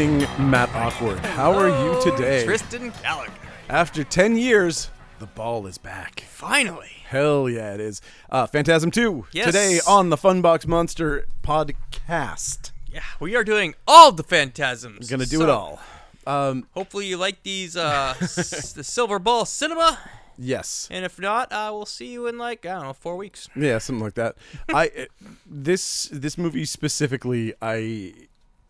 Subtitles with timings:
[0.00, 1.18] evening, Matt Awkward.
[1.18, 2.44] How are you today?
[2.44, 3.32] Tristan Gallagher.
[3.68, 6.20] After 10 years, the ball is back.
[6.28, 6.88] Finally.
[7.06, 8.00] Hell yeah, it is.
[8.30, 9.46] Uh, Phantasm 2, Yes.
[9.46, 12.70] today on the Funbox Monster podcast.
[12.90, 15.10] Yeah, we are doing all the phantasms.
[15.10, 15.80] We're gonna do So, it all.
[16.26, 19.98] Um, Hopefully you like these uh s- the Silver Ball Cinema,
[20.38, 20.88] yes.
[20.90, 23.48] and if not, uh, we'll see you in like I don't know four weeks.
[23.54, 24.36] Yeah, something like that.
[24.74, 25.06] I
[25.46, 28.12] this this movie specifically, I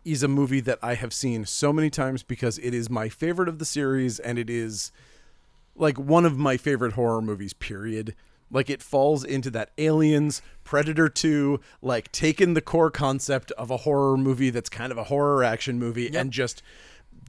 [0.03, 3.49] is a movie that I have seen so many times because it is my favorite
[3.49, 4.91] of the series, and it is
[5.75, 7.53] like one of my favorite horror movies.
[7.53, 8.15] Period.
[8.53, 13.77] Like it falls into that Aliens, Predator 2, like taking the core concept of a
[13.77, 16.61] horror movie that's kind of a horror action movie and just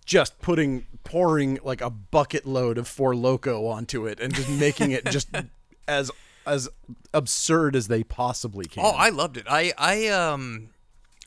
[0.04, 4.90] just putting pouring like a bucket load of Four Loco onto it and just making
[4.90, 5.28] it just
[5.88, 6.10] as
[6.45, 6.68] as
[7.14, 8.84] absurd as they possibly can.
[8.84, 9.46] Oh, I loved it.
[9.48, 10.70] I I um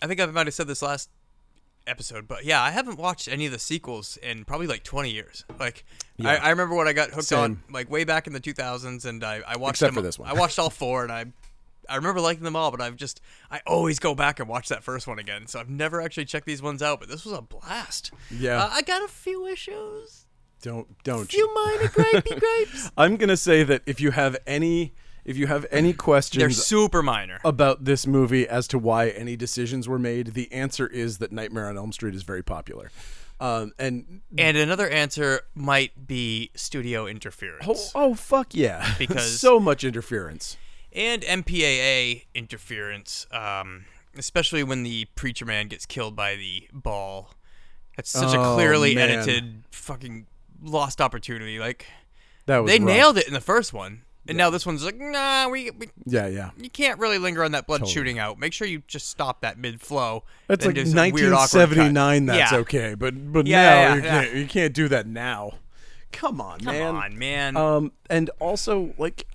[0.01, 1.09] I think I might have said this last
[1.87, 5.45] episode, but yeah, I haven't watched any of the sequels in probably like 20 years.
[5.59, 5.85] Like
[6.23, 9.23] I, I remember when I got hooked on like way back in the 2000s, and
[9.23, 9.95] I I watched Except them.
[9.95, 10.29] for this one.
[10.29, 11.25] I watched all four, and I.
[11.87, 14.83] I remember liking them all, but I've just I always go back and watch that
[14.83, 15.45] first one again.
[15.45, 18.11] So I've never actually checked these ones out, but this was a blast.
[18.31, 18.63] Yeah.
[18.63, 20.25] Uh, I got a few issues.
[20.63, 22.89] don't don't Few minor gripey gripes.
[22.97, 24.93] I'm gonna say that if you have any
[25.25, 27.39] if you have any questions They're super minor.
[27.43, 31.67] about this movie as to why any decisions were made, the answer is that Nightmare
[31.67, 32.91] on Elm Street is very popular.
[33.39, 37.91] Um, and And another answer might be studio interference.
[37.95, 40.55] oh, oh fuck yeah, Because- so much interference.
[40.93, 43.83] and MPAA interference, um,
[44.17, 47.31] especially when the preacher man gets killed by the ball.
[47.97, 49.09] That's such Oh, a clearly man.
[49.09, 50.27] edited fucking
[50.61, 51.59] lost opportunity.
[51.59, 51.85] Like
[52.45, 52.87] That was they rough.
[52.87, 56.27] nailed it in the first one, and now this one's like, nah, we, we Yeah,
[56.27, 56.51] yeah.
[56.57, 57.93] you can't really linger on that blood Totally.
[57.93, 58.39] shooting out.
[58.39, 60.23] Make sure you just stop that mid flow.
[60.47, 62.25] That's like 1979.
[62.25, 62.57] That's yeah.
[62.59, 64.09] okay, but but Yeah, now yeah, you yeah.
[64.23, 65.51] can't you can't do that now.
[66.11, 66.81] Come on, man.
[66.81, 66.95] Come man.
[66.95, 67.57] on, man.
[67.57, 69.27] Um, and also like,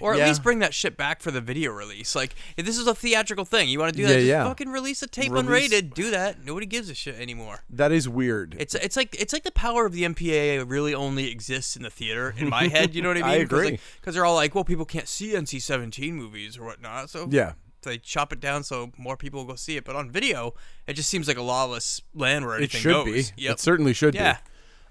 [0.00, 0.28] or at yeah.
[0.28, 2.14] least bring that shit back for the video release.
[2.14, 4.44] Like, if this is a theatrical thing, you want to do that, Yeah, just yeah.
[4.44, 5.94] fucking release a tape Release- unrated.
[5.94, 6.44] Do that.
[6.44, 7.64] Nobody gives a shit anymore.
[7.70, 8.56] that is weird.
[8.58, 11.90] It's it's like it's like the power of the MPAA really only exists in the
[11.90, 12.94] theater in my head.
[12.94, 13.30] You know what I mean?
[13.30, 13.78] I agree.
[14.00, 17.52] Because they're all like, well, people can't see NC-17 movies or whatnot, so yeah.
[17.82, 19.84] they chop it down so more people will go see it.
[19.84, 20.54] But on video,
[20.86, 23.30] it just seems like a lawless land where It should goes.
[23.32, 23.42] be.
[23.42, 23.52] Yep.
[23.54, 24.38] It certainly should yeah, be.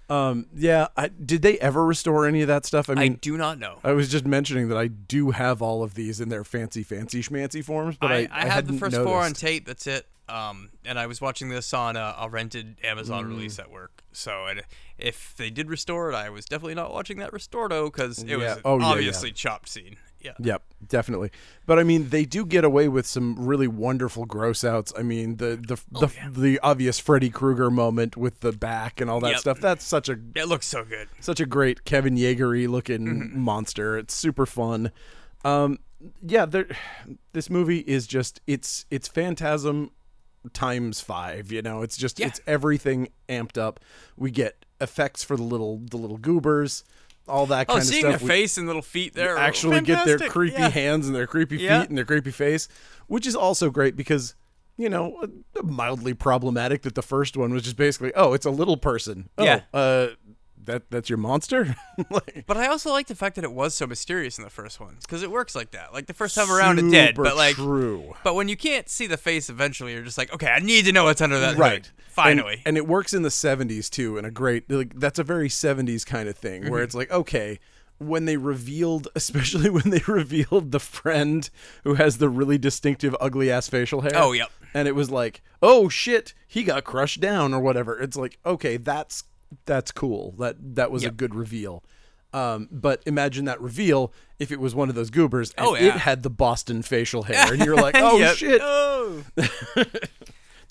[0.10, 0.88] Um, yeah.
[0.96, 2.90] I, did they ever restore any of that stuff?
[2.90, 3.80] I mean, I do not know.
[3.84, 7.22] I was just mentioning that I do have all of these in their fancy, fancy
[7.22, 9.42] schmancy forms, but I, I, I, have the first four on noticed.
[9.42, 9.66] tape.
[9.66, 10.06] That's it.
[10.30, 13.30] Um, and I was watching this on a, a rented Amazon Mm.
[13.30, 14.04] release at work.
[14.12, 14.62] So, and
[14.98, 18.38] if they did restore it, I was definitely not watching that Restordo because it Yeah.
[18.38, 18.92] was Oh, yeah, yeah.
[18.92, 19.96] obviously chopped scene.
[20.22, 20.32] Yeah.
[20.40, 21.32] Yep, definitely.
[21.66, 24.92] But I mean, they do get away with some really wonderful gross outs.
[24.98, 26.30] I mean, the the the, Oh, yeah.
[26.32, 29.40] the obvious Freddy Krueger moment with the back and all that Yep.
[29.40, 29.60] stuff.
[29.62, 31.08] That's such a It looks so good.
[31.20, 33.40] such a great Kevin Yeagery looking Mm-hmm.
[33.40, 33.98] monster.
[33.98, 34.92] It's super fun.
[35.46, 35.80] Um,
[36.22, 36.68] yeah, there.
[37.34, 39.92] This movie is just it's it's Phantasm
[40.54, 41.52] times five.
[41.52, 42.28] You know, it's just Yeah.
[42.28, 43.80] it's everything amped up.
[44.16, 46.84] We get effects for the little the little goobers,
[47.28, 48.20] all that Oh, kind of seeing stuff.
[48.20, 49.38] their We face and little feet there.
[49.38, 50.70] actually get their creepy Yeah.
[50.70, 51.82] hands and their creepy Yeah.
[51.82, 52.68] feet and their creepy face,
[53.08, 54.36] which is also great because.
[54.80, 58.52] You know, uh, mildly problematic that the first one was just basically, oh, it's a
[58.52, 59.28] little person.
[59.36, 59.62] Oh, Yeah.
[59.74, 60.10] Uh,
[60.68, 61.76] that that's your monster.
[62.12, 64.80] like, But I also like the fact that it was so mysterious in the first
[64.80, 65.92] ones because it works like that.
[65.94, 68.14] Like the first time around, it did, but like, true.
[68.24, 70.92] but when you can't see the face, eventually you're just like, okay, I need to
[70.92, 71.60] know what's under that hood.
[71.60, 71.92] Right.
[72.10, 72.54] Finally.
[72.60, 75.50] And, and it works in the 70s too in a great like that's a very
[75.50, 76.72] 70s kind of thing Mm-hmm.
[76.72, 77.60] where it's like okay,
[78.00, 81.50] when they revealed especially when they revealed the friend
[81.84, 84.12] who has the really distinctive ugly ass facial hair.
[84.16, 84.52] Oh, yep.
[84.74, 88.78] And it was like, "Oh shit, he got crushed down or whatever." It's like, "Okay,
[88.78, 89.24] that's
[89.66, 90.34] that's cool.
[90.40, 91.84] That that was a good reveal."
[92.34, 95.94] Um, but imagine that reveal if it was one of those goobers and Oh, it
[95.94, 98.36] had the Boston facial hair, and you're like, "Oh Yep.
[98.36, 100.00] shit, Oh, the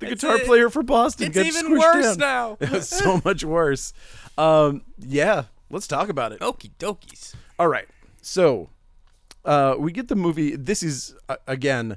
[0.00, 0.44] guitar it.
[0.46, 2.58] player for Boston it's even worse down.
[2.60, 2.80] now.
[2.82, 3.92] So much worse.
[4.36, 6.40] Um, yeah, let's talk about it.
[6.40, 7.34] Okie dokies.
[7.58, 7.88] All right.
[8.20, 8.68] So,
[9.44, 10.56] uh, we get the movie.
[10.56, 11.96] This is uh, again,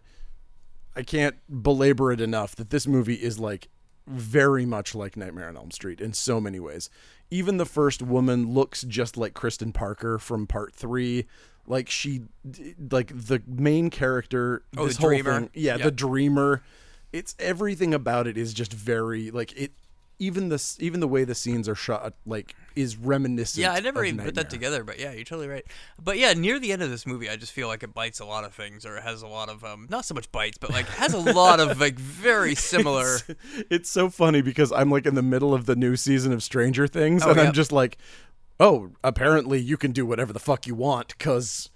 [0.96, 3.68] I can't belabor it enough that this movie is like
[4.10, 6.90] very much like Nightmare on Elm Street in so many ways.
[7.32, 11.26] Even the first woman looks just like Kristen Parker from Part Three.
[11.68, 12.24] Like she,
[12.92, 14.64] like the main character.
[14.76, 15.40] Oh, this the whole dreamer?
[15.42, 15.84] thing, yeah, Yep.
[15.84, 16.64] the dreamer.
[17.14, 19.72] It's everything about it is just very like it.
[20.20, 23.62] Even the even the way the scenes are shot like is reminiscent.
[23.62, 25.66] Yeah, I never even put that together, but yeah, you're totally right.
[26.02, 28.26] But yeah, near the end of this movie, I just feel like it bites a
[28.26, 30.72] lot of things, or it has a lot of um, not so much bites, but
[30.72, 33.16] like has a lot of like very similar.
[33.16, 33.36] It's,
[33.70, 36.88] it's so funny because I'm like in the middle of the new season of Stranger
[36.88, 37.44] Things, Oh, and yeah.
[37.46, 37.98] I'm just like,
[38.60, 41.70] oh, apparently you can do whatever the fuck you want because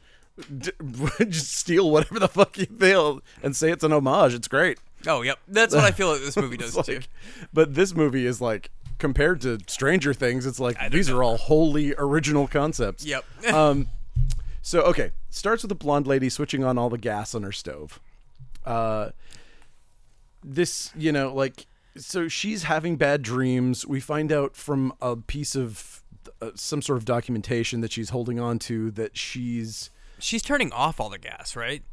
[0.57, 0.71] d-
[1.29, 4.33] just steal whatever the fuck you feel and say it's an homage.
[4.33, 4.79] It's great.
[5.07, 7.01] Oh, yep, that's what I feel like this movie does It's too.
[7.53, 11.17] but this movie is like compared to Stranger Things, it's like these know.
[11.17, 13.05] are all wholly original concepts.
[13.05, 13.25] Yep.
[13.53, 13.87] um,
[14.61, 17.99] so okay, starts with a blonde lady switching on all the gas on her stove.
[18.65, 19.09] Uh,
[20.43, 21.65] this, you know, like,
[21.97, 23.85] so she's having bad dreams.
[23.85, 26.01] We find out from a piece of
[26.41, 29.89] uh, some sort of documentation that she's holding on to that she's.
[30.19, 31.83] She's turning off all the gas, right?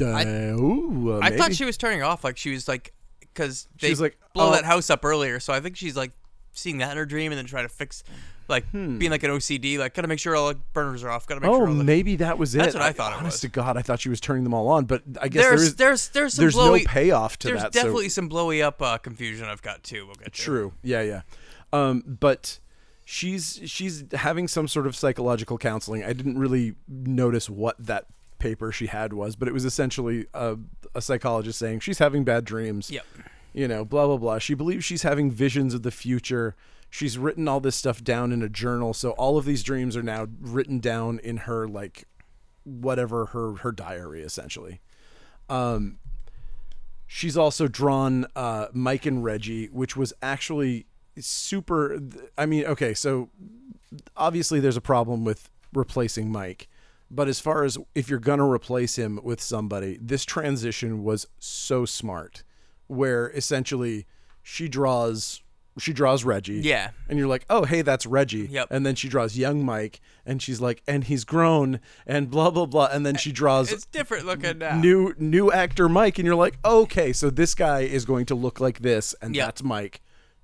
[0.00, 4.00] Uh, ooh, I thought she was turning off, like she was like, because they She's
[4.00, 4.52] like, blow oh.
[4.52, 5.40] that house up earlier.
[5.40, 6.12] So I think she's like
[6.52, 8.02] seeing that in her dream and then trying to fix,
[8.48, 11.26] like being like an OCD, like gotta make sure all the burners are off.
[11.26, 11.54] Gotta make Hmm.
[11.54, 11.84] Oh, sure all the.
[11.84, 12.58] maybe that was it.
[12.58, 13.40] That's what I thought it Honest was.
[13.42, 15.92] to God, I thought she was turning them all on, but I guess there's there
[15.92, 17.74] is there's there's some there's blowy, no payoff to there's that.
[17.74, 20.06] so- definitely some blowy up uh, confusion I've got too.
[20.06, 20.40] We'll get to.
[20.42, 20.72] True.
[20.82, 21.22] Yeah, yeah.
[21.72, 22.60] Um, but
[23.04, 26.04] she's she's having some sort of psychological counseling.
[26.04, 28.06] I didn't really notice what that
[28.38, 30.56] paper she had was, but it was essentially a,
[30.94, 32.90] a psychologist saying she's having bad dreams.
[32.90, 33.04] Yep.
[33.52, 34.38] You know, blah blah blah.
[34.38, 36.54] She believes she's having visions of the future.
[36.90, 40.02] She's written all this stuff down in a journal, so all of these dreams are
[40.02, 42.04] now written down in her like
[42.64, 44.80] whatever her her diary essentially.
[45.48, 45.98] Um
[47.06, 50.86] she's also drawn uh, Mike and Reggie, which was actually
[51.18, 52.00] super.
[52.36, 53.30] I mean, okay, so
[54.16, 56.68] obviously there's a problem with replacing Mike,
[57.10, 61.84] but as far as if you're gonna replace him with somebody, this transition was so
[61.84, 62.42] smart,
[62.86, 64.06] where essentially
[64.42, 65.42] she draws.
[65.78, 66.60] She draws Reggie.
[66.62, 66.92] Yeah.
[67.06, 68.46] And you're like, oh, hey, that's Reggie.
[68.50, 68.68] Yep.
[68.70, 72.64] And then she draws young Mike, and she's like, and he's grown, and blah, blah,
[72.64, 72.88] blah.
[72.90, 74.78] And then she draws It's different looking now.
[74.80, 78.58] new new actor Mike, and you're like, okay, so this guy is going to look
[78.58, 79.46] like this, and Yep.
[79.46, 80.00] that's Mike.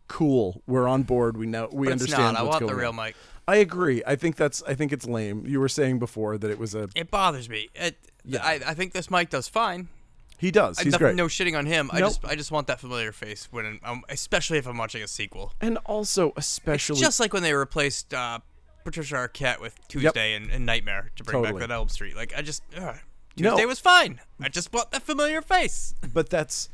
[0.07, 1.39] Cool, we're on board.
[1.39, 2.35] We know we but it's understand.
[2.35, 2.41] not.
[2.41, 2.97] I want the real on.
[2.97, 3.17] Mike.
[3.53, 4.03] I agree.
[4.07, 4.63] I think that's.
[4.67, 5.45] I think it's lame.
[5.47, 6.89] You were saying before that it was a.
[6.95, 7.69] It bothers me.
[7.75, 8.43] It, Yeah.
[8.45, 9.89] I, I think this Mike does fine.
[10.39, 10.79] He does.
[10.79, 11.17] He's nothing- great.
[11.17, 11.91] No shitting on him.
[11.93, 15.07] I just I just want that familiar face when um, especially if I'm watching a
[15.09, 15.53] sequel.
[15.61, 18.41] and also, especially, Just like when they replaced uh,
[18.85, 21.61] Patricia Arquette with Tuesday and, and Nightmare to bring Totally.
[21.61, 22.17] back that Elm Street.
[22.17, 22.97] Like I just ugh.
[23.39, 23.51] No.
[23.51, 24.21] Tuesday was fine.
[24.41, 25.95] I just want that familiar face.
[26.13, 26.69] but that's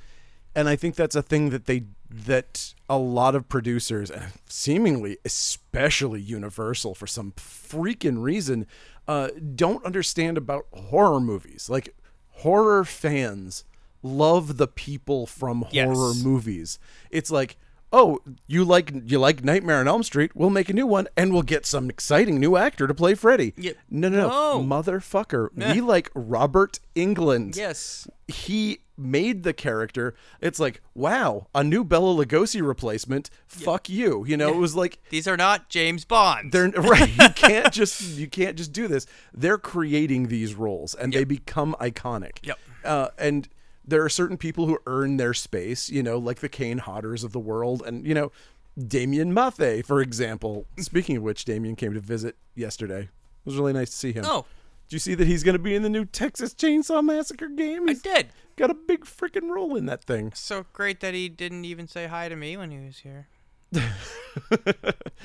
[0.59, 4.11] and I think that's a thing that they that a lot of producers
[4.49, 8.67] seemingly especially Universal for some freaking reason
[9.07, 11.69] uh, don't understand about horror movies.
[11.71, 11.95] Like
[12.43, 13.65] horror fans
[14.03, 15.87] love the people from Yes.
[15.87, 16.79] horror movies.
[17.11, 17.57] It's like
[17.93, 20.33] Oh, you like you like Nightmare on Elm Street?
[20.35, 23.55] We'll make a new one, and we'll get some exciting new actor to play Freddy.
[23.57, 23.73] Yeah.
[23.91, 25.49] No, no, no, motherfucker.
[25.75, 28.07] We like Robert Englund Yes.
[28.27, 30.15] he made the character.
[30.41, 33.31] It's like, wow, a new Bela Lugosi replacement.
[33.47, 34.25] Fuck you.
[34.27, 36.53] You know, it was like These are not James Bond.
[36.53, 37.09] they're right.
[37.09, 39.07] You can't just you can't just do this.
[39.33, 42.39] They're creating these roles and they become iconic.
[42.43, 42.59] Yep.
[42.85, 43.49] Uh, and
[43.89, 45.89] there are certain people who earn their space.
[45.89, 48.31] You know, like the Kane Hodders of the world, and you know,
[48.79, 50.67] Damien Mathé, for example.
[50.79, 53.03] Speaking of which, Damien came to visit yesterday.
[53.03, 53.11] It
[53.45, 54.25] was really nice to see him.
[54.27, 54.45] Oh,
[54.89, 57.89] Did you see that he's going to be in the new Texas Chainsaw Massacre game?
[57.89, 58.29] I He's did.
[58.57, 60.33] got a big freaking role in that thing.
[60.35, 63.27] So great that he didn't even say hi to me when he was here.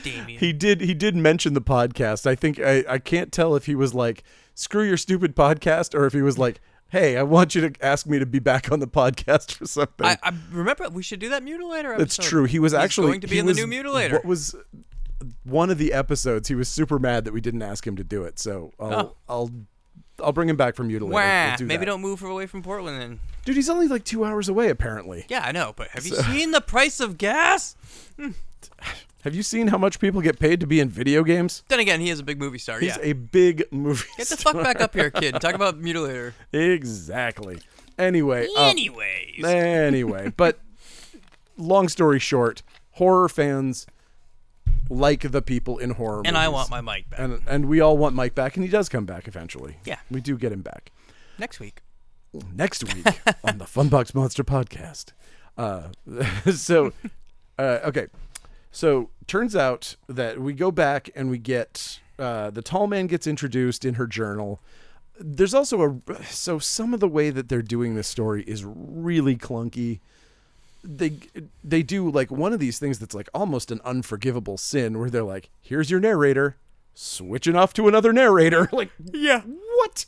[0.04, 0.40] Damien.
[0.40, 2.28] He did he did mention the podcast.
[2.28, 4.24] I think I, I can't tell if he was like,
[4.54, 6.60] screw your stupid podcast, or if he was like,
[6.94, 10.06] Hey, I want you to ask me to be back on the podcast for something.
[10.06, 11.98] I, I remember we should do that mutilator.
[11.98, 12.44] That's true.
[12.44, 14.12] He was He's actually going to be in the new mutilator.
[14.14, 14.56] What was
[15.44, 16.50] one of the episodes?
[16.50, 18.38] He was super mad that we didn't ask him to do it.
[18.38, 19.16] So I'll Oh.
[19.28, 19.52] I'll
[20.24, 21.10] I'll bring him back from mutilator.
[21.14, 21.86] Wah, We'll do maybe that.
[21.88, 23.20] don't move away from Portland then.
[23.44, 24.70] Dude, he's only like two hours away.
[24.70, 25.26] Apparently.
[25.30, 27.76] Yeah, I know, but have you seen the price of gas?
[28.20, 28.30] Hmm.
[29.24, 31.64] Have you seen how much people get paid to be in video games?
[31.70, 32.80] Then again, he is a big movie star.
[32.80, 33.04] He's yeah.
[33.04, 34.04] a big movie.
[34.04, 34.18] Star.
[34.18, 35.40] Get the fuck back up here, kid.
[35.40, 36.34] Talk about mutilator.
[36.52, 37.60] Exactly.
[37.98, 38.48] Anyway.
[38.58, 39.42] uh, Anyways.
[39.46, 40.60] anyway, but
[41.58, 43.88] long story short, horror fans
[44.90, 47.20] like the people in horror and I want my mic back.
[47.20, 49.78] and and we all want Mike back, and he does come back eventually.
[49.86, 50.00] Yeah.
[50.12, 50.92] we do get him back
[51.38, 51.82] Next week.
[52.54, 53.06] next week
[53.44, 55.14] on the Funbox Monster Podcast.
[55.58, 55.90] Uh,
[56.52, 56.92] so,
[57.58, 58.08] uh, okay,
[58.74, 63.26] so turns out that we go back and we get uh, the tall man gets
[63.26, 64.60] introduced in her journal.
[65.20, 69.36] There's also a so some of the way that they're doing this story is really
[69.38, 70.00] clunky.
[70.84, 71.14] they
[71.64, 75.24] they do like one of these things that's like almost an unforgivable sin where they're
[75.24, 76.58] like, "Here's your narrator,
[76.96, 79.42] switching off to another narrator." like, Yeah.
[79.42, 80.06] what?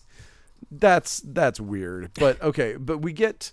[0.72, 2.12] That's that's weird.
[2.20, 3.52] But okay, but we get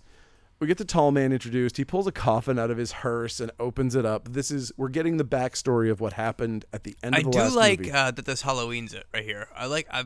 [0.62, 1.76] we get the tall man introduced.
[1.76, 4.32] He pulls a coffin out of his hearse and opens it up.
[4.32, 7.28] This is we're getting the backstory of what happened at the end of the.
[7.28, 7.90] I do last like movie.
[7.90, 9.48] uh, that this Halloween's it right here.
[9.56, 10.04] I like I,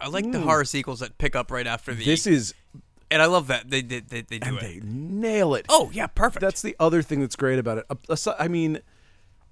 [0.00, 2.04] I like the horror sequels that pick up right after the.
[2.04, 2.52] this is
[3.12, 4.60] and I love that they did they, they, do and it.
[4.60, 5.66] they nail it.
[5.68, 6.40] oh yeah, perfect.
[6.40, 8.34] That's the other thing that's great about it.
[8.40, 8.80] I mean,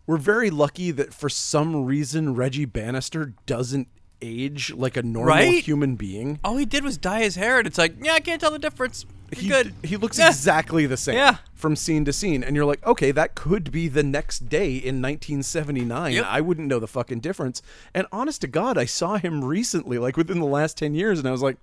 [0.09, 3.87] we're very lucky that for some reason Reggie Bannister doesn't
[4.23, 5.63] age like a normal Right?
[5.65, 6.39] human being.
[6.45, 8.59] all he did was dye his hair, and it's like yeah, I can't tell the
[8.59, 9.07] difference.
[9.33, 9.75] You're He, good.
[9.85, 10.29] he looks Yeah.
[10.29, 11.37] exactly the same Yeah.
[11.55, 12.43] from scene to scene.
[12.43, 16.15] And you're like, okay, that could be the next day in 1979.
[16.15, 16.27] Yep.
[16.29, 17.63] I wouldn't know the fucking difference.
[17.95, 21.29] And honest to God, I saw him recently, like within the last 10 years, and
[21.29, 21.59] I was like,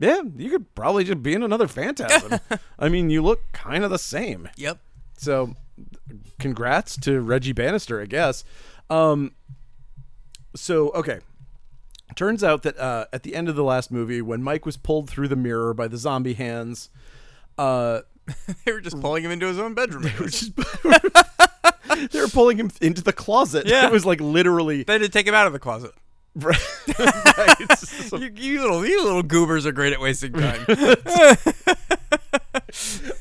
[0.00, 2.40] yeah, you could probably just be in another Phantasm.
[2.78, 4.48] I mean, you look kind of the same.
[4.56, 4.78] Yep.
[5.16, 5.54] So,
[6.40, 8.42] congrats to Reggie Bannister, I guess.
[8.90, 9.32] Um,
[10.56, 11.20] so okay,
[12.16, 15.08] turns out that uh, at the end of the last movie, when Mike was pulled
[15.10, 16.90] through the mirror by the zombie hands,
[17.58, 18.00] uh,
[18.64, 20.02] They were just pulling him into his own bedroom.
[20.02, 20.52] they were just-
[22.12, 23.66] they were pulling him into the closet.
[23.66, 23.86] Yeah.
[23.86, 24.82] it was like literally.
[24.82, 25.92] they had to take him out of the closet.
[26.34, 26.58] right.
[26.98, 27.78] Right.
[27.78, 30.64] So- You, you little you little goobers are great at wasting time.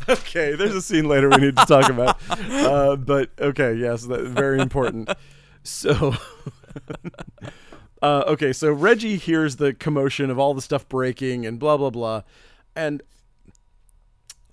[0.09, 2.17] okay, there's a scene later we need to talk about.
[2.29, 5.09] Uh, but okay, yes, very important.
[5.63, 6.15] So,
[8.01, 11.89] uh, okay, so Reggie hears the commotion of all the stuff breaking and blah blah
[11.89, 12.23] blah,
[12.75, 13.01] and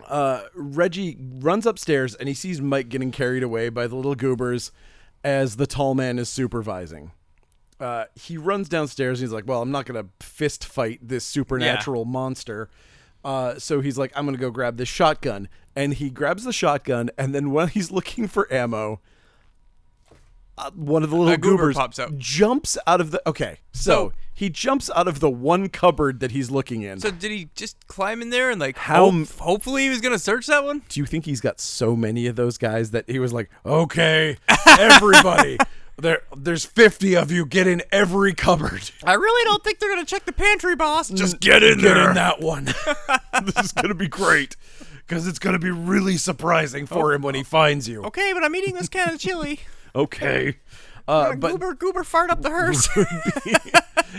[0.09, 4.71] uh, Reggie runs upstairs and he sees Mike getting carried away by the little goobers
[5.23, 7.13] as the tall man is supervising.
[7.81, 12.05] Uh, he runs downstairs and he's like, "Well, I'm not gonna fist fight this supernatural
[12.05, 12.69] monster."
[13.25, 17.11] Uh, so he's like, "I'm gonna go grab this shotgun," and he grabs the shotgun.
[17.19, 19.01] And then when he's looking for ammo,
[20.59, 22.17] uh, one of the little goobers pops out.
[22.19, 23.23] jumps out of the.
[23.29, 26.99] Okay, so, So- he jumps out of the one cupboard that he's looking in.
[26.99, 30.19] so did he just climb in there and like How hope- hopefully he was gonna
[30.19, 30.83] search that one?
[30.89, 34.37] do you think he's got so many of those guys that he was like, okay,
[34.79, 35.57] everybody,
[35.99, 38.91] there, there's 50 of you, get in every cupboard.
[39.05, 41.09] I really don't think they're gonna check the pantry, boss.
[41.11, 42.09] Just get in Get there.
[42.09, 42.65] in that one.
[43.45, 44.57] this is gonna be great
[45.07, 48.03] because it's gonna be really surprising for him when he finds you.
[48.05, 49.61] Okay, but I'm eating this can of chili.
[49.95, 50.57] Okay,
[51.07, 52.89] uh, but goober goober fart up the hearse.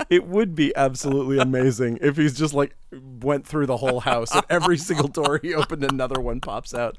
[0.09, 2.75] it would be absolutely amazing if he's just like
[3.21, 6.97] went through the whole house and every single door he opened another one pops out.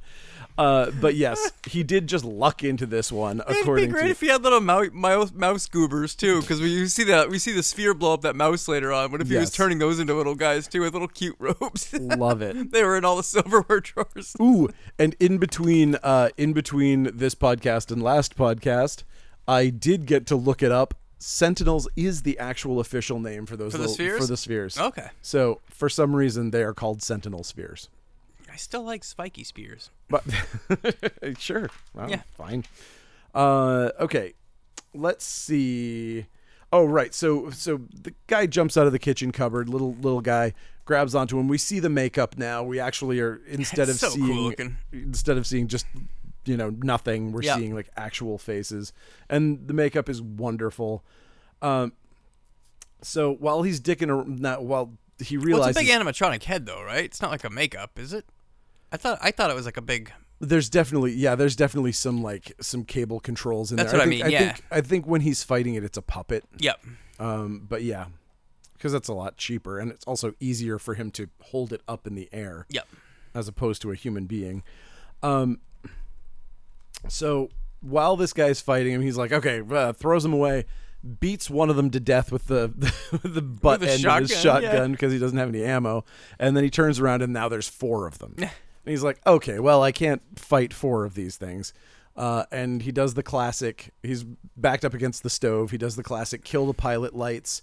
[0.58, 3.42] Uh, but yes, he did just luck into this one.
[3.48, 6.86] It'd be great to if he had little mouse mouse, mouse goobers too, because we
[6.88, 9.12] see that we see the sphere blow up that mouse later on.
[9.12, 11.92] What if he was turning those into little guys too with little cute robes?
[12.00, 12.72] love it.
[12.72, 14.34] they were in all the silverware drawers.
[14.40, 19.02] Ooh, and in between, uh, in between this podcast and last podcast,
[19.46, 20.94] I did get to look it up.
[21.18, 24.20] Sentinels is the actual official name for those For the little- spheres?
[24.20, 24.78] For the spheres.
[24.78, 27.88] Okay, So for some reason, they are called Sentinel spheres.
[28.56, 29.90] I still like spiky spears.
[30.08, 30.24] But
[31.38, 32.22] sure, well, Yeah.
[32.38, 32.64] fine.
[33.34, 34.32] Uh, okay,
[34.94, 36.24] let's see.
[36.72, 37.12] Oh, right.
[37.12, 39.68] So, so the guy jumps out of the kitchen cupboard.
[39.68, 40.54] Little little guy
[40.86, 41.48] grabs onto him.
[41.48, 42.62] We see the makeup now.
[42.62, 44.78] We actually are instead of so seeing looking.
[44.90, 45.84] instead of seeing just
[46.46, 47.56] you know nothing, we're Yeah.
[47.58, 48.94] seeing like actual faces,
[49.28, 51.04] and the makeup is wonderful.
[51.60, 51.92] Um,
[53.02, 56.64] so while he's dicking around, not while he Well, realizes it's a big animatronic head
[56.64, 57.04] though, right?
[57.04, 58.24] It's not like a makeup, is it?
[58.92, 60.12] I thought I thought it was like a big.
[60.38, 64.00] There's definitely yeah, there's definitely some like some cable controls in That's there.
[64.00, 64.38] what I think, mean, yeah.
[64.52, 66.44] think I think when he's fighting it, it's a puppet.
[66.58, 66.84] Yep.
[67.18, 68.06] Um, but yeah,
[68.74, 72.06] because that's a lot cheaper and it's also easier for him to hold it up
[72.06, 72.86] in the air Yep.
[73.34, 74.62] as opposed to a human being.
[75.22, 75.60] Um,
[77.08, 77.48] so
[77.80, 80.66] while this guy's fighting him, he's like, okay, uh, throws him away,
[81.20, 82.68] beats one of them to death with the
[83.22, 84.68] the butt With a end of his shotgun, yeah.
[84.70, 86.04] shotgun because he doesn't have any ammo,
[86.38, 88.36] and then he turns around and now there's four of them.
[88.86, 91.74] and he's like, okay, well, I can't fight four of these things.
[92.16, 93.92] Uh, and he does the classic.
[94.02, 94.24] He's
[94.56, 95.70] backed up against the stove.
[95.72, 97.60] He does the classic: kill the pilot lights,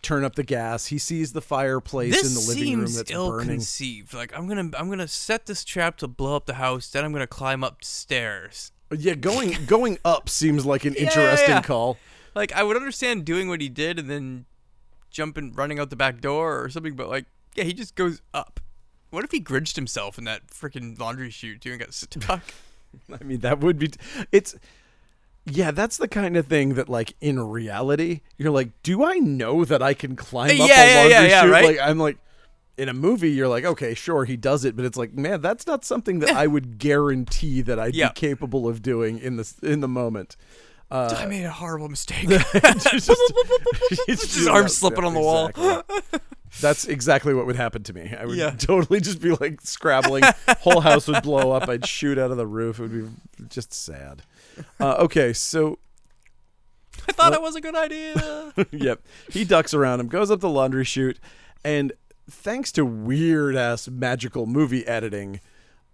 [0.00, 0.86] turn up the gas.
[0.86, 3.48] He sees the fireplace This in the living room that's ill burning.
[3.48, 4.14] conceived.
[4.14, 6.88] Like I'm gonna I'm gonna set this trap to blow up the house.
[6.88, 8.70] Then I'm gonna climb upstairs.
[8.96, 11.62] Yeah, going going up seems like an Yeah, yeah, interesting yeah.
[11.62, 11.96] call.
[12.36, 14.44] Like I would understand doing what he did and then
[15.10, 17.24] jumping, running out the back door or something, but like,
[17.56, 18.60] yeah, he just goes up.
[19.10, 22.42] What if he gridged himself in that freaking laundry chute too and got stuck?
[23.20, 23.90] I mean, that would be.
[24.32, 24.54] It's.
[25.48, 29.64] Yeah, that's the kind of thing that, like, in reality, you're like, do I know
[29.64, 31.52] that I can climb up Yeah, a yeah, laundry yeah, yeah, chute?
[31.52, 31.64] right?
[31.64, 32.18] Like, I'm like,
[32.76, 35.66] in a movie you're like okay sure he does it but it's like man that's
[35.66, 38.08] not something that i would guarantee that i'd Yeah.
[38.08, 40.36] be capable of doing in the in the moment
[40.90, 42.28] uh, I made a horrible mistake.
[42.80, 43.10] just-
[44.06, 45.46] he's His arm slipping stuff, on the wall.
[45.48, 46.20] exactly.
[46.60, 48.14] That's exactly what would happen to me.
[48.18, 48.50] I would Yeah.
[48.50, 50.22] totally just be like scrabbling.
[50.60, 51.68] Whole house would blow up.
[51.68, 52.78] I'd shoot out of the roof.
[52.78, 52.92] It would
[53.38, 54.22] be just sad.
[54.80, 55.78] Uh, okay, so
[57.06, 58.52] I thought it was a good idea.
[58.70, 61.18] yep, he ducks around him, goes up the laundry chute,
[61.62, 61.92] and
[62.30, 65.40] thanks to weird ass magical movie editing,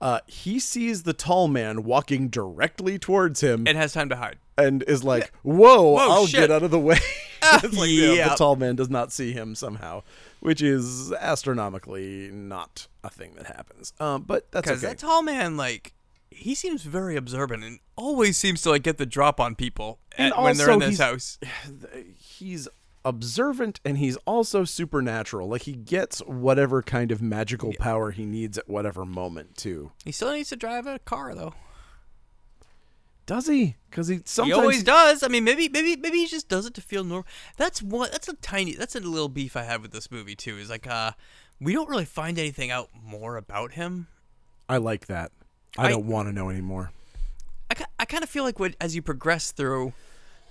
[0.02, 4.36] uh, he sees the tall man walking directly towards him and has time to hide.
[4.58, 6.98] and is like, "Whoa, Whoa, I'll shit." get out of the way."
[7.42, 8.28] it's like yeah, Yeah.
[8.30, 10.02] the tall man does not see him somehow,
[10.40, 13.92] which is astronomically not a thing that happens.
[14.00, 14.92] Um, but that's Because okay.
[14.92, 15.92] that tall man, like,
[16.30, 20.36] he seems very observant and always seems to like get the drop on people at-
[20.40, 21.38] when they're in this he's- house.
[22.16, 22.68] he's
[23.04, 25.48] observant and he's also supernatural.
[25.48, 29.92] Like he gets whatever kind of magical power he needs at whatever moment too.
[30.04, 31.54] He still needs to drive a car though.
[33.24, 33.76] Does he?
[33.88, 35.22] Because he sometimes he always does.
[35.22, 37.26] I mean, maybe, maybe, maybe he just does it to feel normal.
[37.56, 38.08] That's one.
[38.10, 38.74] That's a tiny.
[38.74, 40.58] That's a little beef I have with this movie too.
[40.58, 41.12] Is like, uh,
[41.60, 44.08] we don't really find anything out more about him.
[44.68, 45.30] I like that.
[45.78, 46.90] I, I- don't want to know anymore.
[47.70, 49.92] I, I kind of feel like when, as you progress through,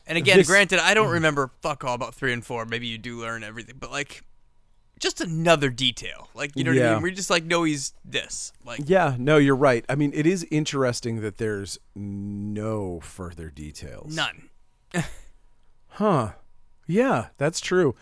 [0.07, 2.65] and again, This- granted, I don't remember fuck all about three and four.
[2.65, 4.23] Maybe you do learn everything, but like,
[4.99, 6.29] just another detail.
[6.35, 7.01] Like, you know what I mean?
[7.01, 8.53] We just like know he's this.
[8.63, 9.83] Like, Yeah, no, you're right.
[9.89, 14.15] I mean, it is interesting that there's no further details.
[14.15, 14.49] none.
[15.95, 16.31] Huh.
[16.87, 17.95] Yeah, that's true.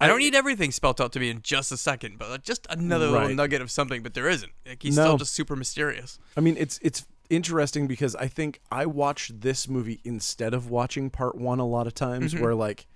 [0.00, 3.06] I don't need everything spelt out to me in just a second, but just another
[3.06, 4.02] little nugget of something.
[4.02, 4.52] But there isn't.
[4.66, 5.04] Like, he's No.
[5.04, 6.18] still just super mysterious.
[6.36, 11.10] I mean, it's it's interesting because I think I watched this movie instead of watching
[11.10, 12.32] part one a lot of times.
[12.34, 12.42] Mm-hmm.
[12.42, 12.86] Where like,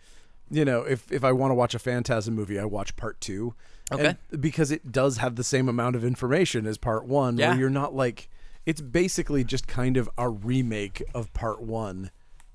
[0.50, 3.54] you know, if if I want to watch a Phantasm movie, I watch part two.
[3.92, 4.16] Okay.
[4.30, 7.50] And because it does have the same amount of information as part one, Yeah.
[7.50, 8.28] where you're not like,
[8.64, 12.10] it's basically just kind of a remake of part one.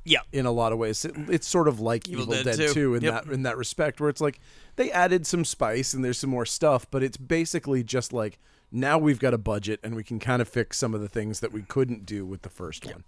[0.08, 0.20] Yeah.
[0.32, 1.04] in a lot of ways.
[1.04, 2.96] It, it's sort of like Evil, Evil Dead, Dead 2, 2.
[2.96, 3.26] in Yep.
[3.26, 4.40] that in that respect, where it's like
[4.76, 8.38] they added some spice and there's some more stuff, but it's basically just like
[8.76, 11.40] now we've got a budget and we can kind of fix some of the things
[11.40, 13.04] that we couldn't do with the first one.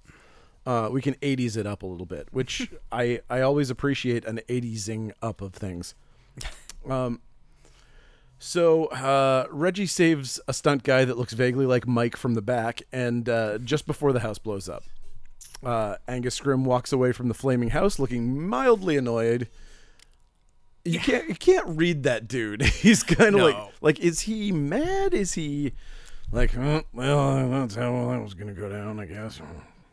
[0.65, 4.41] Uh, we can 80s it up a little bit, which I I always appreciate an
[4.47, 5.95] 80sing up of things.
[6.87, 7.19] Um,
[8.39, 12.83] so uh, Reggie saves a stunt guy that looks vaguely like Mike from the back,
[12.93, 14.83] and uh, just before the house blows up,
[15.65, 19.49] uh, Angus Scrimm walks away from the flaming house, looking mildly annoyed.
[20.87, 22.61] You can't you can't read that dude.
[22.63, 23.69] He's kind of like No.
[23.81, 25.13] like is he mad?
[25.13, 25.73] Is he
[26.31, 28.99] like "Oh, well that's how that was gonna go down?
[28.99, 29.39] I guess.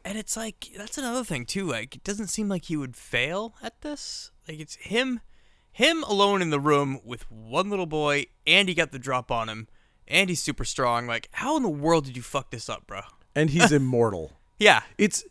[0.04, 1.66] And it's like that's another thing too.
[1.66, 4.30] Like it doesn't seem like he would fail at this.
[4.48, 5.20] Like it's him,
[5.72, 9.48] him alone in the room with one little boy, and he got the drop on
[9.48, 9.68] him,
[10.06, 11.06] and he's super strong.
[11.06, 13.00] Like how in the world did you fuck this up, bro?
[13.34, 14.32] And he's immortal.
[14.58, 15.24] Yeah, It's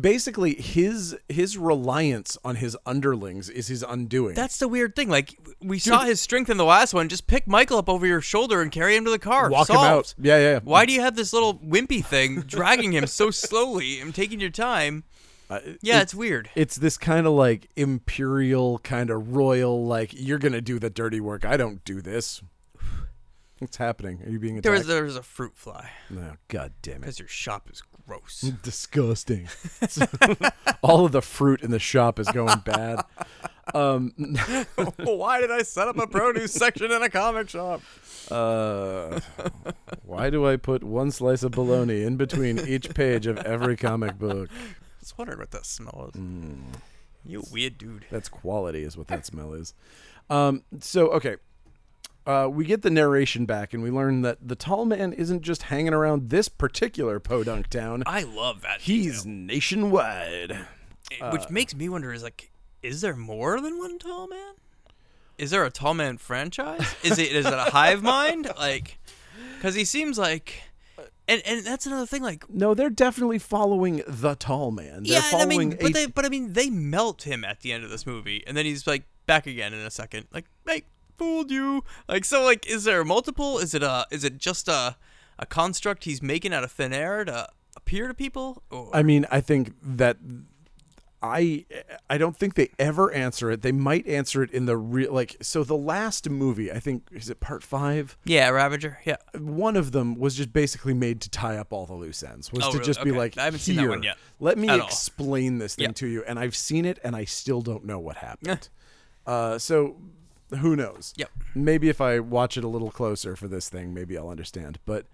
[0.00, 4.34] basically his his reliance on his underlings is his undoing.
[4.34, 5.08] that's the weird thing.
[5.08, 7.08] Like we saw his strength in the last one.
[7.08, 9.50] Just pick Michael up over your shoulder and carry him to the car.
[9.50, 10.14] Walk him out.
[10.18, 10.50] Yeah, yeah.
[10.52, 10.60] yeah.
[10.62, 14.50] Why do you have this little wimpy thing dragging him so slowly and taking your
[14.50, 15.04] time?
[15.50, 16.48] Uh, Yeah, it- it's weird.
[16.54, 21.20] it's this kind of like imperial kind of royal like you're gonna do the dirty
[21.20, 22.40] work i don't do this
[23.58, 26.72] what's happening are you being There attacked was there was a fruit fly no god
[26.80, 28.40] damn it because your shop is gross.
[28.62, 29.48] disgusting
[30.82, 33.00] all of the fruit in the shop is going bad
[33.74, 34.12] um
[34.98, 37.80] Why did I set up a produce section in a comic shop?
[38.30, 39.18] uh
[40.04, 44.16] why do i put one slice of bologna in between each page of every comic
[44.18, 46.20] book I was wondering what that smell is.
[47.24, 48.04] You weird dude.
[48.10, 49.74] That's quality, is what that smell is.
[50.30, 51.36] Um, so okay,
[52.26, 55.64] uh, we get the narration back, and we learn that the tall man isn't just
[55.64, 58.02] hanging around this particular podunk town.
[58.06, 58.80] I love that.
[58.80, 60.66] He's nationwide.
[61.10, 61.32] detail.
[61.32, 62.50] which makes me wonder: is like,
[62.82, 64.54] is there more than one tall man?
[65.38, 66.94] Is there a tall man franchise?
[67.02, 68.50] Is it is it a hive mind?
[68.56, 68.98] Like,
[69.56, 70.62] because he seems like,
[71.26, 72.22] and and that's another thing.
[72.22, 75.02] Like, No, they're definitely following the tall man.
[75.02, 77.60] They're yeah, I following mean, but a they but I mean, they melt him at
[77.60, 80.26] the end of this movie, and then he's like back again in a second.
[80.32, 80.82] Like, hey,
[81.16, 81.84] fooled you.
[82.08, 83.58] Like, so like, is there a multiple?
[83.58, 84.96] Is it a is it just a
[85.38, 88.62] a construct he's making out of thin air to appear to people?
[88.70, 90.18] Or, I mean, I think that
[91.24, 91.64] I
[92.10, 93.62] I don't think they ever answer it.
[93.62, 97.30] They might answer it in the real like so the last movie, I think is
[97.30, 98.18] it part 5?
[98.24, 98.98] yeah, Ravager.
[99.04, 99.16] Yeah.
[99.38, 102.52] One of them was just basically made to tie up all the loose ends.
[102.52, 102.86] Was Oh, to really?
[102.86, 105.58] just be like I haven't seen that "Here, one yet Let me at all." explain
[105.58, 105.92] this thing Yeah.
[105.92, 108.68] to you and I've seen it and I still don't know what happened.
[109.24, 109.96] uh so
[110.58, 111.14] who knows?
[111.16, 111.30] Yep.
[111.54, 114.78] Maybe if I watch it a little closer for this thing, maybe I'll understand.
[114.84, 115.06] But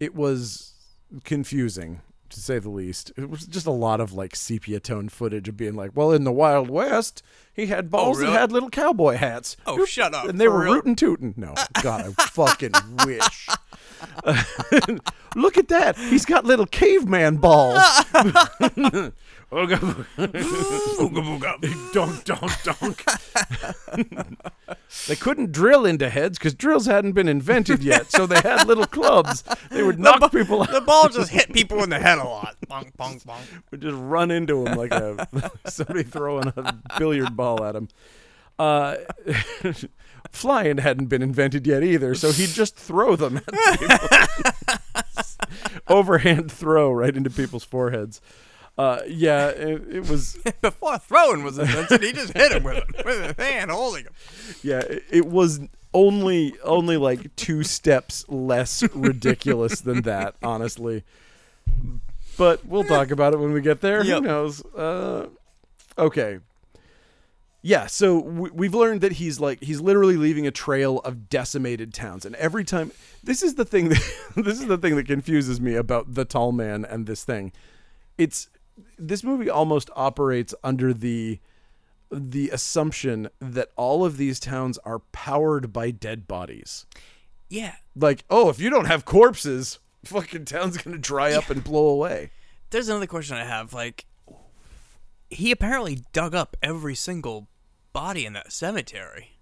[0.00, 0.72] it was
[1.24, 2.00] confusing
[2.32, 3.12] to say the least.
[3.16, 6.24] It was just a lot of like sepia tone footage of being like, well, in
[6.24, 8.32] the Wild West, he had oh, balls really?
[8.32, 9.56] that had little cowboy hats.
[9.66, 10.28] Oh, shut up.
[10.28, 10.74] And they were real?
[10.74, 11.34] rootin' tootin'.
[11.36, 12.72] No, God, I fucking
[13.06, 13.48] wish.
[15.36, 15.96] Look at that.
[15.96, 17.82] He's got little caveman balls.
[19.52, 19.76] Ooga
[21.22, 21.92] booga.
[21.92, 23.04] dunk, dunk, dunk.
[25.08, 28.86] they couldn't drill into heads because drills hadn't been invented yet, so they had little
[28.86, 29.44] clubs.
[29.70, 30.70] They would knock people out.
[30.70, 32.56] The ball just hit people in the head a lot.
[32.66, 33.42] Bonk, bonk, bonk.
[33.70, 35.28] would just run into them like a
[35.66, 37.88] somebody throwing a billiard ball at them.
[38.58, 38.96] Uh,
[40.30, 43.98] flying hadn't been invented yet either, so he'd just throw them at people.
[45.88, 48.20] Overhand throw right into people's foreheads.
[48.78, 50.38] Uh, yeah, it, it was.
[50.62, 54.12] Before throwing was invented, he just hit him with it with his hand holding him.
[54.62, 55.60] Yeah, it, it was
[55.94, 61.04] only only like two steps less ridiculous than that, honestly.
[62.38, 64.02] But we'll talk about it when we get there.
[64.02, 64.22] Yep.
[64.22, 64.64] Who knows?
[64.74, 65.28] Uh,
[65.98, 66.38] okay.
[67.64, 71.94] Yeah, so we, we've learned that he's like he's literally leaving a trail of decimated
[71.94, 72.90] towns, and every time
[73.22, 76.52] this is the thing that this is the thing that confuses me about the tall
[76.52, 77.52] man and this thing.
[78.18, 78.48] It's
[78.98, 81.40] this movie almost operates under the
[82.10, 86.84] the assumption that all of these towns are powered by dead bodies.
[87.48, 87.76] Yeah.
[87.96, 92.30] Like, oh, if you don't have corpses, fucking town's gonna dry up and blow away.
[92.70, 93.72] There's another question I have.
[93.72, 94.04] Like,
[95.30, 97.48] he apparently dug up every single
[97.92, 99.38] body in that cemetery.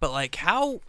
[0.00, 0.80] But like, how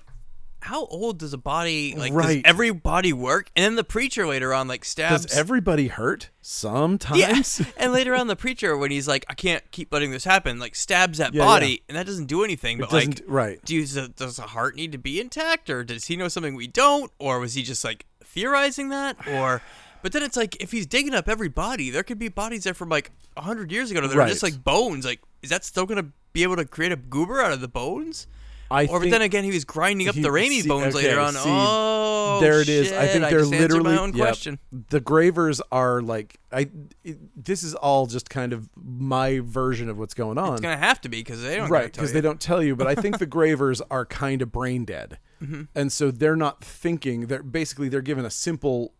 [0.61, 2.43] how old does a body like Right.
[2.43, 3.49] does every body work?
[3.55, 5.25] And then the preacher later on like stabs.
[5.25, 6.29] Does everybody hurt?
[6.41, 7.19] Sometimes.
[7.59, 7.65] yeah.
[7.77, 10.75] and later on, the preacher when he's like, I can't keep letting this happen, like
[10.75, 12.79] stabs that Yeah, body, and that doesn't do anything.
[12.79, 13.65] But doesn't- like, right.
[13.65, 16.67] Do you, does the heart need to be intact, or does he know something we
[16.67, 19.61] don't, or was he just like theorizing that, or?
[20.01, 22.73] But then it's like if he's digging up every body, there could be bodies there
[22.73, 25.05] from like hundred years ago that are just like bones.
[25.05, 28.27] Like, is that still gonna be able to create a goober out of the bones?
[28.69, 31.07] I Or but then again, he was grinding up he- the Raimi see- bones okay,
[31.07, 31.33] later on.
[31.33, 32.91] see, oh, there it is.
[32.91, 34.25] I think they're answered literally my own yep.
[34.27, 34.59] question.
[34.89, 36.69] The Gravers are like I.
[37.03, 40.53] It, this is all just kind of my version of what's going on.
[40.53, 42.75] It's gonna have to be because they don't right because because they don't tell you
[42.75, 45.63] but i think the gravers are kind of brain dead Mm-hmm.
[45.75, 48.93] and so they're not thinking they're basically they're given a simple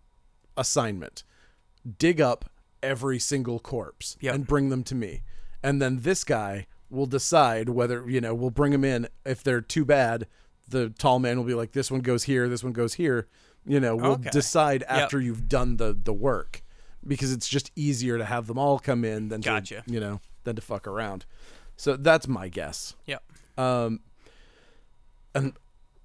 [0.56, 1.24] assignment
[1.98, 2.46] dig up
[2.84, 4.36] every single corpse Yep.
[4.36, 5.24] and bring them to me
[5.64, 9.62] and then this guy will decide whether you know we'll bring them in if they're
[9.62, 10.28] too bad
[10.70, 13.28] the tall man will be like this one goes here this one goes here
[13.66, 14.30] you know we'll Okay.
[14.32, 16.62] decide after you've done the the work
[17.06, 19.84] because it's just easier to have them all come in than Gotcha.
[19.88, 21.26] to you know than to fuck around
[21.76, 23.24] so that's my guess Yep.
[23.58, 24.00] um,
[25.36, 25.54] and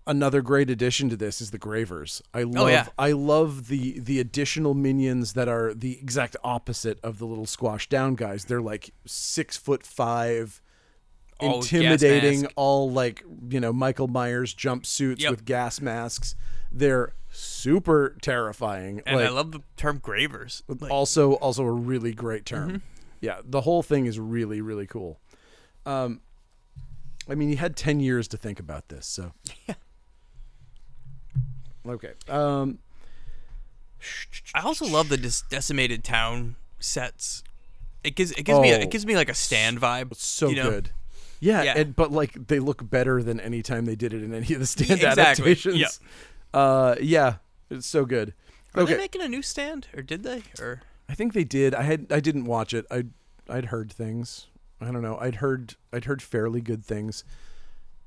[0.06, 2.22] another great addition to this is the Gravers.
[2.34, 2.86] I love Oh, yeah.
[2.98, 7.88] I love the the additional minions that are the exact opposite of the little squash
[7.88, 8.44] down guys.
[8.46, 10.60] They're like six foot five,
[11.42, 15.30] All intimidating, all like you know Michael Myers jumpsuits Yep.
[15.30, 16.34] with gas masks.
[16.70, 19.02] They're super terrifying.
[19.06, 20.62] And I love the term gravers.
[20.68, 22.68] Like, also also a really great term.
[22.68, 22.76] Mm-hmm.
[23.20, 25.18] Yeah, the whole thing is really really cool.
[25.86, 26.20] Um,
[27.28, 29.32] I mean, you had ten years to think about this, so
[29.68, 29.74] Yeah.
[31.86, 32.12] Okay.
[32.28, 32.78] Um,
[34.54, 37.42] I also love the dis- decimated town sets.
[38.04, 38.80] It gives it gives me a, Oh.
[38.80, 40.14] it gives me like a stand vibe.
[40.16, 40.70] so you know?
[40.70, 40.90] good.
[41.42, 41.74] Yeah, Yeah.
[41.76, 44.60] And, but like they look better than any time they did it in any of
[44.60, 45.22] the stand exactly.
[45.22, 45.76] adaptations.
[45.76, 45.90] Yep.
[46.54, 47.36] Uh, yeah,
[47.68, 48.32] it's so good.
[48.74, 50.44] Are okay, they making a new stand, or did they?
[50.60, 51.74] Or I think they did.
[51.74, 52.86] I had I didn't watch it.
[52.90, 53.06] I
[53.48, 54.46] I'd heard things.
[54.80, 55.18] I don't know.
[55.18, 57.24] I'd heard I'd heard fairly good things.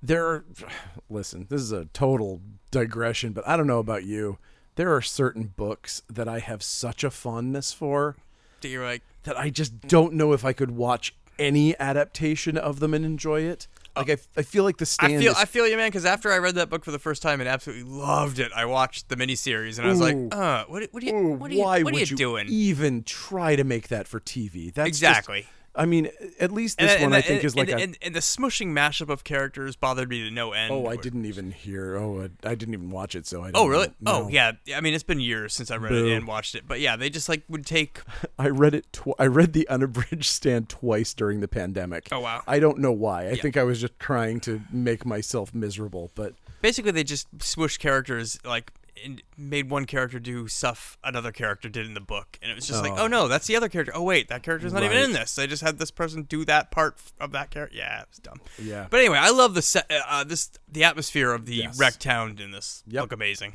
[0.02, 0.46] There are
[1.10, 4.38] listen, this is a total digression, but I don't know about you.
[4.76, 8.16] There are certain books that I have such a fondness for
[8.62, 9.04] do you like?
[9.24, 13.42] that I just don't know if I could watch any adaptation of them and enjoy
[13.42, 13.68] it.
[13.96, 15.88] Like I, I feel like the stand I feel is I feel you, man.
[15.88, 18.66] Because after I read that book for the first time and absolutely loved it, I
[18.66, 20.30] watched the miniseries and I was like, Ooh.
[20.32, 22.48] uh, what, what are you, Ooh, what are you, why what are would you doing?
[22.50, 24.74] even try to make that for TV?
[24.74, 25.48] That's just- exactly.
[25.78, 26.10] I mean,
[26.40, 27.84] at least this and- one I and- think is like and, a.
[27.84, 30.72] and, and the smushing mashup of characters bothered me to no end.
[30.72, 31.96] oh, I didn't even hear.
[31.98, 33.52] Oh, I, I didn't even watch it, so I.
[33.54, 33.88] Oh really?
[34.00, 34.26] know.
[34.26, 34.54] Oh yeah.
[34.76, 36.08] I mean, it's been years since I read Boo.
[36.08, 38.00] it and watched it, but yeah, they just like would take.
[38.40, 38.92] I read it.
[38.94, 42.08] Tw- I read the unabridged stand twice during the pandemic.
[42.12, 42.42] Oh wow.
[42.48, 43.26] I don't know why.
[43.26, 43.42] I Yeah.
[43.42, 48.40] think I was just trying to make myself miserable, but Basically, they just smush characters
[48.44, 48.72] like
[49.04, 52.66] and made one character do stuff another character did in the book, and it was
[52.68, 53.04] just like, Oh.
[53.04, 53.92] oh no, that's the other character.
[53.96, 55.36] Oh wait, that character's not even in this.
[55.36, 57.76] They just had this person do that part of that character.
[57.78, 58.40] Yeah, it was dumb.
[58.62, 58.88] Yeah.
[58.90, 61.78] But anyway, I love the set, uh, this the atmosphere of the Yes.
[61.80, 62.84] wreck town in this.
[62.88, 63.02] Yep.
[63.04, 63.54] Look amazing.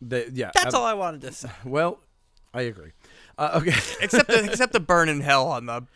[0.00, 0.50] They- yeah.
[0.54, 1.50] That's ab- all I wanted to say.
[1.64, 2.00] Well,
[2.54, 2.92] I agree.
[3.38, 3.74] Uh, okay.
[4.00, 5.86] Except the except the burn in hell on the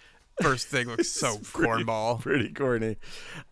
[0.43, 2.21] first thing looks so cornball.
[2.21, 2.97] Pretty corny.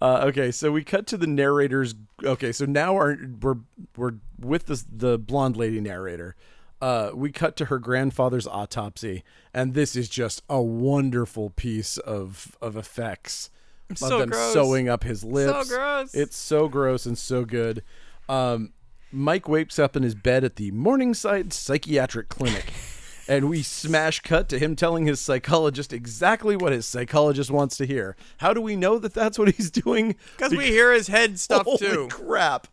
[0.01, 1.95] Uh, okay, so we cut to the narrator's.
[2.23, 3.57] Okay, so now our, we're
[3.97, 6.37] we're with the the blonde lady narrator.
[6.81, 9.23] Uh, we cut to her grandfather's autopsy,
[9.55, 13.51] and this is just a wonderful piece of of effects
[13.90, 14.53] of So them gross.
[14.53, 15.68] sewing up his lips.
[15.68, 16.14] So gross.
[16.14, 17.83] It's so gross and so good.
[18.29, 18.73] Um,
[19.12, 22.73] Mike wakes up in his bed at the Morningside Psychiatric Clinic.
[23.29, 27.87] And we smash cut to him telling his psychologist exactly what his psychologist wants to
[27.87, 28.17] hear.
[28.39, 30.17] How do we know that that's what he's doing?
[30.37, 32.09] Because we hear his head stuff Holy too.
[32.11, 32.67] crap.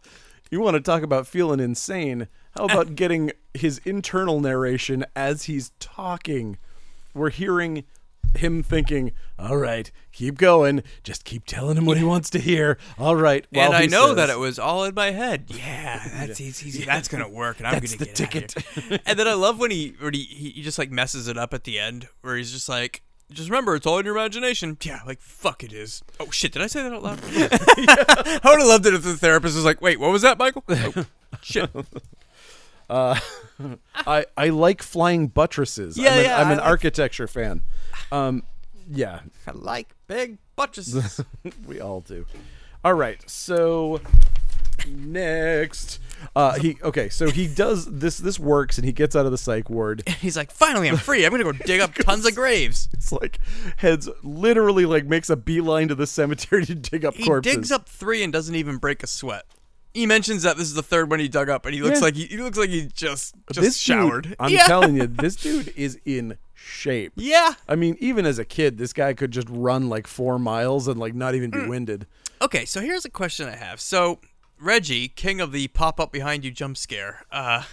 [0.50, 2.28] You want to talk about feeling insane?
[2.52, 6.58] How about getting his internal narration as he's talking?
[7.14, 7.84] We're hearing
[8.36, 10.84] him thinking, all right, keep going.
[11.04, 12.78] Just keep telling him what he wants to hear.
[12.97, 13.45] All right.
[13.54, 15.45] and I know says- that it was all in my head.
[15.47, 16.84] Yeah, that's easy.
[16.84, 19.02] That's gonna work, and I'm That's gonna the get ticket.
[19.06, 21.63] and then I love when he when he, he just like messes it up at
[21.63, 24.78] the end, where he's just like, just remember, it's all in your imagination.
[24.84, 26.02] Yeah, like fuck, it is.
[26.19, 27.19] Oh shit, did I say that out loud?
[27.25, 30.63] I would have loved it if the therapist was like, wait, what was that, Michael?
[30.67, 31.06] Oh,
[31.41, 31.69] shit.
[32.89, 35.97] I, I like flying buttresses.
[35.97, 37.62] Yeah, I'm an, yeah, I'm an like- architecture fan.
[38.12, 38.43] Um,
[38.89, 41.21] yeah, I like big buttresses.
[41.67, 42.25] we all do.
[42.84, 44.02] All right, so
[44.88, 45.99] next,
[46.36, 48.17] uh, he okay, so he does this.
[48.17, 50.04] This works, and he gets out of the psych ward.
[50.08, 51.25] And he's like, finally, I'm free.
[51.25, 52.89] I'm gonna go dig up tons of graves.
[52.93, 53.39] It's like
[53.78, 57.54] heads literally like makes a beeline to the cemetery to dig up He corpses.
[57.56, 59.45] digs up three and doesn't even break a sweat.
[59.93, 62.06] He mentions that this is the third one he dug up, and he looks Yeah.
[62.06, 64.23] like he, he looks like he just just this showered.
[64.25, 64.65] Dude, I'm yeah.
[64.65, 67.13] telling you, this dude is in shape.
[67.15, 67.54] Yeah.
[67.67, 70.99] I mean, even as a kid, this guy could just run like four miles and
[70.99, 71.69] like not even be Mm.
[71.69, 72.06] winded.
[72.41, 73.82] Okay, so here's a question I have.
[73.82, 74.19] So
[74.60, 77.63] Reggie, king of the pop up behind you jump scare, uh,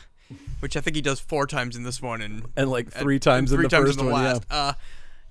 [0.61, 3.19] which I think he does four times in this one, and And like and- three
[3.19, 4.43] times and in three the times first in the one, last.
[4.51, 4.73] Uh,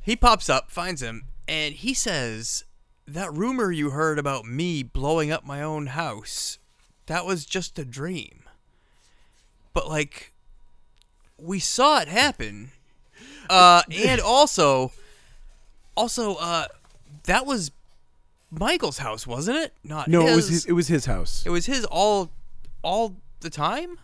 [0.01, 2.63] he pops up, finds him, and he says,
[3.07, 6.59] "That rumor you heard about me blowing up my own house,
[7.07, 8.43] that was just a dream."
[9.73, 10.31] But like,
[11.37, 12.71] we saw it happen,
[13.49, 14.91] uh, and also,
[15.95, 16.67] also, uh,
[17.23, 17.71] that was
[18.51, 19.73] Michael's house, wasn't it?
[19.83, 20.65] Not No, it was his.
[20.65, 21.43] It was his house.
[21.45, 22.31] It was his all,
[22.81, 23.99] all the time.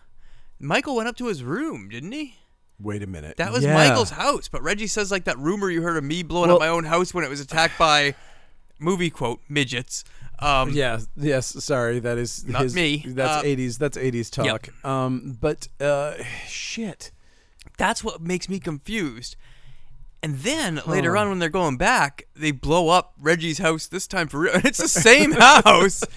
[0.60, 2.36] Michael went up to his room, didn't he?
[2.78, 3.36] Wait a minute.
[3.36, 3.74] That was Yeah.
[3.74, 4.48] Michael's house.
[4.48, 6.84] But Reggie says like that rumor you heard of me blowing Well- up my own
[6.84, 8.14] house when it was attacked by
[8.78, 10.04] movie quote midgets.
[10.38, 11.00] Um, Yeah.
[11.16, 11.46] Yes.
[11.64, 11.98] Sorry.
[12.00, 13.04] That is Not his, me.
[13.06, 13.78] That's Uh, eighties.
[13.78, 14.68] That's eighties talk.
[14.84, 15.38] Um.
[15.40, 16.14] But uh,
[16.48, 17.12] shit.
[17.78, 19.36] That's what makes me confused.
[20.24, 24.28] And then later on, when they're going back, they blow up Reggie's house this time
[24.28, 24.52] for real.
[24.64, 26.02] It's the same house.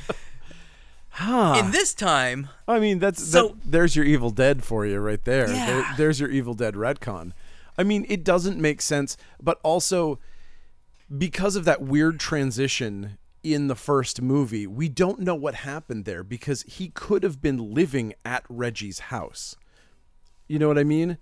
[1.10, 1.54] Huh.
[1.58, 5.24] And this time, I mean, that's So- that, there's your Evil Dead for you right
[5.24, 5.50] there.
[5.50, 5.66] Yeah.
[5.66, 7.32] There- there's your Evil Dead retcon.
[7.78, 10.20] I mean, it doesn't make sense, but also
[11.18, 13.18] because of that weird transition
[13.54, 17.74] in the first movie, we don't know what happened there because he could have been
[17.74, 19.56] living at Reggie's house.
[20.48, 21.18] You know what I mean?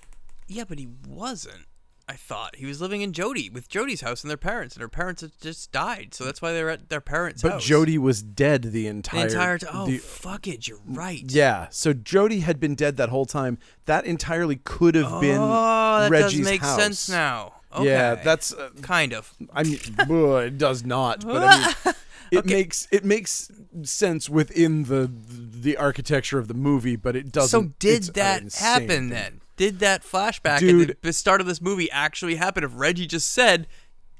[0.47, 1.65] yeah, but he wasn't.
[2.07, 4.89] I thought he was living in Jody with Jody's house and their parents, and her
[4.89, 7.61] parents had just died, so that's why they're at their parents' But house.
[7.63, 9.69] But Jody was dead the the entire entire time.
[9.73, 11.23] Oh, the- fuck it, you're right.
[11.25, 13.57] yeah, so Jody had been dead that whole time.
[13.85, 16.77] That entirely could have been Oh, that Reggie's does make house.
[16.79, 17.53] sense now.
[17.73, 17.85] Okay.
[17.85, 19.33] Yeah, that's uh, kind of.
[19.53, 21.95] I mean, it does not, but I mean,
[22.37, 23.51] it makes it makes
[23.83, 27.49] sense within the the architecture of the movie, but it doesn't.
[27.49, 29.09] So did that happen thing.
[29.09, 29.41] then?
[29.55, 30.89] Did that flashback at Dude.
[30.89, 32.63] the, the start of this movie actually happen?
[32.63, 33.67] If Reggie just said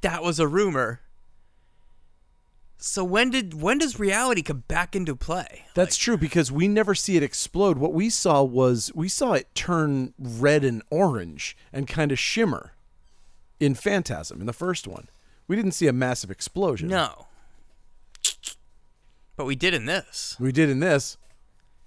[0.01, 1.01] that was a rumor.
[2.77, 5.65] So when did when does reality come back into play?
[5.73, 7.77] That's true because we never see it explode.
[7.77, 12.73] What we saw was we saw it turn red and orange and kind of shimmer
[13.59, 15.07] in Phantasm in the first one.
[15.47, 16.89] We didn't see a massive explosion.
[16.89, 17.27] No.
[19.35, 20.35] But we did in this.
[20.39, 21.17] We did in this,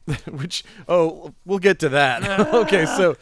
[0.29, 2.25] which oh, we'll get to that.
[2.55, 3.16] okay, so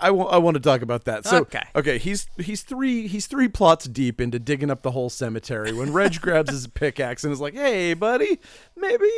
[0.00, 1.24] I wa- I want to talk about that.
[1.26, 1.62] So Okay.
[1.74, 5.92] okay, he's he's three he's three plots deep into digging up the whole cemetery when
[5.92, 8.38] Reg grabs his pickaxe and is like, "Hey, buddy,
[8.76, 9.10] maybe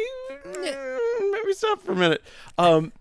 [0.60, 2.22] maybe stop for a minute."
[2.56, 2.92] Um,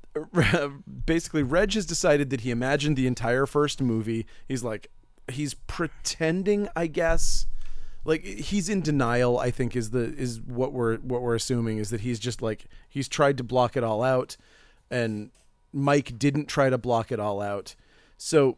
[1.05, 4.25] basically, Reg has decided that he imagined the entire first movie.
[4.47, 4.89] He's like,
[5.29, 7.45] he's pretending, I guess
[8.07, 11.91] like he's in denial i think is the is what we're what we're assuming is
[11.91, 14.35] that he's just like he's tried to block it all out
[14.89, 15.29] and
[15.73, 17.75] Mike didn't try to block it all out.
[18.17, 18.57] So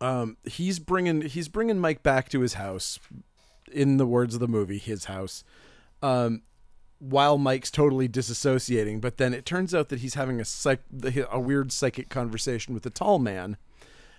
[0.00, 2.98] um, he's bringing he's bringing Mike back to his house.
[3.70, 5.44] In the words of the movie, his house.
[6.02, 6.40] Um,
[7.00, 10.80] while Mike's totally disassociating, but then it turns out that he's having a psych-
[11.30, 13.58] a weird psychic conversation with a tall man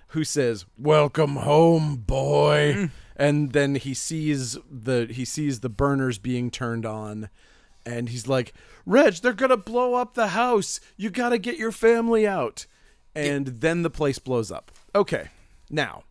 [0.10, 2.91] who says, "Welcome home, boy." Mm.
[3.15, 7.30] And then he sees the he sees the burners being turned on
[7.86, 8.54] and he's like,
[8.86, 10.80] "Reg, they're going to blow up the house.
[10.95, 12.65] You got to get your family out."
[13.15, 14.72] And then the place blows up.
[14.95, 15.30] Okay.
[15.69, 16.04] Now,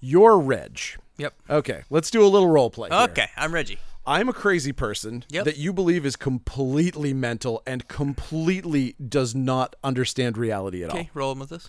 [0.00, 0.78] you're Reg.
[1.18, 1.34] Yep.
[1.48, 2.88] Okay, let's do a little role play.
[2.90, 2.98] here.
[3.10, 3.78] Okay, I'm Reggie.
[4.06, 5.44] I'm a crazy person Yep.
[5.44, 10.96] that you believe is completely mental and completely does not understand reality at all.
[10.98, 11.68] Okay, roll with this.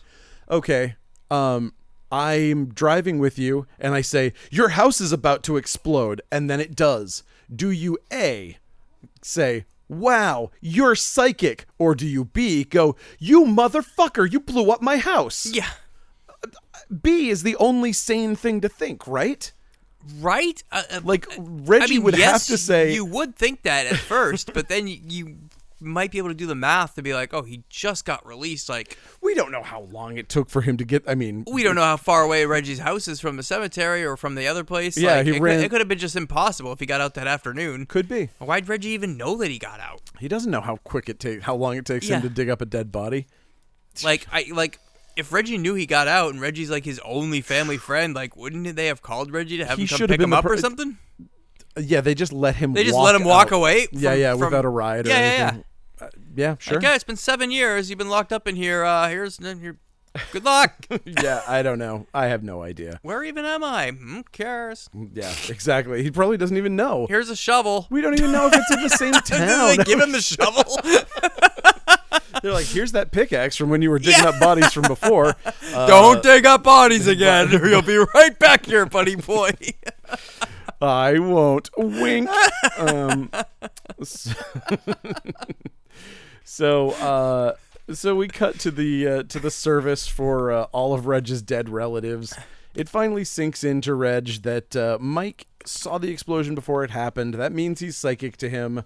[0.49, 0.95] Okay.
[1.31, 1.73] Um
[2.11, 6.59] I'm driving with you and I say, "Your house is about to explode." And then
[6.59, 7.23] it does.
[7.53, 8.57] Do you A
[9.21, 14.97] say, "Wow, you're psychic," or do you B go, "You motherfucker, you blew up my
[14.97, 15.69] house." Yeah.
[17.01, 19.51] B is the only sane thing to think, right?
[20.19, 20.61] Right?
[20.71, 23.85] Uh, uh, Like I Reggie mean, would yes, have to say you would think that
[23.85, 25.37] at first, but then you, you
[25.81, 28.69] might be able to do the math to be like, oh, he just got released.
[28.69, 31.63] Like we don't know how long it took for him to get I mean, we
[31.63, 34.63] don't know how far away Reggie's house is from the cemetery or from the other
[34.63, 34.97] place.
[34.97, 37.01] Yeah, like, he it, ran- Could, it could have been just impossible if he got
[37.01, 37.85] out that afternoon.
[37.87, 38.29] could be.
[38.39, 40.01] Why'd Reggie even know that he got out?
[40.19, 42.17] He doesn't know how quick it takes how long it takes Yeah.
[42.17, 43.27] him to dig up a dead body.
[44.03, 44.79] Like I like.
[45.17, 48.77] If Reggie knew he got out and Reggie's like his only family friend, like wouldn't
[48.77, 50.57] they have called Reggie to have He him come pick been him up per- or
[50.57, 50.97] something?
[51.77, 53.53] Yeah, they just let him They just walk let him walk out.
[53.53, 53.87] away.
[53.91, 55.63] Yeah, from- yeah, from- without a ride or Yeah, yeah, anything.
[56.01, 56.77] Uh, yeah, sure.
[56.77, 57.89] Okay, it's been seven years.
[57.89, 58.83] You've been locked up in here.
[58.83, 59.77] Uh, here's your
[60.31, 60.85] good luck.
[61.05, 62.07] yeah, I don't know.
[62.13, 62.99] I have no idea.
[63.03, 63.91] Where even am I?
[63.91, 64.89] Who cares?
[65.13, 66.03] Yeah, exactly.
[66.03, 67.05] He probably doesn't even know.
[67.07, 67.87] Here's a shovel.
[67.89, 69.77] We don't even know if it's in the same town.
[69.77, 70.63] they give him the shovel.
[72.41, 75.35] They're like, here's that pickaxe from when you were digging up bodies from before.
[75.73, 79.51] Uh, Don't dig up bodies again, or you'll be right back here, buddy boy.
[80.81, 81.69] I won't.
[81.77, 82.29] Wink.
[82.79, 83.29] Um,
[84.01, 84.31] so,
[86.43, 87.55] so, uh,
[87.93, 91.69] so we cut to the uh, to the service for uh, all of Reg's dead
[91.69, 92.33] relatives.
[92.73, 97.33] It finally sinks into Reg that uh, Mike saw the explosion before it happened.
[97.33, 98.83] That means he's psychic to him,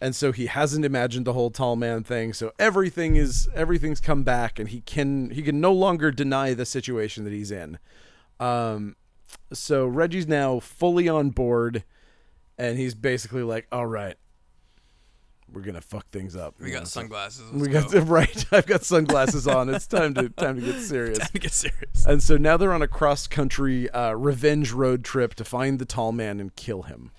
[0.00, 2.32] and so he hasn't imagined the whole tall man thing.
[2.32, 6.66] So everything is everything's come back, and he can he can no longer deny the
[6.66, 7.78] situation that he's in.
[8.40, 8.96] Um,
[9.52, 11.84] so Reggie's now fully on board,
[12.58, 14.16] and he's basically like, "All right,
[15.54, 17.50] we're gonna fuck things up." We know, got so- sunglasses.
[17.52, 18.00] We got go.
[18.00, 18.44] right.
[18.52, 19.68] I've got sunglasses on.
[19.68, 21.18] It's time to time to get serious.
[21.18, 22.04] Time to get serious.
[22.06, 25.84] And so now they're on a cross country uh, revenge road trip to find the
[25.84, 27.10] tall man and kill him.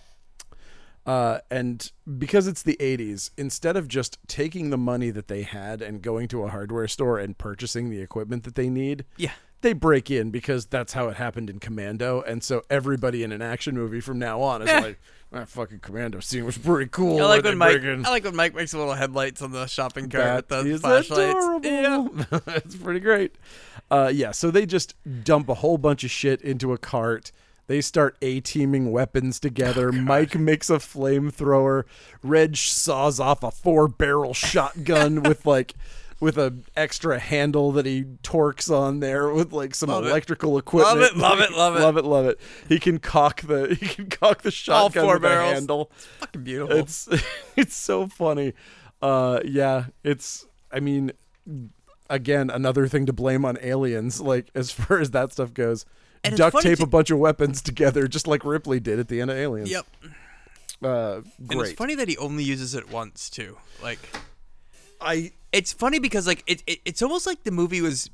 [1.06, 5.80] Uh, and because it's the 80s, instead of just taking the money that they had
[5.84, 9.34] and going to a hardware store and purchasing the equipment that they need, Yeah.
[9.62, 12.22] they break in because that's how it happened in Commando.
[12.22, 14.80] And so everybody in an action movie from now on is Eh.
[14.80, 15.00] like,
[15.36, 17.22] that fucking Commando scene was pretty cool.
[17.22, 17.82] I like when Mike.
[17.82, 20.66] break in." I like when Mike makes little headlights on the shopping cart That with
[20.68, 21.46] the is flashlights.
[21.66, 22.16] adorable.
[22.32, 22.40] Yeah.
[22.46, 23.36] That's pretty great.
[23.92, 27.32] Uh, yeah, so they just dump a whole bunch of shit into a cart.
[27.68, 29.92] They start a teaming weapons together.
[29.92, 31.84] Mike makes a flamethrower.
[32.24, 35.74] Reg saws off a four barrel shotgun with like
[36.20, 40.10] with a extra handle that he torques on there with like some Love it.
[40.10, 41.18] electrical equipment.
[41.18, 41.80] Love it, love it, love it.
[41.82, 42.40] love it, love it.
[42.70, 45.54] He can cock the he can cock the All shotgun four with a barrels.
[45.54, 45.92] handle.
[46.20, 46.78] Fucking beautiful.
[46.78, 47.10] It's
[47.58, 48.54] it's so funny.
[49.02, 51.12] Uh yeah, it's I mean
[52.10, 55.86] again another thing to blame on aliens like as far as that stuff goes.
[56.24, 59.22] And Duct tape to- a bunch of weapons together just like Ripley did at the
[59.22, 59.70] end of Aliens.
[59.70, 59.86] yep.
[60.84, 63.58] Uh And it's funny that he only uses it once too.
[63.84, 64.00] Like
[65.02, 68.10] I it's funny because like it, it it's almost like the movie was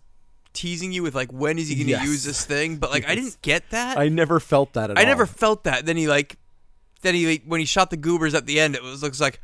[0.53, 2.03] teasing you with like when is he going to Yes.
[2.05, 3.97] use this thing, but like I didn't get that.
[3.97, 5.07] I never felt that at I all.
[5.07, 5.85] never felt that.
[5.85, 6.37] Then he like,
[7.01, 9.39] then he like, when he shot the goobers at the end, it was looks like,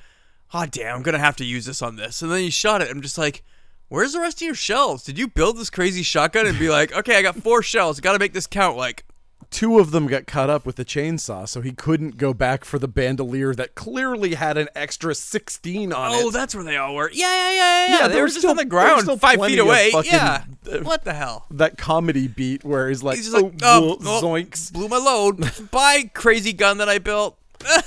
[0.53, 2.21] oh damn, I'm gonna have to use this on this.
[2.21, 2.89] And then he shot it.
[2.91, 3.43] I'm just like,
[3.87, 5.03] where's the rest of your shells?
[5.03, 8.13] Did you build this crazy shotgun and be like, okay, I got four shells, got
[8.13, 8.75] to make this count?
[8.77, 9.05] Like,
[9.49, 12.77] two of them got cut up with the chainsaw, so he couldn't go back for
[12.79, 16.15] the bandolier that clearly had an extra 16 on it.
[16.23, 17.09] oh, that's where they all were.
[17.13, 17.99] Yeah, yeah, yeah, yeah.
[18.01, 19.91] Yeah, they there were just still- on the ground, still five feet away.
[19.91, 20.43] fucking- yeah.
[20.71, 21.45] uh, what the hell?
[21.51, 24.71] that comedy beat where he's like, He's oh, like, oh, whoa, oh, zoinks.
[24.71, 25.39] blew my load.
[25.71, 27.37] Bye, crazy gun that I built.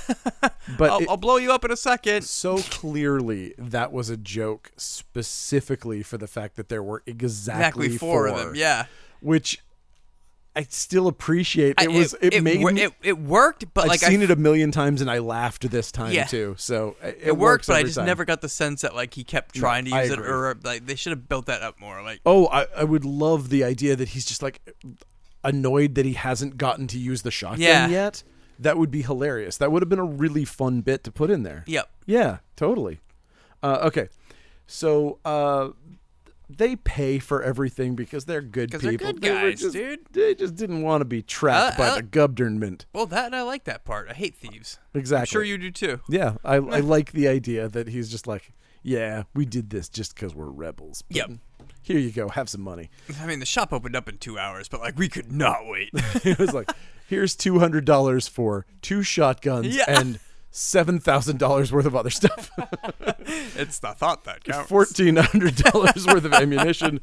[0.77, 2.23] But I'll, it- I'll blow you up in a second.
[2.23, 7.97] so clearly that was a joke specifically for the fact that there were exactly, Exactly
[7.97, 8.53] four of them.
[8.55, 8.85] Yeah.
[9.19, 9.59] which
[10.55, 11.89] I still appreciate it.
[11.89, 12.81] Was it, made wor- me?
[12.83, 15.19] it, it worked, but like I've like seen I, it a million times and I
[15.19, 16.25] laughed this time Yeah.
[16.25, 16.55] too.
[16.57, 18.05] So it, it, worked, works but I just time.
[18.05, 20.95] never got the sense that like he kept trying to use it, or like they
[20.95, 22.01] should have built that up more.
[22.03, 24.59] Like, Oh, I, I would love the idea that he's just like
[25.43, 27.87] annoyed that he hasn't gotten to use the shotgun Yeah.
[27.87, 28.23] yet.
[28.59, 29.57] That would be hilarious.
[29.57, 31.63] That would have been a really fun bit to put in there.
[31.65, 32.99] yep, Yeah, totally.
[33.63, 34.09] Uh, okay,
[34.67, 35.69] so uh,
[36.57, 39.13] they pay for everything because they're good 'Cause they're people.
[39.13, 39.99] good They guys, just- dude.
[40.11, 42.85] They just didn't want to be trapped Uh, by uh, the government.
[42.93, 44.07] well, that I like that part.
[44.09, 44.79] I hate thieves.
[44.93, 45.21] Exactly.
[45.21, 45.99] I'm sure you do too.
[46.09, 50.15] Yeah, I, I like the idea that he's just like, yeah, we did this just
[50.15, 51.03] because we're rebels.
[51.03, 51.31] but Yep.
[51.83, 52.89] Here you go, have some money.
[53.19, 55.89] I mean, the shop opened up in two hours, but like we could not wait.
[56.23, 56.69] it was like,
[57.07, 59.85] here's two hundred dollars for two shotguns Yeah.
[59.87, 60.19] and
[60.51, 62.51] seven thousand dollars worth of other stuff.
[63.55, 64.69] it's the thought that counts.
[64.69, 66.99] Fourteen hundred dollars worth of ammunition.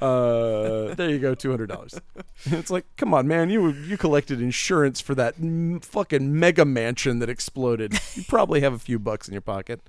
[0.00, 1.98] Uh, there you go, two hundred dollars.
[2.44, 7.18] It's like, come on, man, you you collected insurance for that m- fucking mega mansion
[7.20, 7.98] that exploded.
[8.14, 9.80] You probably have a few bucks in your pocket.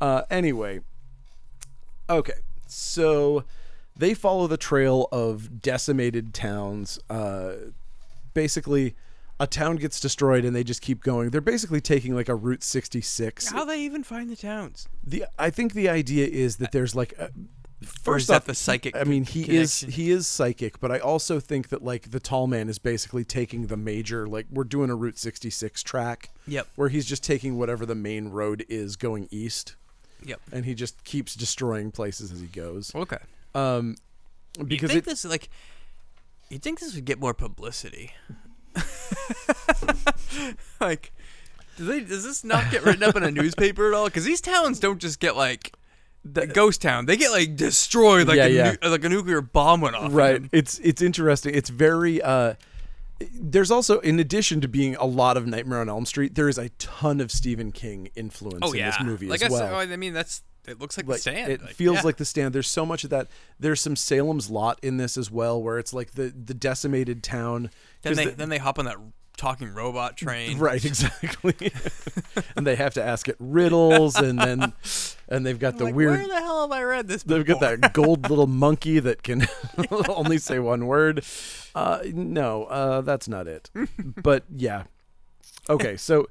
[0.00, 0.80] Uh, anyway,
[2.08, 3.44] okay, so
[3.94, 6.98] they follow the trail of decimated towns.
[7.08, 7.52] Uh,
[8.34, 8.94] basically,
[9.38, 11.30] a town gets destroyed and they just keep going.
[11.30, 13.48] They're basically taking like a Route 66.
[13.50, 14.88] How they even find the towns?
[15.04, 17.30] The I think the idea is that there's like a, Or
[17.82, 20.98] first is that off, the psychic I mean, he is he is psychic, but I
[21.00, 24.88] also think that like the tall man is basically taking the major like we're doing
[24.88, 26.68] a Route 66 track Yep.
[26.76, 29.76] where he's just taking whatever the main road is going east
[30.24, 30.40] Yep.
[30.50, 32.94] and he just keeps destroying places as he goes.
[32.94, 33.18] Okay.
[33.54, 33.96] Um
[34.66, 35.50] because you think it this like
[36.48, 38.12] you think this would get more publicity?
[40.80, 41.12] like,
[41.76, 42.00] do they?
[42.00, 44.06] Does this not get written up in a newspaper at all?
[44.06, 45.74] Because these towns don't just get like
[46.24, 48.74] the ghost town; they get like destroyed, like Yeah, a yeah.
[48.82, 50.12] nu- like a nuclear bomb went off.
[50.14, 52.54] right it's it's interesting it's very uh
[53.40, 56.58] there's also in addition to being a lot of nightmare on elm street there is
[56.58, 58.90] a ton of stephen king influence Oh in yeah.
[58.90, 61.16] this movie like as I well said, oh, I mean that's it looks like, like
[61.16, 61.52] the stand.
[61.52, 62.02] it Like, feels yeah.
[62.02, 65.30] like the stand there's so much of that there's some salem's lot in this as
[65.30, 67.70] well where it's like the the decimated town
[68.02, 68.96] Then they the- then they hop on that
[69.36, 70.56] talking robot train.
[70.68, 71.70] right exactly
[72.56, 74.72] and they have to ask it riddles and then
[75.28, 77.22] and they've got the Like, weird Where the hell have I read this?
[77.22, 79.46] They've got that gold little monkey that can
[80.08, 81.22] only say one word.
[81.74, 83.68] Uh, no, uh, that's not it.
[84.22, 84.84] But yeah.
[85.68, 86.28] Okay, so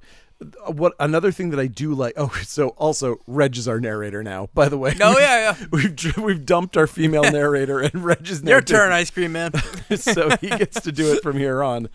[0.67, 4.49] what another thing that I do like oh so also Reg is our narrator now
[4.53, 5.65] by the way No, yeah, yeah.
[5.71, 9.53] we've we've dumped our female narrator and Reg is now Your turn, ice cream man.
[9.95, 11.89] so he gets to do it from here on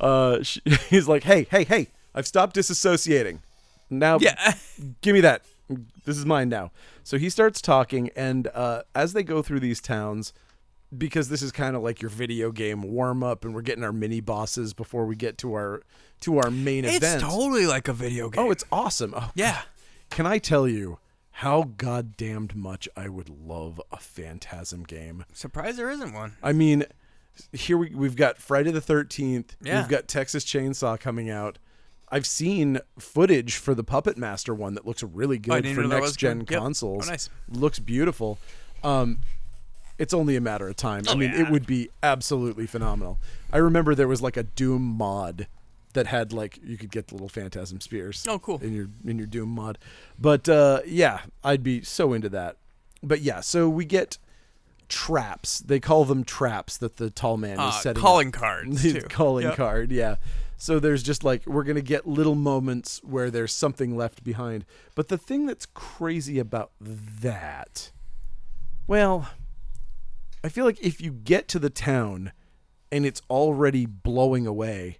[0.00, 0.58] uh sh
[0.90, 3.38] he's like hey hey hey I've stopped disassociating
[3.90, 4.54] now yeah.
[5.00, 5.42] give me that.
[6.04, 6.70] This is mine now.
[7.02, 10.32] So he starts talking, and uh, as they go through these towns,
[10.98, 13.92] because this is kind of like your video game warm up, and we're getting our
[13.92, 15.82] mini bosses before we get to our
[16.20, 17.20] to our main It's event.
[17.22, 18.44] totally like a video game.
[18.44, 19.14] oh, it's awesome.
[19.16, 19.62] Oh, yeah.
[20.10, 20.98] Can I tell you
[21.38, 25.24] how goddamned much I would love a Phantasm game?
[25.32, 26.36] Surprised there isn't one.
[26.42, 26.84] I mean,
[27.52, 29.56] here we, we've got Friday the 13th.
[29.60, 29.80] Yeah.
[29.80, 31.58] We've got Texas Chainsaw coming out.
[32.10, 36.16] I've seen footage for the Puppet Master one that looks really Oh, good for next
[36.16, 36.50] gen good.
[36.52, 36.60] Yep.
[36.60, 37.08] consoles.
[37.08, 37.28] Oh, nice.
[37.48, 38.38] Looks beautiful.
[38.84, 39.18] Um,
[39.98, 41.04] it's only a matter of time.
[41.08, 41.42] I Oh, mean, yeah.
[41.42, 43.18] it would be absolutely phenomenal.
[43.52, 45.46] I remember there was like a Doom mod
[45.92, 48.26] that had like you could get the little phantasm spears.
[48.28, 48.58] Oh, cool.
[48.60, 49.78] In your in your Doom mod,
[50.18, 52.56] but uh, yeah, I'd be so into that.
[53.02, 54.18] But yeah, so we get
[54.88, 55.60] traps.
[55.60, 58.00] They call them traps that the tall man Uh, is setting.
[58.00, 58.02] up.
[58.06, 59.00] calling cards too.
[59.08, 59.56] calling Yep.
[59.56, 60.16] card, yeah.
[60.56, 64.64] So there's just like we're gonna get little moments where there's something left behind.
[64.94, 67.90] But the thing that's crazy about that,
[68.86, 69.28] well,
[70.44, 72.30] I feel like if you get to the town
[72.92, 74.98] and it's already blowing away,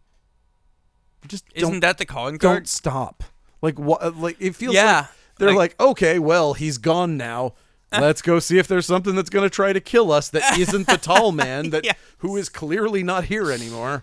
[1.28, 3.22] just Isn't that the calling don't stop.
[3.62, 4.16] Like what?
[4.16, 4.96] Like it feels Yeah.
[5.00, 5.06] like
[5.38, 7.54] they're Like- like, okay, well, he's gone now.
[7.92, 10.86] Let's go see if there's something that's going to try to kill us that isn't
[10.88, 14.02] the tall man that who is clearly not here anymore.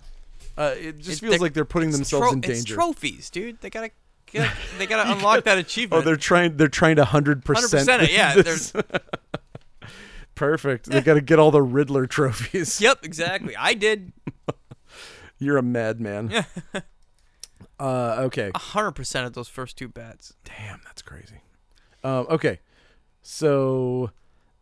[0.57, 2.75] Uh, it just It- feels they're- like they're putting themselves tro- in It's danger.
[2.75, 3.59] trophies, dude.
[3.61, 3.91] They gotta,
[4.31, 6.01] gotta they gotta unlock that achievement.
[6.01, 6.57] oh, they're trying.
[6.57, 7.89] They're trying to hundred hundred percent.
[7.89, 8.13] Hundred percent.
[8.13, 8.41] Yeah.
[8.41, 8.73] There's.
[10.41, 10.87] Perfect.
[10.89, 12.81] They got to get all the Riddler trophies.
[12.81, 12.99] Yep.
[13.03, 13.55] Exactly.
[13.55, 14.11] I did
[15.37, 16.45] You're a madman.
[17.79, 18.51] uh, okay.
[18.55, 20.33] hundred percent of those first two bets.
[20.43, 21.41] Damn, that's crazy.
[22.03, 22.59] Um, okay,
[23.21, 24.09] so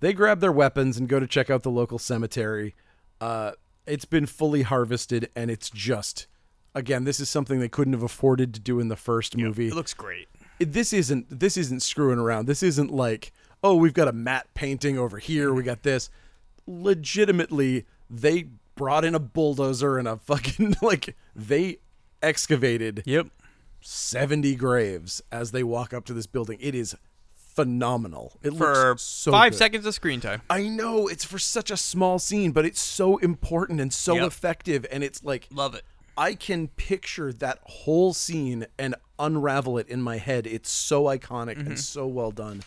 [0.02, 2.76] they grab their weapons and go to check out the local cemetery.
[3.22, 3.52] Uh,
[3.86, 6.28] it's been fully harvested, and it's just,
[6.76, 9.68] again, this is something they couldn't have afforded to do in the first movie.
[9.68, 10.28] It looks great.
[10.60, 12.46] It- this isn't this isn't screwing around.
[12.48, 13.32] This isn't like,
[13.64, 15.54] oh, we've got a matte painting over here.
[15.54, 16.10] We got this.
[16.68, 18.46] Legitimately, they
[18.76, 21.78] brought in a bulldozer and a fucking like they
[22.22, 23.28] excavated Yep.
[23.82, 26.58] 70 graves as they walk up to this building.
[26.62, 26.96] It is
[27.34, 28.34] phenomenal.
[28.42, 29.58] It For looks so five good.
[29.58, 30.42] seconds of screen time.
[30.50, 34.28] I know it's for such a small scene, but it's so important and so Yep.
[34.28, 35.84] effective and it's like Love it.
[36.18, 40.46] I can picture that whole scene and unravel it in my head.
[40.48, 41.68] It's so iconic Mm-hmm.
[41.68, 42.64] and so well done.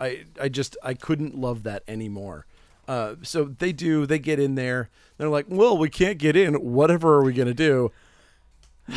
[0.00, 2.46] I I just I couldn't love that anymore.
[2.88, 4.06] Uh, so they do.
[4.06, 4.90] They get in there.
[5.18, 6.54] They're like, "Well, we can't get in.
[6.54, 7.92] Whatever are we gonna do?"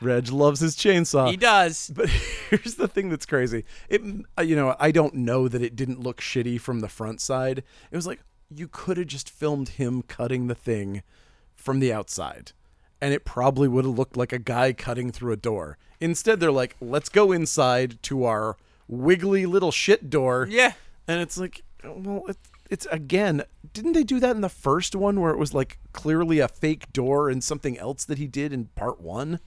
[0.00, 1.30] Reg loves his chainsaw.
[1.30, 1.90] He does.
[1.94, 2.08] But
[2.50, 3.64] here's the thing that's crazy.
[3.88, 4.00] It,
[4.38, 7.62] uh, you know, I don't know that it didn't look shitty from the front side.
[7.90, 11.02] It was like you could have just filmed him cutting the thing
[11.54, 12.52] from the outside,
[13.00, 15.76] and it probably would have looked like a guy cutting through a door.
[16.00, 18.56] Instead, they're like, "Let's go inside to our
[18.90, 20.72] wiggly little shit door." Yeah.
[21.08, 22.38] and it's like, well, it's,
[22.68, 23.42] it's again.
[23.72, 26.92] Didn't they do that in the first one where it was like clearly a fake
[26.92, 29.38] door and something else that he did in part one?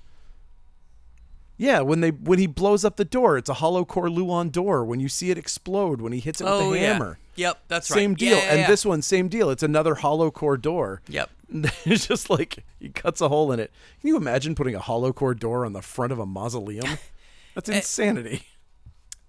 [1.56, 4.84] Yeah, when they when he blows up the door, it's a hollow core Luan door.
[4.84, 6.94] When you see it explode, when he hits it with Oh the yeah.
[6.94, 7.60] hammer, Yep.
[7.68, 7.98] That's right.
[7.98, 8.38] same deal.
[8.38, 8.68] yeah, and yeah.
[8.68, 9.50] this one, same deal.
[9.50, 11.02] It's another hollow core door.
[11.08, 11.30] Yep.
[11.86, 13.72] it's just like he cuts a hole in it.
[14.02, 16.98] Can you imagine putting a hollow core door on the front of a mausoleum?
[17.56, 18.44] That's Eh, insanity.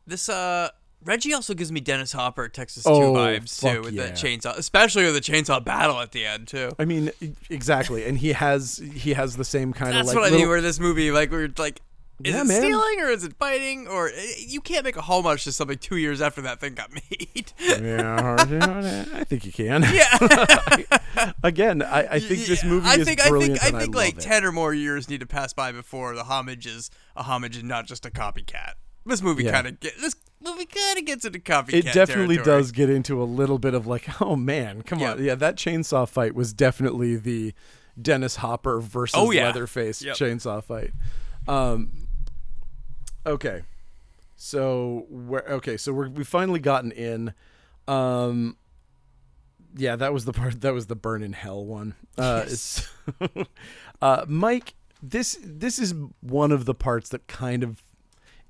[0.07, 0.69] This uh
[1.05, 4.05] Reggie also gives me Dennis Hopper Texas Oh, 2 vibes too with yeah.
[4.07, 6.71] that chainsaw, especially with the chainsaw battle at the end too.
[6.79, 7.11] I mean,
[7.51, 8.05] exactly.
[8.07, 10.49] And he has he has the same kind of That's like what I little- mean.
[10.49, 11.81] Where this movie, like, we're like,
[12.25, 12.61] is Yeah, it man.
[12.63, 13.87] stealing or is it biting?
[13.87, 16.91] Or eh, you can't make a homage to something two years after that thing got
[16.95, 17.53] made.
[17.61, 18.37] yeah,
[19.15, 19.83] I think you can.
[19.93, 21.33] yeah.
[21.43, 23.61] Again, I, I think this movie I is think, brilliant.
[23.61, 24.21] I think, I think love like it.
[24.21, 27.69] ten or more years need to pass by before the homage is a homage and
[27.69, 28.73] not just a copycat.
[29.07, 29.53] This movie Yeah.
[29.53, 31.75] kind of get this movie kind of gets into copycat.
[31.75, 32.59] it definitely territory.
[32.61, 35.13] does get into a little bit of like, oh man, come Yeah.
[35.13, 37.55] on, yeah, that chainsaw fight was definitely the
[38.01, 39.47] Dennis Hopper versus Oh, yeah.
[39.47, 40.17] Leatherface Yep.
[40.17, 40.93] chainsaw fight.
[41.47, 41.93] Um,
[43.27, 43.63] okay,
[44.37, 47.33] so we're okay, so we're we've finally gotten in.
[47.87, 48.57] Um,
[49.77, 50.61] yeah, that was the part.
[50.63, 51.95] That was the burn in hell one.
[52.17, 52.89] Uh, it's,
[54.03, 57.83] uh, Mike, this this is one of the parts that kind of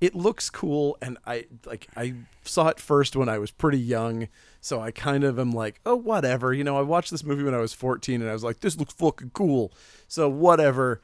[0.01, 4.27] it looks cool and i like i saw it first when i was pretty young
[4.61, 7.53] so i kind of am like oh whatever you know i watched this movie when
[7.53, 9.71] i was 14 and i was like this looks fucking cool
[10.07, 11.01] so whatever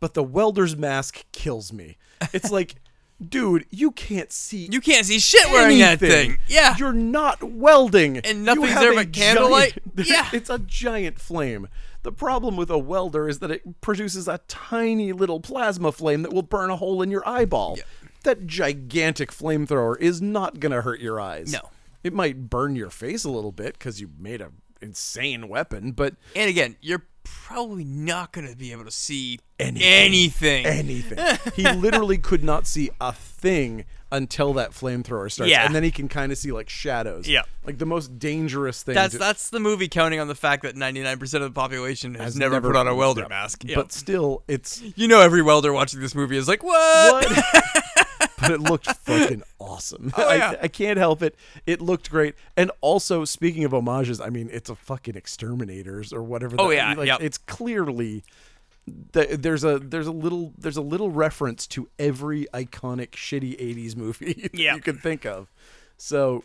[0.00, 1.96] but the welder's mask kills me
[2.32, 2.74] it's like
[3.28, 6.38] dude you can't see You can't see shit wearing that thing.
[6.48, 6.74] Yeah.
[6.76, 8.18] You're not welding.
[8.18, 9.74] And nothing's there a but candlelight?
[9.96, 10.28] giant- Yeah.
[10.32, 11.68] It's a giant flame.
[12.02, 16.32] The problem with a welder is that it produces a tiny little plasma flame that
[16.32, 17.78] will burn a hole in your eyeball.
[18.22, 21.52] That gigantic flamethrower is not going to hurt your eyes.
[21.52, 21.70] No.
[22.04, 24.50] It might burn your face a little bit because you made a
[24.80, 29.82] insane weapon, but And again, you're probably not going to be able to see Anything.
[29.86, 30.66] anything.
[30.66, 31.52] anything.
[31.54, 35.64] he literally could not see a thing until that flamethrower starts, Yeah.
[35.64, 37.28] and then he can kind of see like shadows.
[37.28, 37.42] Yeah.
[37.64, 38.96] like the most dangerous thing.
[38.96, 42.24] That's to- that's the movie counting on the fact that 99% of the population has,
[42.24, 43.28] has never, put on a welder yeah.
[43.28, 43.62] mask.
[43.72, 47.44] But still, it's you know every welder watching this movie is like, "What?" what.
[48.42, 50.12] but it looked fucking awesome.
[50.16, 50.56] Oh, yeah.
[50.60, 51.34] I, I can't help it.
[51.66, 52.34] It looked great.
[52.56, 56.56] And also, speaking of homages, I mean, it's a fucking exterminators or whatever.
[56.58, 57.20] Oh, yeah, like, yep.
[57.22, 58.24] it's clearly.
[59.12, 63.96] th- There's a there's a little there's a little reference to every iconic shitty '80s
[63.96, 64.74] movie Yep.
[64.76, 65.52] you can think of,
[65.96, 66.44] so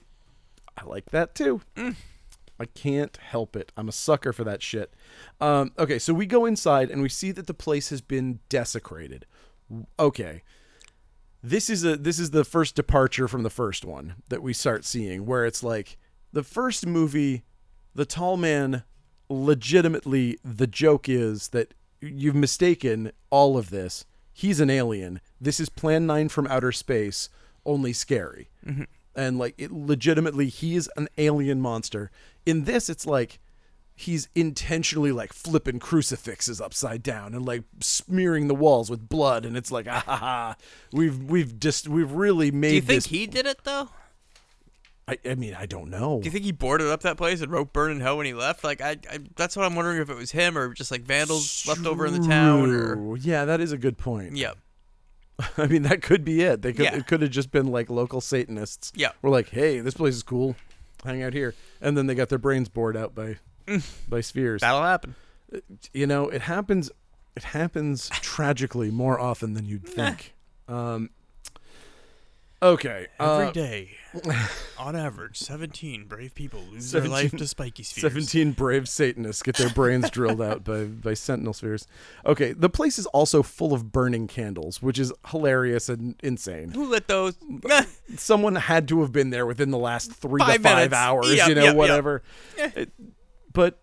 [0.78, 1.62] I like that too.
[1.76, 1.96] Mm.
[2.60, 3.72] I can't help it.
[3.78, 4.92] I'm a sucker for that shit.
[5.40, 9.26] Um, okay, so we go inside and we see that the place has been desecrated.
[10.00, 10.42] Okay,
[11.50, 14.86] this is a this is the first departure from the first one that we start
[14.86, 15.98] seeing, where it's like
[16.34, 17.44] the first movie,
[17.96, 18.84] the tall man,
[19.30, 24.06] legitimately the joke is that you've mistaken all of this.
[24.34, 25.20] He's an alien.
[25.42, 27.30] This is Plan Nine from outer space,
[27.68, 28.84] only scary mm-hmm.
[29.16, 32.10] and like it legitimately he is an alien monster
[32.46, 33.40] in this it's like
[34.00, 39.58] he's intentionally like flipping crucifixes upside down and like smearing the walls with blood and
[39.58, 40.56] it's like ah ha, ha.
[40.94, 43.90] we've we've just we've really made Do you think this he did it though?
[45.08, 47.52] I, I mean i don't know Do you think he boarded up that place and
[47.52, 48.64] wrote "Burn in Hell" when he left?
[48.64, 51.66] Like, I, I that's what I'm wondering if it was him or just like vandals
[51.68, 52.70] left over in the town.
[52.70, 54.52] Or yeah that is a good point yeah,
[55.58, 56.96] i mean that could be it they could Yeah.
[56.98, 59.12] it could have just been like local satanists Yeah.
[59.24, 60.56] we're like hey this place is cool
[61.04, 63.38] hang out here and then they got their brains bored out by
[64.10, 65.16] by spheres that'll happen.
[65.94, 66.90] you know it happens
[67.36, 70.34] it happens tragically more often than you'd think
[70.68, 71.10] um
[72.60, 73.06] Okay.
[73.20, 73.90] Every uh, day,
[74.80, 78.12] on average, 17 brave people lose their life to spiky spheres.
[78.14, 81.86] 17 brave Satanists get their brains drilled out by, by sentinel spheres.
[82.26, 86.72] Okay, the place is also full of burning candles, which is hilarious and insane.
[86.72, 87.38] Who lit those?
[88.18, 90.96] Someone had to have been there within the last three Five to five minutes.
[90.96, 91.76] hours, Yep, you know, yep, yep.
[91.76, 92.24] whatever.
[92.58, 92.92] It-
[93.58, 93.80] but,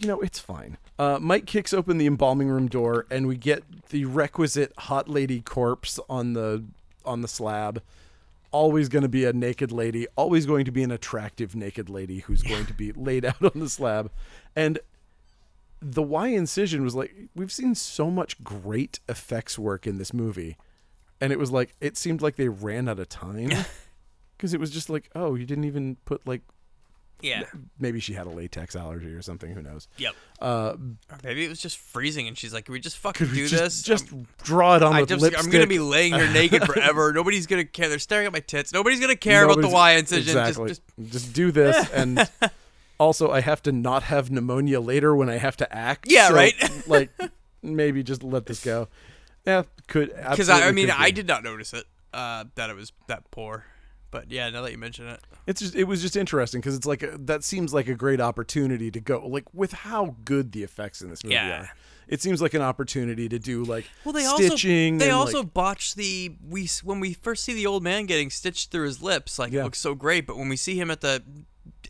[0.00, 0.78] you know, it's fine.
[0.98, 5.42] Uh, Mike kicks open the embalming room door, and we get the requisite hot lady
[5.42, 6.64] corpse on the
[7.04, 7.82] on the slab.
[8.52, 10.06] Always going to be a naked lady.
[10.16, 13.60] Always going to be an attractive naked lady who's going to be laid out on
[13.60, 14.10] the slab.
[14.56, 14.78] And
[15.82, 20.56] the Y incision was like we've seen so much great effects work in this movie,
[21.20, 23.50] and it was like it seemed like they ran out of time
[24.38, 26.40] because it was just like oh you didn't even put like
[27.22, 27.44] yeah.
[27.78, 30.14] maybe she had a latex allergy or something who knows Yep.
[30.40, 30.76] uh
[31.24, 33.62] maybe it was just freezing, and she's like, "Can we just fucking we do just,
[33.62, 33.82] this?
[33.82, 36.62] just I'm, draw it on I with just, lipstick I'm gonna be laying here naked
[36.66, 37.12] forever.
[37.12, 37.88] Nobody's gonna care.
[37.88, 38.72] They're staring at my tits.
[38.72, 40.36] Nobody's gonna care about the Y incision.
[40.36, 42.28] exactly Just, just just do this and
[42.98, 46.34] also i have to not have pneumonia later when i have to act Yeah, so,
[46.34, 46.54] right.
[46.86, 47.10] like
[47.62, 48.88] maybe just let this go
[49.46, 52.92] yeah could because I, I mean, I did not notice it uh, that it was
[53.08, 53.64] that poor.
[54.16, 56.86] But yeah, now that you mention it, it's just it was just interesting because it's
[56.86, 60.62] like a, that seems like a great opportunity to go like with how good the
[60.62, 61.60] effects in this movie Yeah.
[61.62, 61.70] are
[62.08, 65.52] it seems like an opportunity to do like well, they stitching also they also like,
[65.54, 69.38] botched the we when we first see the old man getting stitched through his lips,
[69.38, 69.60] like Yeah.
[69.60, 70.26] it looks so great.
[70.26, 71.22] But when we see him at the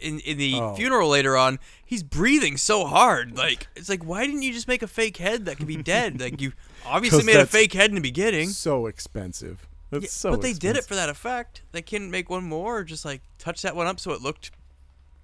[0.00, 0.74] in in the Oh.
[0.74, 3.36] funeral later on, he's breathing so hard.
[3.36, 6.18] Like it's like, why didn't you just make a fake head that could be dead?
[6.20, 6.52] like you
[6.86, 8.48] obviously made a fake head in the beginning.
[8.48, 11.62] so expensive that's Yeah, so but they did it for that effect.
[11.72, 14.50] They couldn't make one more, or just like touch that one up so it looked.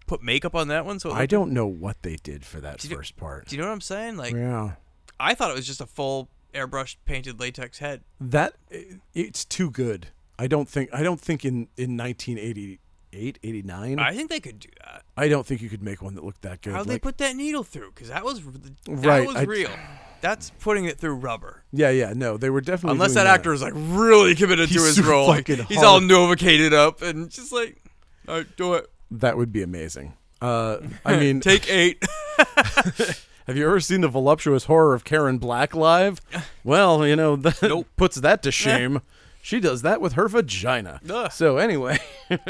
[0.07, 2.81] Put makeup on that one, so it i don't know what they did for that
[2.81, 4.17] Do first part Do you know what I'm saying?
[4.17, 4.73] Like yeah
[5.19, 8.03] I thought it was just a full airbrushed painted latex head.
[8.21, 8.55] that
[9.15, 10.09] it's too good
[10.39, 14.69] i don't think i don't think in in 1988 89 I think they could do
[14.85, 15.03] that.
[15.17, 17.37] I don't think you could make one that looked that good How'd they put that
[17.37, 17.93] needle through?
[17.95, 19.71] Because that was that Right, was I- real.
[20.23, 21.65] That's putting it through rubber.
[21.73, 24.79] yeah yeah no they were definitely Unless doing that actor is like really committed He's
[24.81, 25.31] to his role.
[25.35, 26.05] He's all hard.
[26.11, 27.83] novocated up and just like,
[28.27, 28.91] all right, do it.
[29.11, 32.03] that would be amazing uh i mean Take eight.
[33.47, 36.21] Have you ever seen the voluptuous horror of Karen Black live?
[36.63, 37.89] Well, you know, that Nope.
[37.97, 39.01] puts that to shame.
[39.43, 41.01] She does that with her vagina.
[41.11, 41.31] Ugh.
[41.33, 41.99] So anyway,
[42.31, 42.41] Wait,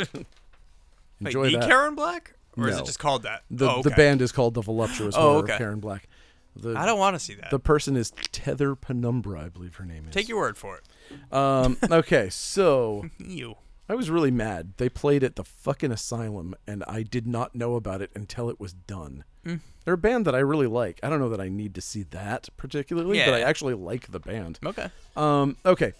[1.21, 1.69] enjoy the that.
[1.69, 3.43] Karen Black, or is it just called that?
[3.51, 5.53] the oh, the band is called the voluptuous Oh, horror okay.
[5.55, 6.07] of Karen Black.
[6.55, 7.51] The I don't want to see that.
[7.51, 10.15] the person is Tether Penumbra, I believe her name is.
[10.15, 11.33] Take your word for it.
[11.33, 11.77] um.
[11.91, 13.57] Okay, so You.
[13.89, 14.75] I was really mad.
[14.77, 18.59] They played at the fucking asylum, and I did not know about it until it
[18.61, 19.25] was done.
[19.45, 19.61] Mm.
[19.85, 21.01] They're a band that I really like.
[21.03, 24.21] I don't know that I need to see that particularly, but I actually like the
[24.21, 24.61] band.
[24.65, 24.89] Okay.
[25.17, 25.57] Um.
[25.67, 25.93] Okay.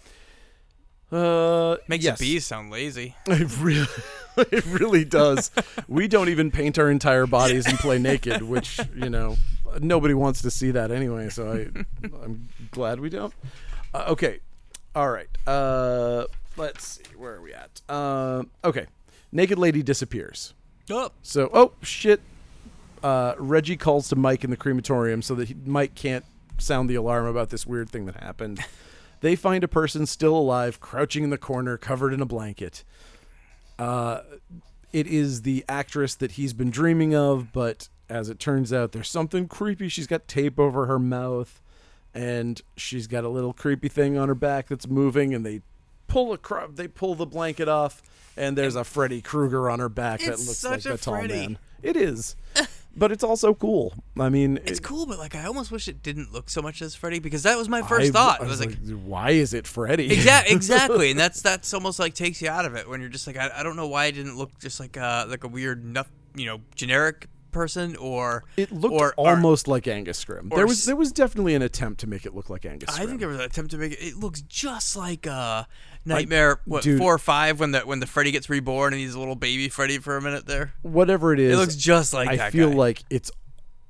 [1.11, 1.75] Uh.
[1.87, 2.19] Makes yes.
[2.19, 3.15] bees sound lazy.
[3.27, 3.87] It really,
[4.51, 5.51] it really does.
[5.87, 9.35] we don't even paint our entire bodies and play naked, which you know
[9.81, 11.29] nobody wants to see that anyway.
[11.29, 13.33] So I, I'm glad we don't.
[13.93, 14.39] Uh, okay.
[14.95, 15.29] All right.
[15.47, 16.25] Uh.
[16.55, 17.03] Let's see.
[17.17, 17.81] Where are we at?
[17.89, 18.49] Um.
[18.63, 18.85] okay.
[19.31, 20.53] Naked lady disappears.
[20.91, 22.21] Oh, So, oh shit.
[23.01, 26.23] Uh, Reggie calls to Mike in the crematorium so that he, Mike can't
[26.57, 28.63] sound the alarm about this weird thing that happened.
[29.21, 32.83] they find a person still alive, crouching in the corner, covered in a blanket.
[33.79, 34.21] Uh,
[34.93, 39.09] it is the actress that he's been dreaming of, but as it turns out, there's
[39.09, 39.87] something creepy.
[39.89, 41.61] She's got tape over her mouth,
[42.13, 45.61] and she's got a little creepy thing on her back that's moving, and they
[46.07, 48.01] pull a cr- they pull the blanket off,
[48.37, 50.97] and there's a Freddy Krueger on her back that It's looks such like a a
[50.97, 51.33] tall Freddy.
[51.33, 51.57] man.
[51.81, 52.35] It is,
[52.95, 53.93] but it's also cool.
[54.17, 56.81] I mean, it's it- cool, but like I almost wish it didn't look so much
[56.83, 58.41] as Freddy because that was my first I- thought.
[58.41, 60.13] I I was like, why is it Freddy?
[60.13, 63.25] exactly, exactly, and that's that's almost like takes you out of it when you're just
[63.27, 65.83] like, I, I don't know why it didn't look just like a like a weird,
[65.83, 70.53] nuff, you know, generic person or It looked or, or- almost like Angus Scrimm.
[70.53, 73.19] There was there was definitely an attempt to make it look like Angus I think
[73.19, 73.99] there was an attempt to make it.
[74.03, 75.63] It looks just like uh
[76.05, 76.59] Nightmare.
[76.65, 79.19] what dude- four or five when the when the Freddy gets reborn and he's a
[79.19, 80.73] little baby Freddy for a minute there.
[80.81, 82.75] Whatever it is, It looks just like I that feel guy.
[82.75, 83.31] like it's.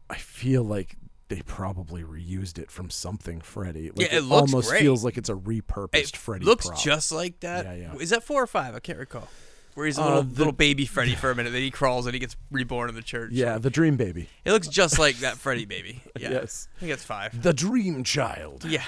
[0.10, 0.96] I feel like
[1.30, 3.90] they probably reused it from something Freddy.
[3.90, 4.82] Like Yeah, it looks almost great.
[4.82, 6.46] feels like it's a repurposed it Freddy.
[6.46, 6.80] looks prop.
[6.80, 7.66] just like that.
[7.66, 7.96] Yeah, yeah.
[8.00, 8.76] Is that four or five?
[8.76, 9.28] I can't recall.
[9.76, 12.06] Where he's a Uh, little the- little baby Freddy for a minute, then he crawls
[12.06, 13.32] and he gets reborn in the church.
[13.34, 14.30] yeah, the Dream Baby.
[14.46, 16.04] It looks just like that Freddy baby.
[16.20, 16.32] Yeah.
[16.32, 17.42] Yes, I think it's five.
[17.42, 18.66] the Dream Child.
[18.66, 18.84] Yeah.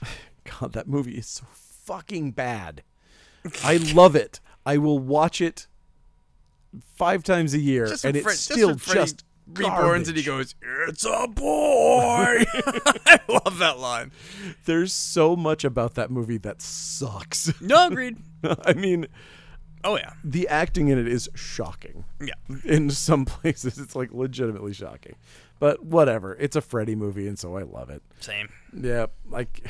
[0.60, 2.82] God, that movie is so fucking bad.
[3.64, 4.40] I love it.
[4.64, 5.66] I will watch it
[6.94, 10.54] five times a year, Just and it Fred- still Freddy- just reborns and he goes,
[10.88, 12.44] "It's a boy."
[13.06, 14.12] I love that line.
[14.64, 17.52] There's so much about that movie that sucks.
[17.60, 18.18] No, agreed.
[18.64, 19.06] I mean,
[19.84, 22.04] Oh yeah, the acting in it is shocking.
[22.20, 22.34] yeah.
[22.64, 25.16] In some places, it's like legitimately shocking.
[25.58, 26.36] But whatever.
[26.40, 28.02] It's a Freddy movie, and so I love it.
[28.20, 28.48] Same.
[28.72, 29.66] Yeah, like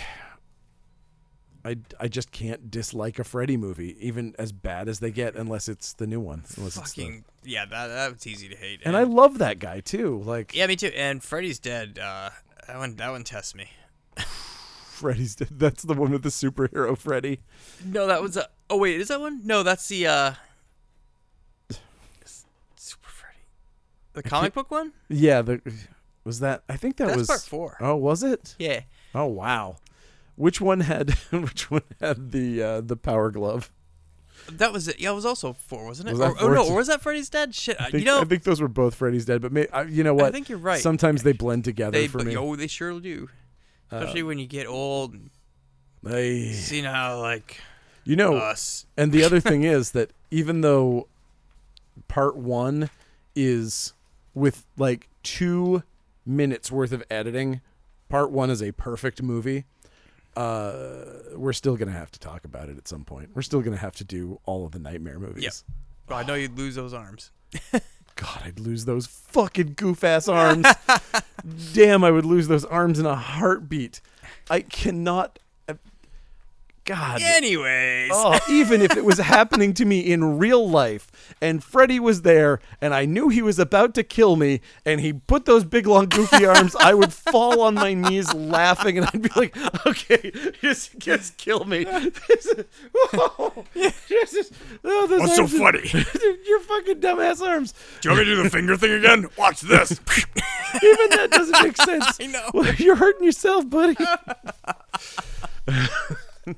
[1.65, 5.69] I, I just can't dislike a Freddy movie, even as bad as they get, unless
[5.69, 6.43] it's the new one.
[6.57, 8.81] Unless it's the- Fucking yeah, that that's easy to hate.
[8.85, 10.21] and I love that guy too.
[10.25, 10.91] Like yeah, me too.
[10.95, 11.99] And Freddy's dead.
[11.99, 12.31] Uh,
[12.67, 13.71] that one that one tests me.
[14.87, 15.35] Freddy's.
[15.37, 15.49] Dead.
[15.53, 17.41] That's the one with the superhero Freddy.
[17.85, 18.49] No, that was a.
[18.71, 19.41] Oh wait, is that one?
[19.45, 20.35] No, that's the uh.
[22.77, 23.39] Super Freddy.
[24.15, 24.93] The comic book one?
[25.09, 25.61] Yeah, the
[26.25, 26.63] was that.
[26.69, 27.77] I think that That's was part four.
[27.81, 28.55] Oh, was it?
[28.59, 28.81] Yeah.
[29.15, 29.77] Oh wow.
[30.37, 33.71] Which one had which one had the uh, the power glove?
[34.51, 34.99] That was it.
[34.99, 36.13] Yeah, it was also four, wasn't it?
[36.13, 37.55] Was or, oh no, or was that Freddy's dead?
[37.55, 39.69] Shit, uh, I think, you know, I think those were both Freddy's dead, but may,
[39.69, 40.27] I, you know what?
[40.27, 40.81] I think you're right.
[40.81, 42.37] Sometimes they blend together they for but, me.
[42.37, 43.29] oh they sure do.
[43.91, 45.17] Especially when you get old.
[46.03, 47.61] They see now, like
[48.05, 48.87] you know, us.
[48.97, 51.09] And the other thing is that even though
[52.09, 52.91] part one
[53.37, 53.93] is
[54.35, 55.83] with like two
[56.27, 57.61] minutes worth of editing,
[58.09, 59.67] part one is a perfect movie.
[60.37, 61.05] Uh,
[61.35, 63.31] we're still gonna have to talk about it at some point.
[63.35, 65.45] We're still gonna have to do all of the nightmare movies.
[65.45, 65.53] Yep.
[66.11, 67.31] Oh, I know you'd lose those arms.
[68.17, 70.67] God, I'd lose those fucking goof ass arms.
[71.75, 74.01] Damn, I would lose those arms in a heartbeat.
[74.51, 75.39] I cannot.
[76.85, 77.23] God.
[77.23, 82.23] Anyways, Oh, even if it was happening to me in real life and Freddy was
[82.23, 85.87] there and I knew he was about to kill me and he put those big
[85.87, 89.57] long goofy arms, I would fall on my knees laughing and I'd be like,
[89.87, 91.85] okay, just, just kill me.
[91.85, 92.65] This is,
[92.95, 94.51] oh, this is,
[94.85, 95.89] oh, What's so funny?
[96.47, 97.75] Your fucking dumbass arms.
[98.01, 99.27] do you want me to do the finger thing again?
[99.39, 99.93] Watch this.
[100.83, 102.19] Even that doesn't make sense.
[102.21, 102.51] I know.
[102.55, 103.97] Well, you're hurting yourself, buddy.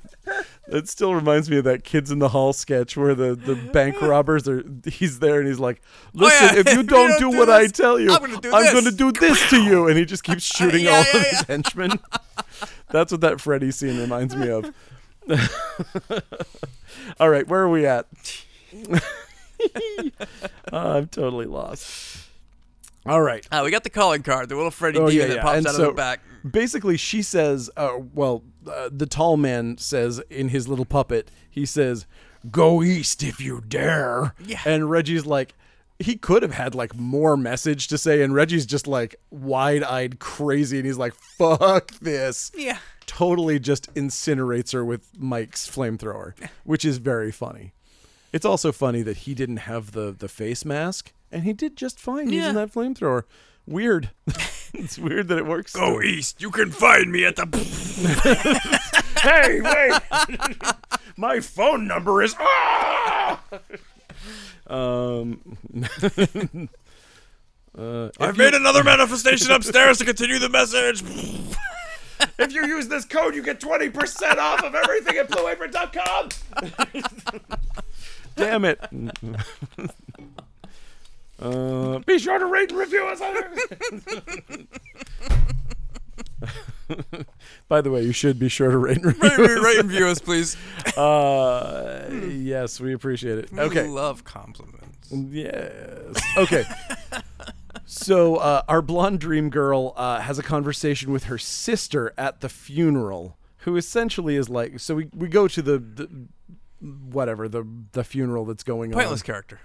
[0.68, 4.01] That still reminds me of that Kids in the Hall sketch where the, the bank
[4.01, 4.64] robbers are.
[4.87, 5.82] He's there and he's like,
[6.14, 6.59] "Listen, Oh, yeah.
[6.61, 8.62] if you don't, you do, don't do what I tell you, I'm gonna do I'm
[8.64, 11.26] this." gonna do this to you." And he just keeps shooting Yeah, all yeah, of
[11.26, 12.01] his henchmen.
[12.91, 14.72] That's what that Freddy scene reminds me of.
[17.20, 18.07] all right, where are we at?
[20.72, 22.18] Oh, I'm totally lost.
[23.07, 23.47] All right.
[23.53, 25.66] Uh, we got the calling card, the little Freddy Oh, demon yeah, that pops And
[25.66, 26.20] out so- of the back.
[26.51, 31.64] basically she says uh, well uh, the tall man says in his little puppet he
[31.66, 32.06] says
[32.50, 34.60] go east if you dare Yeah.
[34.64, 35.54] and reggie's like
[35.98, 40.78] he could have had like more message to say and reggie's just like wide-eyed crazy
[40.78, 42.78] and he's like fuck this Yeah.
[43.06, 46.34] totally just incinerates her with mike's flamethrower
[46.64, 47.72] which is very funny
[48.32, 51.98] it's also funny that he didn't have the the face mask and he did just
[52.00, 52.40] fine Yeah.
[52.40, 53.22] using that flamethrower
[53.66, 54.10] weird
[54.74, 56.42] it's weird that it works Go east.
[56.42, 57.46] You can find me at the.
[59.22, 59.92] hey, wait!
[61.16, 62.34] My phone number is.
[62.38, 63.40] Ah!
[64.66, 65.40] Um.
[67.78, 71.02] uh, I've if, made another manifestation upstairs to continue the message.
[72.38, 76.28] if you use this code, you get twenty percent off of everything at BlueApron.com.
[78.36, 78.80] Damn it!
[81.41, 83.20] Uh, be sure to rate and review us.
[87.68, 89.22] By the way, you should be sure to rate and review.
[89.22, 89.64] rate, us.
[89.64, 90.57] rate and view us, please.
[90.97, 93.51] Uh, yes, we appreciate it.
[93.53, 93.82] Okay.
[93.82, 95.11] We love compliments.
[95.11, 96.14] Yes.
[96.37, 96.64] Okay.
[97.85, 102.49] so uh, our blonde dream girl uh, has a conversation with her sister at the
[102.49, 104.78] funeral, who essentially is like.
[104.78, 106.28] So we, we go to the, the
[106.80, 109.03] whatever the the funeral that's going Pointless on.
[109.09, 109.61] Pointless character.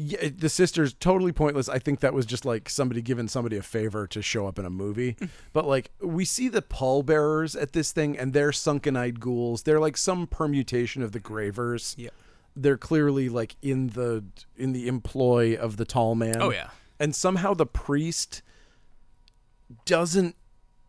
[0.00, 1.68] Yeah, the sister's totally pointless.
[1.68, 4.64] I think that was just like somebody giving somebody a favor to show up in
[4.64, 5.14] a movie.
[5.14, 5.28] Mm.
[5.52, 9.64] but like we see the pallbearers at this thing, and they're sunken-eyed ghouls.
[9.64, 12.10] They're like some permutation of the Gravers Yeah.
[12.54, 14.22] they're clearly like in the
[14.56, 16.40] in the employ of the tall man.
[16.40, 16.70] Oh, yeah.
[17.00, 18.42] And somehow the priest
[19.84, 20.36] doesn't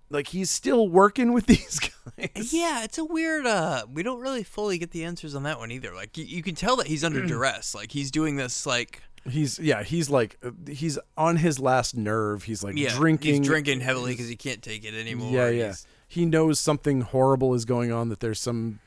[0.09, 2.53] like he's still working with these guys.
[2.53, 3.45] Yeah, it's a weird.
[3.45, 5.93] uh We don't really fully get the answers on that one either.
[5.93, 7.73] Like you, you can tell that he's under duress.
[7.75, 8.65] Like he's doing this.
[8.65, 12.43] Like He's yeah, he's like uh, he's on his last nerve.
[12.43, 15.31] He's like yeah, drinking He's drinking heavily because he can't take it anymore.
[15.31, 15.63] Yeah, yeah.
[15.65, 18.79] He's- He knows something horrible is going on that there's some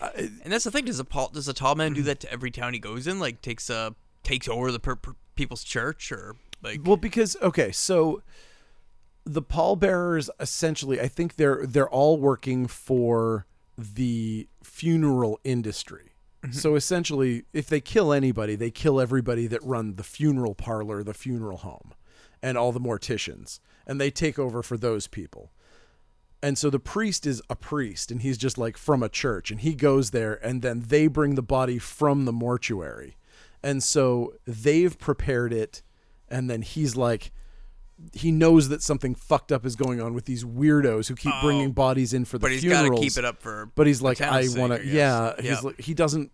[0.00, 0.84] And that's the thing.
[0.84, 3.18] Does a Paul, does a tall man do that to every town he goes in?
[3.18, 7.72] Like takes a takes over the per, per- people's church or like Well, because okay,
[7.72, 8.22] so
[9.24, 13.46] the pallbearers essentially, I think they're they're all working for
[13.76, 16.12] the funeral industry.
[16.42, 16.52] Mm-hmm.
[16.52, 21.14] So essentially, if they kill anybody, they kill everybody that run the funeral parlor, the
[21.14, 21.94] funeral home,
[22.42, 25.52] and all the morticians, and they take over for those people.
[26.42, 29.60] And so the priest is a priest, and he's just like from a church, and
[29.60, 33.16] he goes there, and then they bring the body from the mortuary.
[33.62, 35.80] And so they've prepared it,
[36.28, 37.32] and then he's like,
[38.12, 41.72] he knows that something fucked up is going on with these weirdos who keep bringing
[41.72, 42.48] bodies in for the Oh.
[42.48, 43.70] But he's got to keep it up for.
[43.74, 45.34] But he's like, I want to, yeah.
[45.36, 45.62] He's Yep.
[45.62, 46.30] like, he doesn't,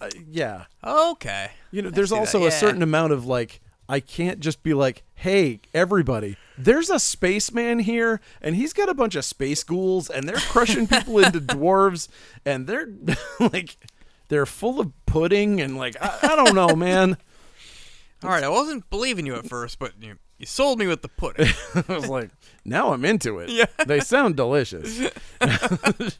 [0.00, 0.64] uh, yeah.
[0.84, 1.50] okay.
[1.70, 4.74] You know, there's see that, also a certain amount of like, I can't just be
[4.74, 10.10] like, hey, everybody, there's a spaceman here, and he's got a bunch of space ghouls,
[10.10, 12.08] and they're crushing people into dwarves,
[12.44, 12.88] and they're
[13.40, 13.76] like,
[14.28, 17.16] they're full of pudding, and like, I, I don't know, man.
[18.22, 21.08] All right, I wasn't believing you at first, but you you sold me with the
[21.08, 21.52] pudding.
[21.88, 22.30] I was like,
[22.64, 23.50] now I'm into it.
[23.50, 23.66] Yeah.
[23.86, 25.10] They sound delicious.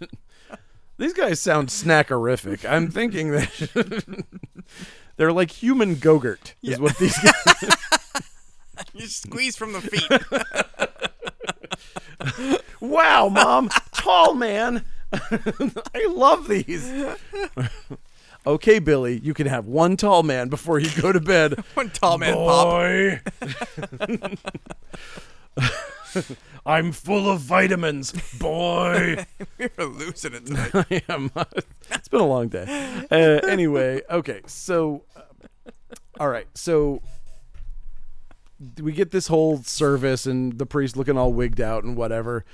[0.99, 2.69] These guys sound snackerific.
[2.69, 4.25] I'm thinking that
[5.17, 7.77] they're like human Gogurt, is what these guys
[8.95, 10.11] you squeeze from the feet.
[12.81, 14.85] Wow, mom, tall man.
[15.13, 16.93] I love these.
[18.47, 21.63] Okay, Billy, you can have one tall man before you go to bed.
[21.75, 22.67] One tall man pop.
[22.67, 23.21] Boy.
[26.67, 29.25] I'm full of vitamins, boy.
[29.59, 30.71] We're losing it tonight.
[30.75, 31.31] I am.
[31.91, 33.07] It's been a long day.
[33.11, 34.41] Uh, anyway, okay.
[34.47, 35.23] So, uh,
[36.19, 36.47] all right.
[36.55, 37.03] So
[38.81, 42.45] we get this whole service and the priest looking all wigged out and whatever.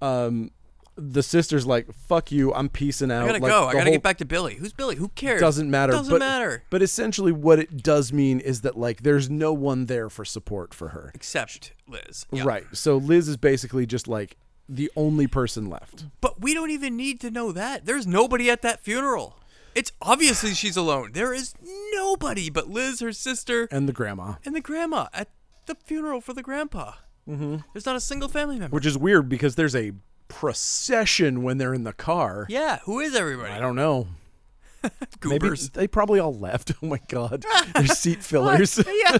[0.00, 0.50] Um,
[0.96, 2.52] the sister's like, "Fuck you!
[2.54, 3.66] I'm peacing out." I gotta Like, go.
[3.68, 4.56] I gotta get back to Billy.
[4.56, 4.96] Who's Billy?
[4.96, 5.40] Who cares?
[5.40, 5.92] Doesn't matter.
[5.92, 6.64] Doesn't but, matter.
[6.70, 10.74] But essentially, what it does mean is that like there's no one there for support
[10.74, 11.10] for her.
[11.14, 12.26] Except Liz.
[12.30, 12.44] Yeah.
[12.44, 12.64] Right.
[12.72, 14.36] So Liz is basically just like
[14.68, 16.06] the only person left.
[16.20, 17.84] But we don't even need to know that.
[17.86, 19.38] There's nobody at that funeral.
[19.74, 21.12] It's obviously she's alone.
[21.12, 21.54] There is
[21.92, 24.34] nobody but Liz, her sister, And the grandma.
[24.44, 25.28] and the grandma at
[25.66, 26.92] the funeral for the grandpa.
[27.28, 27.56] Mm-hmm.
[27.72, 28.74] There's not a single family member.
[28.74, 29.92] Which is weird because there's a
[30.32, 32.46] procession when they're in the car.
[32.48, 33.52] yeah, who is everybody?
[33.52, 34.08] I don't know.
[34.82, 35.70] Maybe Goobers.
[35.70, 36.72] they probably all left.
[36.82, 37.44] Oh my god.
[37.74, 38.82] They're seat fillers.
[39.06, 39.18] yeah.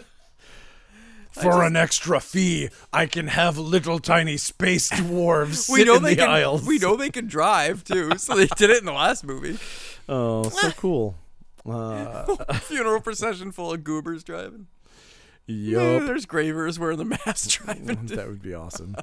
[1.31, 6.03] For an extra fee, I can have little tiny space dwarves We sit know in
[6.03, 6.31] they the can.
[6.31, 6.67] aisles.
[6.67, 9.59] We know they can drive too, so they did it in the last movie.
[10.09, 11.15] Oh, so cool.
[11.65, 14.67] Uh, Funeral procession full of goobers driving.
[15.47, 16.03] yup.
[16.05, 18.07] There's gravers wearing the mask driving.
[18.07, 18.97] that would be awesome.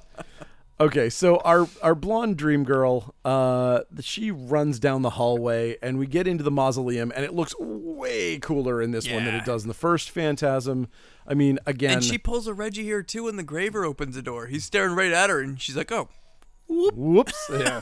[0.82, 6.07] Okay, so our our blonde dream girl, uh, she runs down the hallway, and we
[6.07, 9.63] get into the mausoleum, and it looks way cooler in this one than it does
[9.63, 10.88] in the first Phantasm.
[11.27, 14.21] I mean, again, And she pulls a Reggie here too, and the graver opens the
[14.21, 14.47] door.
[14.47, 16.07] He's staring right at her, and she's like, "Oh."
[16.69, 17.49] whoops.
[17.59, 17.82] Yeah.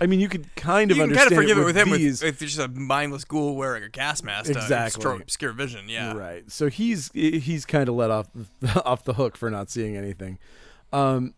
[0.00, 1.76] I mean, you could kind of You can understand kind of forgive it with, with
[1.78, 2.22] him with, these.
[2.22, 4.98] with just a mindless ghoul wearing a gas mask Exactly.
[4.98, 5.88] obscure, obscure vision.
[5.88, 6.12] Yeah.
[6.12, 6.50] Right.
[6.50, 8.28] So he's he's kind of let off
[8.84, 10.38] off the hook for not seeing anything.
[10.92, 11.32] Um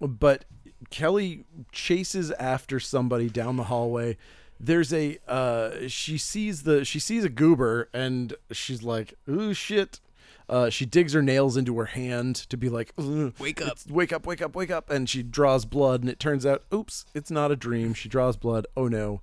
[0.00, 0.44] but
[0.90, 4.16] Kelly chases after somebody down the hallway.
[4.58, 10.00] There's a uh she sees the she sees a goober and she's like, "Ooh shit."
[10.48, 13.78] Uh, she digs her nails into her hand to be like, Wake up.
[13.88, 14.90] wake up, wake up, wake up.
[14.90, 17.94] And she draws blood, and it turns out, oops, it's not a dream.
[17.94, 18.66] She draws blood.
[18.76, 19.20] Oh no.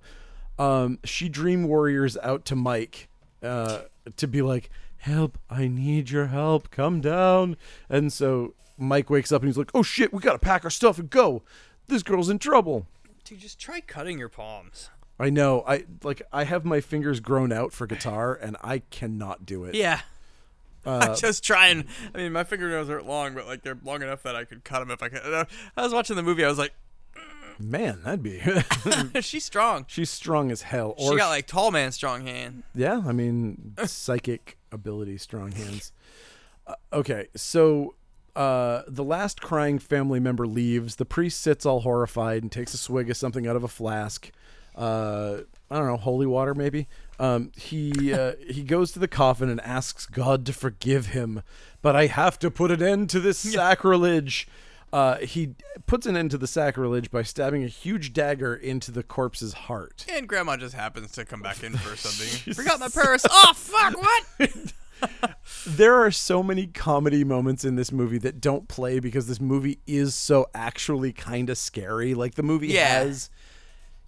[0.58, 3.08] Um, she dream warriors out to Mike
[3.42, 3.80] uh,
[4.16, 6.70] to be like, help, I need your help.
[6.70, 7.58] Come down.
[7.90, 10.70] And so Mike wakes up and he's like, oh shit, we got to pack our
[10.70, 11.42] stuff and go.
[11.86, 12.86] This girl's in trouble.
[13.24, 14.90] Dude, just try cutting your palms.
[15.18, 15.64] I know.
[15.66, 16.22] I like.
[16.32, 19.74] I have my fingers grown out for guitar, and I cannot do it.
[19.74, 20.00] Yeah.
[20.86, 21.84] Uh, I just trying.
[22.14, 24.78] I mean, my fingernails aren't long, but like they're long enough that I could cut
[24.78, 25.46] them if I could.
[25.76, 26.44] I was watching the movie.
[26.44, 26.72] I was like,
[27.58, 28.40] Man, that'd be.
[29.20, 29.84] she's strong.
[29.88, 30.94] She's strong as hell.
[30.98, 32.62] She got like tall man strong hand.
[32.74, 35.92] Yeah, I mean, psychic ability, strong hands.
[36.66, 37.94] Uh, okay, so
[38.38, 40.96] uh, the last crying family member leaves.
[40.96, 44.30] The priest sits all horrified and takes a swig of something out of a flask.
[44.76, 46.86] Uh, I don't know, holy water maybe.
[47.18, 51.42] Um, he uh, he goes to the coffin and asks God to forgive him,
[51.82, 54.46] but I have to put an end to this sacrilege.
[54.92, 59.02] Uh, he puts an end to the sacrilege by stabbing a huge dagger into the
[59.02, 60.06] corpse's heart.
[60.08, 62.54] And grandma just happens to come back in for something.
[62.54, 63.26] Forgot my purse.
[63.28, 64.00] Oh fuck!
[64.00, 64.72] What?
[65.66, 69.78] there are so many comedy moments in this movie that don't play because this movie
[69.86, 72.14] is so actually kind of scary.
[72.14, 72.88] Like the movie Yeah.
[73.00, 73.30] has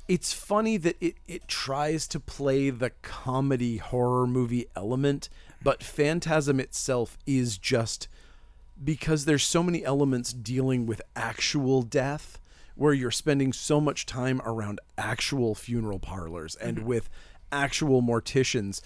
[0.09, 5.29] it's funny that it it tries to play the comedy horror movie element,
[5.63, 8.09] but Phantasm itself is just
[8.83, 12.39] because there's so many elements dealing with actual death
[12.75, 16.87] where you're spending so much time around actual funeral parlors and Mm-hmm.
[16.87, 17.09] with
[17.53, 18.81] actual morticians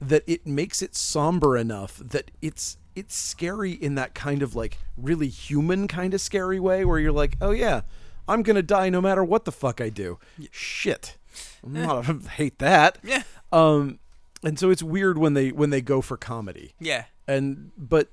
[0.00, 4.78] that it makes it somber enough that it's it's scary in that kind of like
[4.96, 7.82] really human kind of scary way where you're like, "Oh yeah,
[8.26, 10.18] I'm to die no matter what the fuck I do."
[10.50, 11.16] Shit.
[11.64, 12.98] I'm not I hate that.
[13.02, 13.22] Yeah.
[13.52, 13.98] Um
[14.44, 17.04] and so it's weird when they when they go for comedy Yeah.
[17.26, 18.08] and but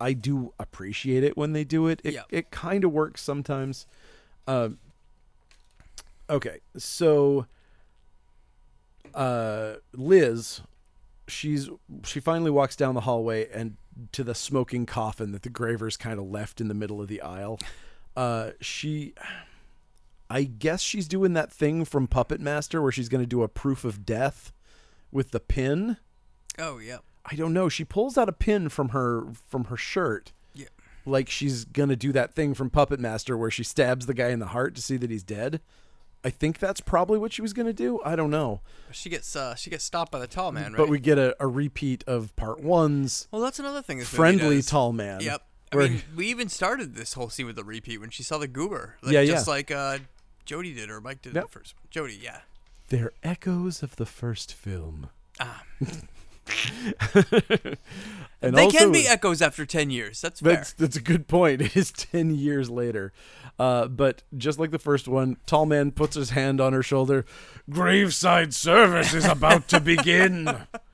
[0.00, 2.00] I do appreciate it when they do it.
[2.04, 2.22] It Yeah.
[2.30, 3.86] it kind of works sometimes.
[4.46, 4.78] Um.
[6.30, 7.46] okay, so
[9.14, 10.60] uh, Liz,
[11.28, 11.70] she's
[12.04, 13.76] she finally walks down the hallway and
[14.12, 17.20] to the smoking coffin that the gravers kind of left in the middle of the
[17.20, 17.58] aisle.
[18.16, 19.14] Uh, she.
[20.30, 23.48] I guess she's doing that thing from Puppet Master where she's going to do a
[23.48, 24.52] proof of death
[25.10, 25.96] with the pin.
[26.58, 26.98] Oh, yeah.
[27.30, 27.68] I don't know.
[27.68, 30.32] She pulls out a pin from her from her shirt.
[30.54, 30.68] Yeah.
[31.04, 34.38] Like she's gonna do that thing from Puppet Master where she stabs the guy in
[34.38, 35.60] the heart to see that he's dead.
[36.24, 38.00] I think that's probably what she was gonna do.
[38.04, 38.60] I don't know.
[38.90, 40.76] She gets uh she gets stopped by the tall man, right?
[40.78, 43.98] But we get a, a repeat of part one's well, that's another thing.
[43.98, 45.20] This movie friendly tall man.
[45.20, 45.42] Yep.
[45.72, 48.38] I where- mean, we even started this whole scene with a repeat when she saw
[48.38, 48.96] the goober.
[49.02, 49.52] Like, Yeah, just yeah.
[49.52, 49.98] like uh,
[50.44, 51.44] Jody did or Mike did Yep.
[51.44, 51.82] the first one.
[51.90, 52.40] Jody, yeah.
[52.88, 55.10] They're echoes of the first film.
[55.38, 55.62] Ah.
[58.42, 60.20] and they also, can be echoes after 10 years.
[60.20, 60.54] That's fair.
[60.54, 61.60] That's that's a good point.
[61.68, 63.12] It is ten years later,
[63.58, 67.24] uh, but just like the first one, tall man puts his hand on her shoulder.
[67.68, 70.48] Graveside service is about to begin,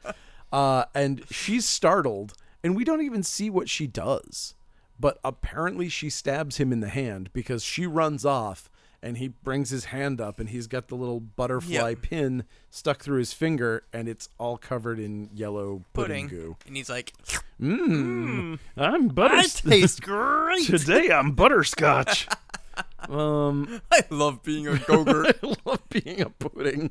[0.52, 4.54] uh, and she's startled, and we don't even see what she does.
[4.98, 8.70] But apparently, she stabs him in the hand because she runs off,
[9.04, 12.02] and he brings his hand up, and he's got the little butterfly Yep.
[12.02, 16.28] pin stuck through his finger, and it's all covered in yellow pudding, Pudding.
[16.28, 16.56] goo.
[16.66, 17.12] And he's like,
[17.60, 19.42] Mmm, I'm butter.
[19.42, 20.66] tastes great.
[20.66, 22.26] Today I'm butterscotch.
[23.08, 25.36] um, I love being a gogurt.
[25.44, 26.90] I love being a pudding.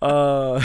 [0.00, 0.64] uh,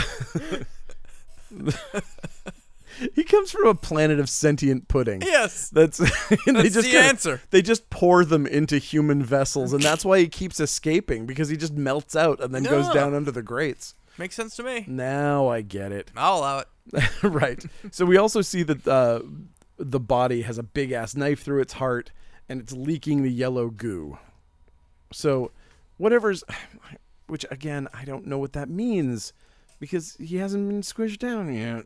[3.14, 5.22] he comes from a planet of sentient pudding.
[5.22, 5.68] yes.
[5.70, 5.98] That's
[6.46, 7.40] and they just the kinda- answer.
[7.50, 11.56] They just pour them into human vessels, and that's why he keeps escaping because he
[11.56, 13.94] just melts out and then goes down under the grates.
[14.18, 14.84] Makes sense to me.
[14.88, 16.10] Now I get it.
[16.16, 16.68] I'll allow it.
[17.22, 17.62] right.
[17.90, 19.20] So we also see that uh,
[19.76, 22.12] the body has a big ass knife through its heart
[22.48, 24.18] and it's leaking the yellow goo.
[25.12, 25.50] So
[25.98, 26.44] whatever's
[27.26, 29.32] which again, I don't know what that means
[29.80, 31.84] because he hasn't been squished down yet.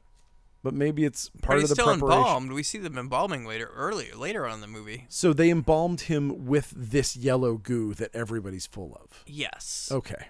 [0.62, 2.18] But maybe it's part but of he's the still preparation.
[2.18, 2.52] embalmed.
[2.52, 5.06] We see them embalming later, earlier, later on in the movie.
[5.08, 9.24] So they embalmed him with this yellow goo that everybody's full of.
[9.26, 9.88] Yes.
[9.90, 10.26] Okay.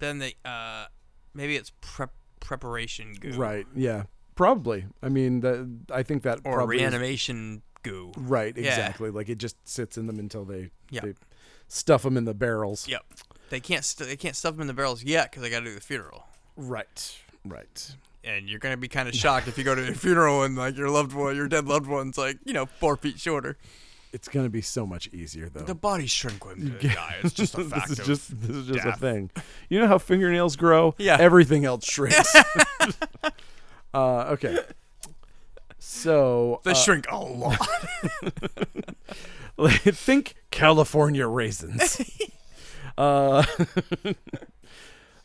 [0.00, 0.86] Then they, uh,
[1.34, 3.32] maybe it's prep preparation goo.
[3.32, 3.66] Right.
[3.74, 4.04] Yeah.
[4.34, 4.84] Probably.
[5.02, 8.12] I mean, that, I think that Or probably is- reanimation goo.
[8.16, 8.68] Right, Yeah.
[8.68, 9.10] exactly.
[9.10, 11.04] Like it just sits in them until they, Yep.
[11.04, 11.14] they
[11.68, 12.86] stuff them in the barrels.
[12.86, 13.02] Yep.
[13.50, 15.64] They can't st- they can't stuff them in the barrels yet because they got to
[15.66, 16.26] do the funeral.
[16.56, 17.94] Right, right.
[18.28, 20.76] And you're gonna be kind of shocked if you go to a funeral and like
[20.76, 23.56] your loved one, your dead loved one's like you know four feet shorter.
[24.12, 25.60] It's gonna be so much easier though.
[25.60, 27.16] The body shrink when they die.
[27.22, 29.30] It's just a fact this is just this is just a thing.
[29.68, 30.94] You know how fingernails grow?
[30.98, 31.16] Yeah.
[31.18, 32.36] Everything else shrinks.
[33.94, 34.58] uh, okay.
[35.78, 37.58] So they uh, shrink a lot.
[39.68, 42.00] think California raisins.
[42.96, 43.44] uh,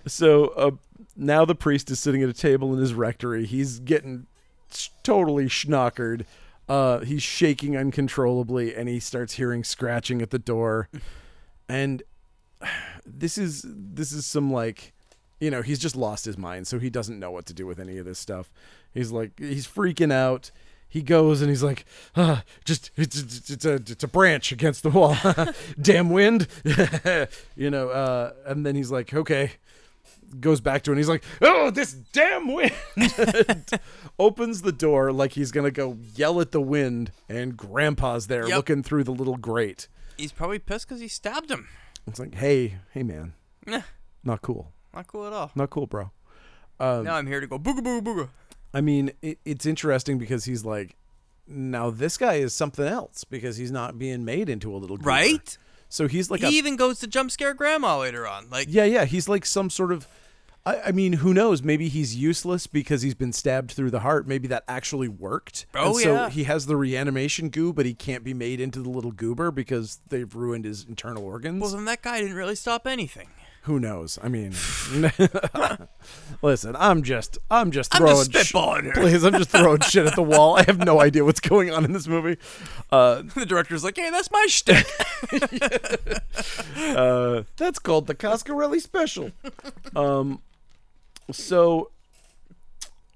[0.05, 0.71] so uh,
[1.15, 3.45] now the priest is sitting at a table in his rectory.
[3.45, 4.27] He's getting
[5.03, 6.25] totally schnockered.
[6.67, 10.89] Uh, he's shaking uncontrollably, and he starts hearing scratching at the door.
[11.67, 12.03] And
[13.05, 14.93] this is this is some like,
[15.39, 17.79] you know, he's just lost his mind, so he doesn't know what to do with
[17.79, 18.51] any of this stuff.
[18.93, 20.51] He's like, he's freaking out
[20.93, 21.85] he goes and he's like,
[22.15, 25.17] ah, just it's, it's, it's a it's a branch against the wall,
[25.81, 26.47] damn wind,
[27.55, 27.89] you know.
[27.89, 29.53] Uh, and then he's like, okay,
[30.39, 30.93] goes back to it.
[30.93, 32.71] and He's like, oh, this damn wind.
[34.19, 38.55] Opens the door like he's gonna go yell at the wind, and Grandpa's there Yep.
[38.57, 39.87] looking through the little grate.
[40.17, 41.67] He's probably pissed because he stabbed him.
[42.07, 43.33] It's like, hey, hey, man,
[43.65, 43.81] Nah,
[44.23, 45.51] not cool, not cool at all.
[45.55, 46.11] not cool, bro.
[46.79, 48.29] Um, now I'm here to go booga booga booga.
[48.73, 50.95] I mean, it, it's interesting because he's like,
[51.47, 55.09] now this guy is something else because he's not being made into a little goober.
[55.09, 55.57] Right?
[55.89, 58.49] So he's like he a even goes to jump scare grandma later on.
[58.49, 59.05] Like, yeah, yeah.
[59.05, 60.07] He's like some sort of.
[60.65, 61.61] I, I mean, who knows?
[61.61, 64.27] Maybe he's useless because he's been stabbed through the heart.
[64.27, 65.65] Maybe that actually worked.
[65.75, 66.29] Oh, and so yeah.
[66.29, 69.99] he has the reanimation goo, but he can't be made into the little goober because
[70.07, 71.61] they've ruined his internal organs.
[71.61, 73.27] well, then that guy didn't really stop anything.
[73.63, 74.17] who knows?
[74.23, 74.53] I mean,
[76.41, 78.93] listen, I'm just, I'm just throwing, I'm just spitballing here.
[78.93, 80.57] please, I'm just throwing shit at the wall.
[80.57, 82.37] I have no idea what's going on in this movie.
[82.89, 84.85] Uh, the director's like, hey, that's my shtick.
[86.95, 89.31] uh, that's called the Coscarelli special.
[89.93, 90.41] Um,
[91.31, 91.91] so,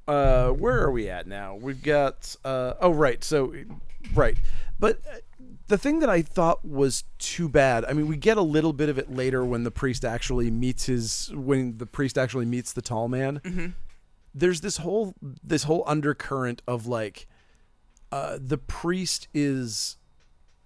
[0.08, 1.56] uh, where are we at now?
[1.56, 3.24] We've got, uh, oh, right.
[3.24, 3.54] So,
[4.14, 4.38] right.
[4.80, 5.18] But uh,
[5.68, 8.90] the thing that I thought was too bad, I mean, we get a little bit
[8.90, 12.82] of it later when the priest actually meets his, when the priest actually meets the
[12.82, 13.42] tall man.
[14.34, 17.28] There's this whole, this whole undercurrent of like,
[18.12, 19.98] uh, the priest is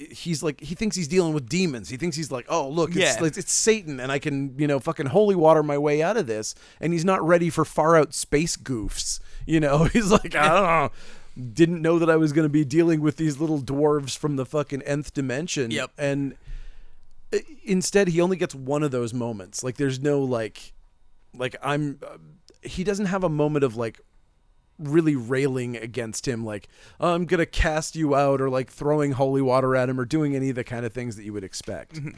[0.10, 1.90] he's like he thinks he's dealing with demons.
[1.90, 3.24] He thinks he's like, oh look, it's, Yeah.
[3.26, 6.28] it's, it's Satan, and I can you know fucking holy water my way out of
[6.28, 6.56] this.
[6.80, 9.20] And he's not ready for far out space goofs.
[9.46, 10.92] You know, he's like, I don't know.
[11.54, 14.46] Didn't know that I was going to be dealing with these little dwarves from the
[14.46, 15.72] fucking nth dimension.
[15.72, 15.92] Yep.
[15.98, 16.36] And
[17.64, 19.64] instead, he only gets one of those moments.
[19.64, 20.74] Like, there's no like,
[21.36, 22.00] like I'm.
[22.06, 22.18] Uh,
[22.64, 24.02] he doesn't have a moment of like
[24.82, 26.68] really railing against him like
[27.00, 30.36] "Oh, i'm gonna cast you out or like throwing holy water at him or doing
[30.36, 31.96] any of the kind of things that you would expect.
[31.96, 32.18] Mm-hmm.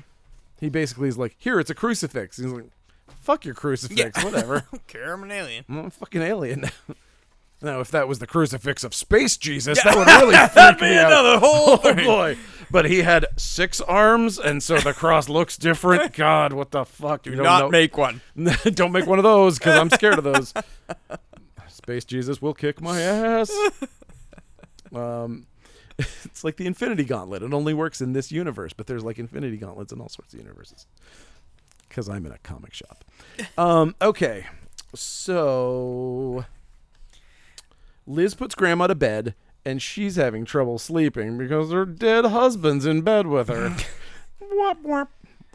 [0.59, 2.38] He basically is like here it's a crucifix.
[2.38, 2.66] He's like
[3.07, 4.66] fuck your crucifix whatever.
[4.72, 5.66] Don't care, I'm an alien.
[5.70, 6.66] i'm a fucking alien.
[7.61, 11.14] Now if that was the crucifix of space jesus that would really freak me out.
[11.14, 12.38] another whole oh boy.
[12.70, 16.11] But he had six arms and so the cross looks different.
[16.14, 17.26] God what the fuck?
[17.26, 18.20] You Do don't not know make one.
[18.74, 20.53] don't make one of those because I'm scared of those.
[21.84, 23.51] Space Jesus will kick my ass.
[24.95, 25.47] Um,
[25.97, 27.41] it's like the Infinity Gauntlet.
[27.41, 30.39] It only works in this universe, but there's like Infinity Gauntlets in all sorts of
[30.39, 30.86] universes.
[31.89, 33.03] Because I'm in a comic shop.
[33.57, 34.45] Um, okay,
[34.93, 36.45] so
[38.07, 43.01] Liz puts Grandma to bed, and she's having trouble sleeping because her dead husband's in
[43.01, 43.75] bed with her.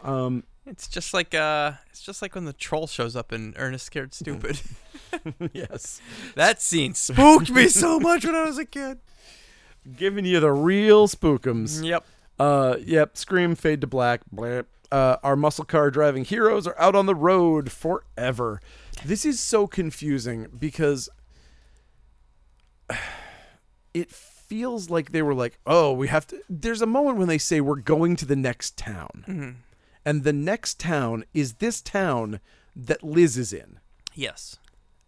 [0.03, 3.87] Um, It's just like uh, it's just like when the troll shows up in Ernest
[3.87, 4.61] Scared Stupid.
[5.53, 6.01] yes.
[6.35, 8.99] that scene spooked me so much when I was a kid.
[9.97, 11.83] giving you the real spookums.
[11.83, 12.05] Yep.
[12.39, 13.16] Uh, yep.
[13.16, 14.21] Scream, fade to black.
[14.31, 14.69] Blip.
[14.91, 18.61] Uh, our muscle car driving heroes are out on the road forever.
[19.05, 21.09] This is so confusing because
[23.95, 26.41] it feels like they were like, oh, we have to.
[26.49, 29.59] There's a moment when they say we're going to the next town,
[30.09, 32.41] and the next town is this town
[32.75, 33.79] that Liz is in
[34.15, 34.57] Yes.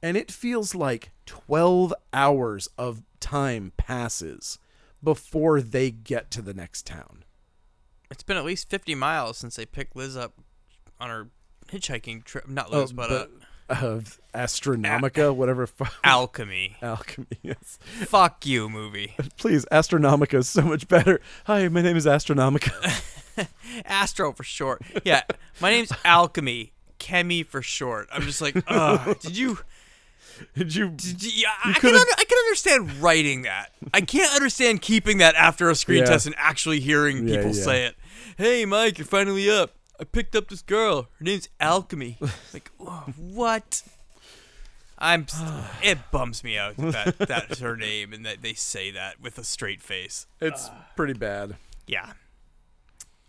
[0.02, 4.58] and it feels like 12 hours of time passes
[5.02, 7.24] before they get to the next town.
[8.10, 10.34] It's been at least 50 miles since they picked Liz up
[10.98, 11.30] on her
[11.68, 12.46] hitchhiking trip.
[12.46, 13.26] Not Liz, but, uh,
[13.70, 15.68] of Astronomica, whatever.
[16.04, 16.76] Alchemy.
[16.82, 17.26] Alchemy.
[17.42, 17.78] Yes.
[18.06, 19.14] Fuck you, movie.
[19.36, 21.20] Please, Astronomica is so much better.
[21.44, 22.72] Hi, my name is Astronomica.
[23.84, 24.82] Astro for short.
[25.04, 25.22] Yeah,
[25.60, 26.72] my name's Alchemy.
[26.98, 28.08] Chemi for short.
[28.12, 29.18] I'm just like, ugh.
[29.20, 29.58] Did you?
[30.54, 30.90] Did you?
[30.90, 33.72] Did you yeah, I can under, I can understand writing that.
[33.94, 36.06] I can't understand keeping that after a screen Yeah.
[36.10, 37.62] test and actually hearing Yeah, people yeah.
[37.64, 37.96] say it.
[38.36, 39.74] Hey, Mike, you're finally up.
[40.00, 41.08] I picked up this girl.
[41.18, 42.16] Her name's Alchemy.
[42.54, 43.82] like, wh- what?
[44.98, 45.26] I'm.
[45.82, 49.44] it bums me out that that's her name and that they say that with a
[49.44, 50.26] straight face.
[50.40, 51.56] It's pretty bad.
[51.86, 52.12] Yeah.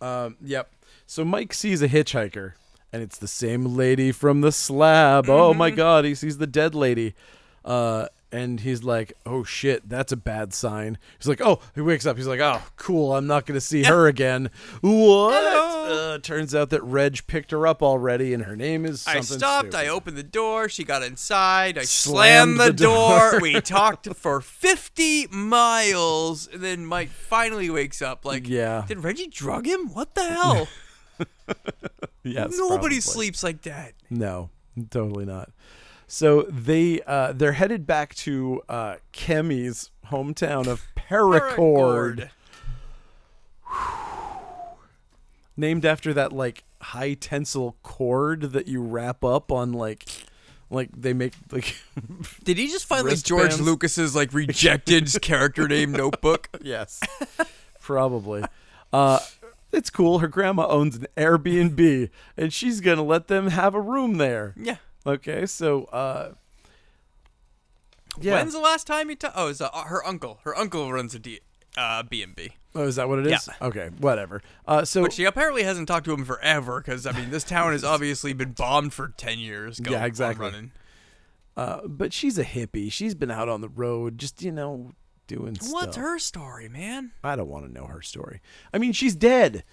[0.01, 0.71] Um, yep.
[1.05, 2.53] So Mike sees a hitchhiker,
[2.91, 5.29] and it's the same lady from the slab.
[5.29, 7.13] Oh my god, he sees the dead lady.
[7.63, 12.05] Uh, and he's like, "Oh shit, that's a bad sign." He's like, "Oh," he wakes
[12.05, 12.17] up.
[12.17, 14.49] He's like, "Oh, cool, I'm not gonna see her again."
[14.81, 15.33] What?
[15.91, 19.69] Uh, turns out that Reg picked her up already, and her name is I stopped.
[19.69, 19.75] stupid.
[19.75, 20.69] I opened the door.
[20.69, 21.77] She got inside.
[21.77, 23.31] I Slammed slammed, the, the door.
[23.31, 23.39] door.
[23.41, 26.47] we talked for 50 miles.
[26.47, 28.23] And then Mike finally wakes up.
[28.25, 28.85] Like, Yeah.
[28.87, 29.93] did Reggie drug him?
[29.93, 30.67] What the hell?
[32.23, 32.99] Yes, Nobody probably.
[33.01, 33.93] sleeps like that.
[34.09, 34.51] No,
[34.91, 35.49] totally not.
[36.13, 42.31] So they uh, they're headed back to uh, Kemi's hometown of Paracord.
[45.55, 50.05] named after that like high tensile cord that you wrap up on like
[50.69, 51.77] like they make like
[52.43, 53.65] Did he just find like George Wristbands.
[53.65, 56.49] Lucas's like rejected character name notebook?
[56.61, 56.99] yes
[57.79, 58.43] probably
[58.91, 59.19] uh
[59.71, 64.17] it's cool her grandma owns an airbnb and she's gonna let them have a room
[64.17, 64.75] there Yeah.
[65.05, 66.33] Okay so uh
[68.19, 70.39] yeah When's the last time you ta- Oh, it's uh, her uncle.
[70.43, 71.39] Her uncle runs a D-
[71.77, 72.49] uh, B&B.
[72.75, 73.67] oh is that what it is Yeah.
[73.67, 77.29] okay whatever uh so But she apparently hasn't talked to him forever because, I mean,
[77.31, 79.79] this town has obviously been bombed for 10 years.
[79.79, 80.45] Go, Yeah, exactly.
[80.47, 80.71] Running.
[81.55, 84.91] uh but she's a hippie she's been out on the road just you know
[85.27, 87.11] doing What's stuff her story, man?
[87.23, 88.41] I don't want to know her story.
[88.73, 89.63] I mean, she's dead.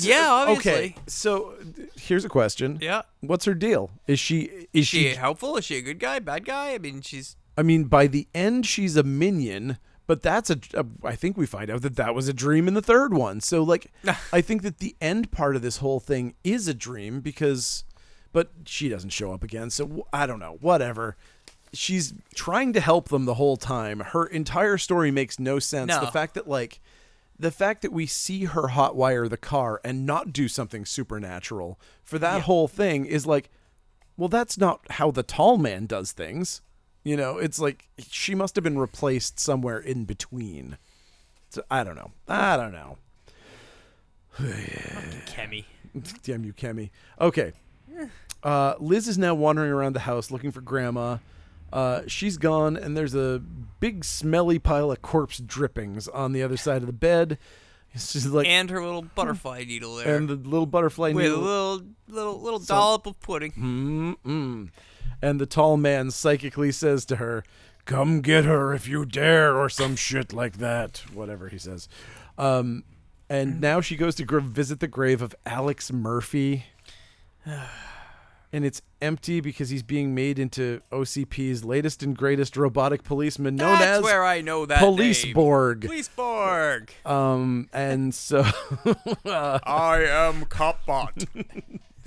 [0.00, 0.72] Yeah, obviously.
[0.72, 1.54] Okay, so
[1.96, 2.78] here's a question.
[2.80, 3.02] Yeah.
[3.20, 3.90] What's her deal?
[4.06, 5.56] Is she is Is she she helpful?
[5.56, 6.18] Is she a good guy?
[6.18, 6.74] Bad guy?
[6.74, 10.84] I mean, she's I mean, by the end, she's a minion, but that's a, a.
[11.02, 13.40] I think we find out that that was a dream in the third one.
[13.40, 13.90] So, like,
[14.32, 17.84] I think that the end part of this whole thing is a dream because,
[18.32, 19.70] but she doesn't show up again.
[19.70, 20.58] So I don't know.
[20.60, 21.16] Whatever.
[21.72, 24.00] She's trying to help them the whole time.
[24.00, 25.88] Her entire story makes no sense.
[25.88, 26.00] No.
[26.00, 26.80] The fact that like.
[27.38, 32.18] The fact that we see her hotwire the car and not do something supernatural for
[32.18, 33.50] that whole thing is like,
[34.16, 36.62] well, that's not how the tall man does things.
[37.04, 40.78] You know, it's like she must have been replaced somewhere in between.
[41.50, 42.12] So I don't know.
[42.26, 42.96] I don't know.
[44.38, 45.64] Kemi.
[46.22, 46.90] Damn you, Kemi.
[47.20, 47.52] Okay.
[48.42, 51.18] Uh, Liz is now wandering around the house looking for Grandma.
[51.76, 53.38] Uh, she's gone, and there's a
[53.80, 57.36] big smelly pile of corpse drippings on the other side of the bed.
[57.92, 60.16] Just like, And her little butterfly needle there.
[60.16, 61.42] and the little butterfly with a needle.
[61.44, 63.52] little little little dollop of pudding.
[63.52, 64.70] Mm-mm.
[65.20, 67.44] And the tall man psychically says to her,
[67.84, 71.02] Come get her if you dare, or some shit like that.
[71.12, 71.90] Whatever he says.
[72.38, 72.84] Um,
[73.28, 76.64] and now she goes to gr- visit the grave of Alex Murphy.
[78.52, 83.78] And it's empty because he's being made into OCP's latest and greatest robotic policeman known
[83.78, 85.34] That's as where I know that Police name.
[85.34, 85.80] Borg.
[85.82, 86.90] Police Borg.
[87.04, 88.40] Um, and so
[89.26, 91.26] uh, I am Copbot.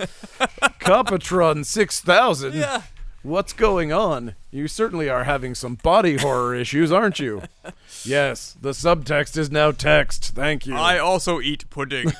[0.80, 2.54] Copatron 6000.
[2.54, 2.82] yeah.
[3.22, 4.34] What's going on?
[4.50, 7.42] You certainly are having some body horror issues, aren't you?
[8.02, 10.32] Yes, the subtext is now text.
[10.34, 10.74] Thank you.
[10.74, 12.10] I also eat pudding.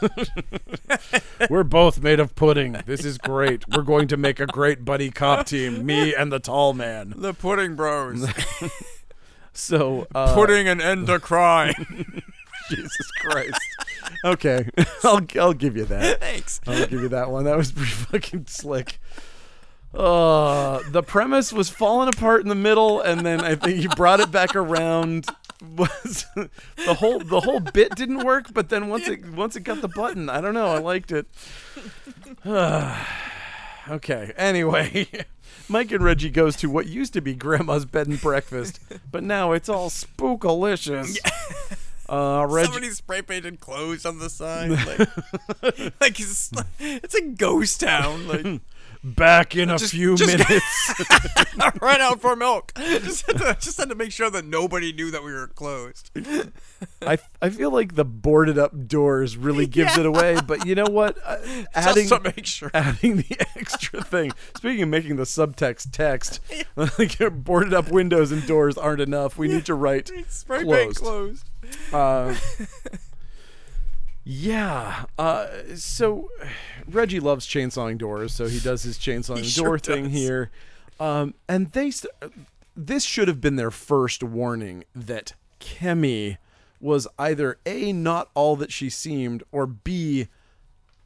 [1.51, 2.77] We're both made of pudding.
[2.85, 3.67] This is great.
[3.67, 7.15] We're going to make a great buddy cop team, me and the tall man.
[7.17, 8.29] the Pudding Bros.
[9.55, 12.23] So, uh, Putting an end to crime.
[12.69, 13.61] Jesus Christ.
[14.25, 14.69] Okay,
[15.03, 16.21] I'll I'll give you that.
[16.21, 16.61] Thanks.
[16.67, 17.45] I'll give you that one.
[17.45, 19.01] That was pretty fucking slick.
[19.93, 24.21] Uh, the premise was falling apart in the middle, and then I think you brought
[24.21, 25.27] it back around.
[25.77, 29.83] Was the whole the whole bit didn't work, but then once it once it got
[29.83, 30.69] the button, I don't know.
[30.69, 31.27] I liked it.
[32.47, 34.33] okay.
[34.39, 35.07] Anyway,
[35.69, 38.81] Mike and Reggie goes to what used to be Grandma's bed and breakfast,
[39.11, 41.19] but now it's all spookalicious.
[42.11, 42.73] Uh, Reggie.
[42.73, 44.71] Somebody spray painted clothes on the side.
[44.71, 44.99] Like,
[46.01, 46.51] like it's,
[46.81, 48.27] it's a ghost town.
[48.27, 48.45] Like,
[49.03, 50.95] back in a few just- minutes.
[51.81, 52.73] ran out for milk.
[52.79, 56.11] Just had, to, just had to make sure that nobody knew that we were closed.
[57.03, 60.87] I, I feel like the boarded up doors really gives it away, but you know
[60.87, 61.17] what?
[61.25, 61.37] Uh,
[61.75, 62.71] adding just to make sure.
[62.75, 64.33] adding the extra thing.
[64.57, 66.41] Speaking of making the subtext text,
[66.77, 69.37] like boarded up windows and doors aren't enough.
[69.39, 71.45] We need to write Spray paint closed.
[71.93, 71.95] closed.
[71.95, 72.35] Uh,
[74.25, 75.05] yeah.
[75.19, 76.29] Uh, so
[76.89, 80.51] Reggie loves chainsawing doors, so he does his chainsawing He door sure thing here.
[80.99, 82.13] Um, and they, st-
[82.77, 86.39] this should have been their first warning that Kemi
[86.81, 90.29] was either a not all that she seemed, or b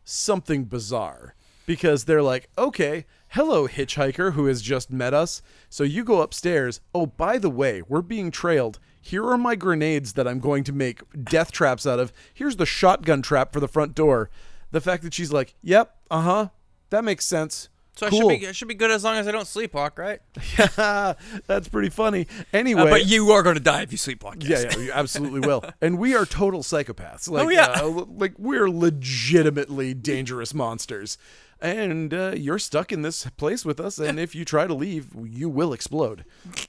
[0.05, 1.35] something bizarre
[1.66, 5.43] because they're like, okay, hello, hitchhiker who has just met us.
[5.69, 6.81] So you go upstairs.
[6.95, 8.78] Oh, by the way, we're being trailed.
[9.06, 12.10] Here are my grenades that I'm going to make death traps out of.
[12.32, 14.31] Here's the shotgun trap for the front door.
[14.70, 16.48] The fact that she's like, yep, uh huh,
[16.89, 17.68] that makes sense.
[17.97, 18.31] So cool.
[18.31, 20.20] I should be I should be good as long as I don't sleepwalk, right?
[20.59, 21.12] yeah,
[21.47, 22.26] That's pretty funny.
[22.52, 24.43] Anyway, Uh, but you are going to die if you sleepwalk.
[24.43, 24.74] Yeah, yes.
[24.76, 25.62] yeah, you absolutely will.
[25.82, 27.28] And we are total psychopaths.
[27.28, 27.66] Like, Oh, yeah.
[27.82, 31.18] uh, like we're legitimately dangerous monsters.
[31.65, 35.09] And uh, you're stuck in this place with us, and if you try to leave,
[35.24, 36.27] you will explode.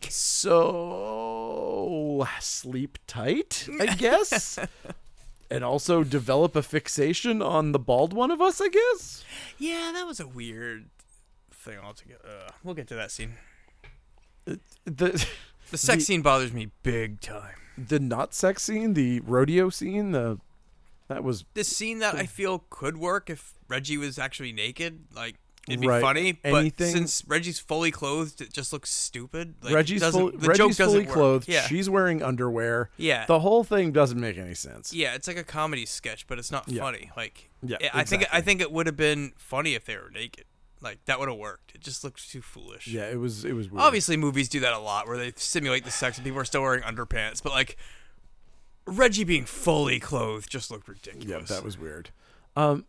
[0.09, 4.57] So sleep tight, I guess.
[5.51, 9.25] and also develop a fixation on the bald one of us, I guess.
[9.57, 10.85] Yeah, that was a weird
[11.51, 12.21] thing altogether.
[12.25, 13.33] Uh, we'll get to that scene.
[14.45, 17.55] The The sex The- scene bothers me big time.
[17.77, 20.39] the not sex scene, the rodeo scene, the
[21.07, 25.35] that was This scene that I feel could work if Reggie was actually naked, like
[25.67, 26.01] it'd be Right.
[26.01, 26.31] funny.
[26.33, 29.55] But since Reggie's fully clothed, it just looks stupid.
[29.63, 31.09] Like, Reggie's, full, the Reggie's fully work.
[31.13, 31.47] clothed.
[31.47, 32.89] Yeah, She's wearing underwear.
[32.97, 34.93] yeah, The whole thing doesn't make any sense.
[34.93, 35.15] yeah.
[35.15, 36.81] It's like a comedy sketch, but it's not Yeah.
[36.83, 37.11] funny.
[37.17, 40.11] Like, Yeah, I- I think I think it would have been funny if they were
[40.11, 40.45] naked.
[40.81, 41.73] Like that would have worked.
[41.73, 42.85] It just looks too foolish.
[42.85, 43.81] Yeah, it was it was weird.
[43.81, 46.61] Obviously, movies do that a lot, where they simulate the sex and people are still
[46.61, 47.41] wearing underpants.
[47.41, 47.75] But like,
[48.87, 51.49] Reggie being fully clothed just looked ridiculous.
[51.49, 52.09] Yeah, that was weird.
[52.55, 52.85] Um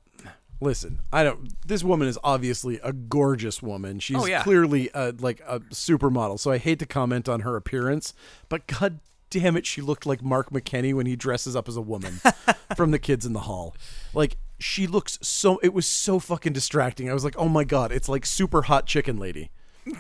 [0.61, 3.99] listen, I don't this woman is obviously a gorgeous woman.
[4.01, 4.43] She's Oh, yeah.
[4.43, 6.39] clearly a, like a supermodel.
[6.39, 8.15] So I hate to comment on her appearance,
[8.49, 11.81] but god damn it, she looked like Mark McKinney when he dresses up as a
[11.83, 12.21] woman
[12.77, 13.75] from the kids in the hall.
[14.15, 17.11] Like she looks so it was so fucking distracting.
[17.11, 19.51] I was like, "Oh my god, it's like super hot chicken lady."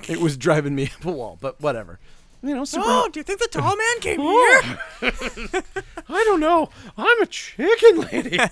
[0.08, 2.00] It was driving me up a wall, but whatever.
[2.42, 4.78] You know, super Oh, do you think the tall man came here?
[6.08, 6.70] I don't know.
[6.96, 8.38] I'm a chicken lady.
[8.38, 8.48] uh,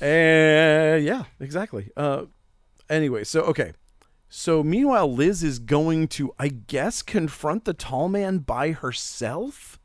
[0.02, 1.90] yeah, exactly.
[1.96, 2.24] Uh,
[2.88, 3.72] anyway, so okay.
[4.28, 9.78] So meanwhile, Liz is going to, I guess, confront the tall man by herself.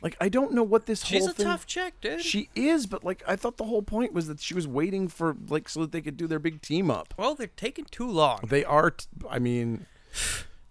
[0.00, 2.20] Like, I don't know what this whole She's a tough chick, dude.
[2.20, 5.36] She is, but like, I thought the whole point was that she was waiting for
[5.48, 7.14] like so that they could do their big team up.
[7.18, 8.40] well, they're taking too long.
[8.48, 8.92] They are.
[8.92, 9.86] T- I mean,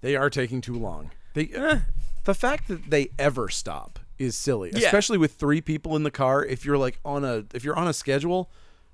[0.01, 1.11] they are taking too long.
[1.45, 1.81] They,
[2.25, 4.85] the fact that they ever stop is silly, Yeah.
[4.87, 6.43] especially with three people in the car.
[6.43, 8.49] If you're like on a, if you're on a schedule,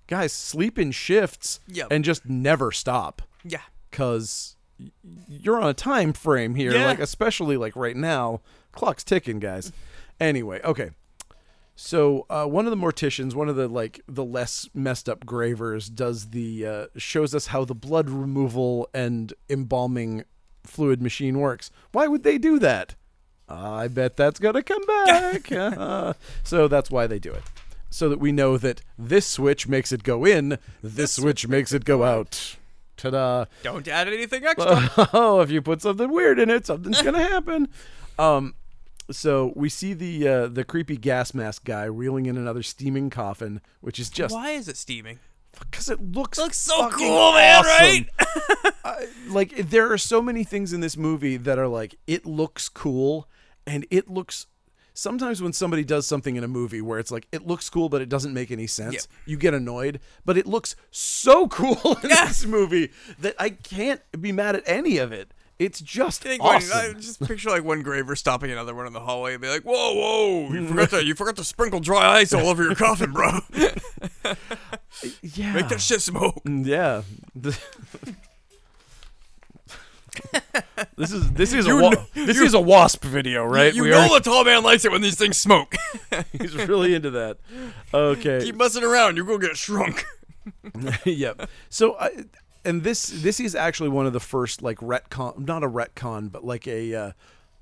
[0.07, 1.87] guys, sleep in shifts Yep.
[1.91, 3.61] and just never stop Yeah.
[3.89, 4.55] because
[5.27, 6.73] you're on a time frame here.
[6.73, 6.87] Yeah.
[6.87, 8.41] Like especially like right now,
[8.73, 9.71] clock's ticking, guys.
[10.19, 10.89] Anyway, okay.
[11.75, 15.89] So uh, one of the morticians, one of the like the less messed up gravers,
[15.89, 20.23] does the uh, shows us how the blood removal and embalming
[20.63, 21.71] fluid machine works.
[21.91, 22.95] Why would they do that?
[23.49, 25.51] I bet that's gonna come back.
[25.51, 26.13] Uh,
[26.43, 27.43] so that's why they do it,
[27.89, 31.85] so that we know that this switch makes it go in, this switch makes it
[31.85, 32.55] go out.
[32.97, 33.45] Ta-da!
[33.63, 34.89] Don't add anything extra.
[35.13, 37.67] oh, if you put something weird in it, something's gonna happen.
[38.17, 38.55] Um,
[39.11, 43.61] so we see the uh, the creepy gas mask guy reeling in another steaming coffin,
[43.81, 45.19] which is just Why is it steaming?
[45.59, 47.69] Because it looks Looks so cool, man, awesome.
[47.71, 48.05] right?
[48.85, 52.69] I- like there are so many things in this movie that are like it looks
[52.69, 53.27] cool,
[53.65, 54.47] and it looks.
[54.95, 57.99] Sometimes when somebody does something in a movie where it's like it looks cool but
[58.01, 59.03] it doesn't make any sense, Yep.
[59.25, 59.99] you get annoyed.
[60.23, 62.25] But it looks so cool in Yeah.
[62.27, 65.31] this movie that I can't be mad at any of it.
[65.57, 66.77] It's just I awesome.
[66.77, 69.61] I just picture like one graver stopping another one in the hallway and be like,
[69.63, 70.51] "Whoa, whoa!
[70.53, 73.39] You forgot to you forgot to sprinkle dry ice all over your coffin, bro.
[75.21, 77.01] Yeah, Make that shit smoke." Mm, Yeah.
[80.95, 83.73] this is this is a wa- kn- this is a wasp video, right?
[83.73, 85.75] You We know are- the tall man likes it when these things smoke.
[86.31, 87.37] he's really into that.
[87.93, 88.41] Okay.
[88.43, 90.05] Keep messing around, you're gonna get shrunk.
[91.05, 91.49] yep.
[91.69, 92.25] So, I,
[92.65, 96.43] and this this is actually one of the first like retcon, not a retcon, but
[96.45, 97.11] like a uh,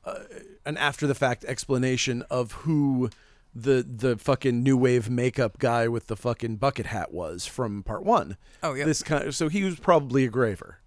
[0.03, 0.19] uh,
[0.65, 3.09] an after the fact explanation of who
[3.53, 8.03] the the fucking new wave makeup guy with the fucking bucket hat was from part
[8.03, 8.37] one.
[8.63, 8.85] Oh, yeah.
[8.85, 10.79] This kind of so he was probably a graver.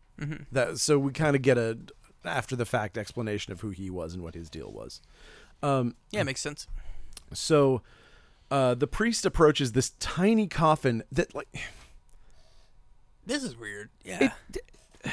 [0.53, 1.79] That so we kind of get a
[2.25, 5.01] after the fact explanation of who he was and what his deal was.
[6.11, 6.67] Yeah, makes sense.
[7.33, 7.83] So
[8.51, 11.49] uh, the priest approaches this tiny coffin that like
[13.27, 13.91] This is weird.
[14.05, 14.33] Yeah.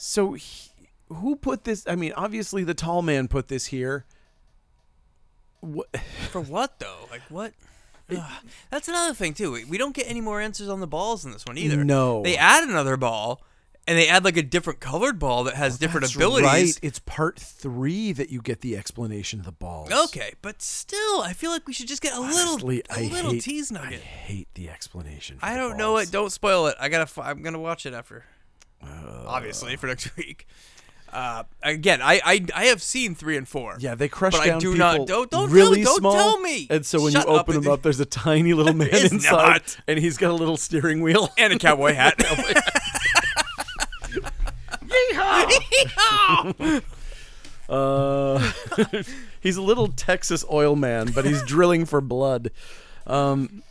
[0.00, 0.70] So, he,
[1.08, 1.84] who put this?
[1.88, 4.06] I mean, obviously the tall man put this here.
[5.60, 5.88] What?
[6.30, 7.08] For what though?
[7.10, 7.52] Like what?
[8.10, 8.30] Ugh.
[8.70, 9.52] That's another thing too.
[9.52, 11.84] We- We don't get any more answers on the balls in this one either.
[11.84, 12.22] No.
[12.22, 13.42] They add another ball,
[13.86, 16.44] and they add like a different colored ball that has different That's abilities.
[16.46, 16.78] Right.
[16.82, 19.90] It's part three that you get the explanation of the balls.
[20.06, 23.12] Okay, but still, I feel like we should just get a Honestly, little, a I
[23.12, 24.00] little hate, tease I nugget.
[24.00, 25.38] hate the explanation.
[25.38, 26.08] For I the don't know balls.
[26.08, 26.12] it.
[26.12, 26.76] Don't spoil it.
[26.80, 27.02] I gotta.
[27.02, 28.24] f- I'm gonna watch it after.
[28.82, 29.24] Uh.
[29.26, 30.46] Obviously for next week.
[31.12, 33.76] Uh, again, I, I I have seen three and four.
[33.80, 35.98] Yeah, they crush But I down do people not- don't- don't tell really me- don't
[35.98, 36.12] small.
[36.12, 36.66] tell me.
[36.70, 37.48] And so when Shut you up.
[37.48, 39.32] open them up, there's a tiny little man is inside,
[39.62, 39.76] not.
[39.86, 41.30] and he's got a little steering wheel.
[41.38, 42.16] And a cowboy hat.
[44.88, 46.82] Yeehaw!
[47.68, 48.52] Uh,
[49.40, 52.50] he's a little Texas oil man, but he's drilling for blood.
[53.06, 53.62] Um,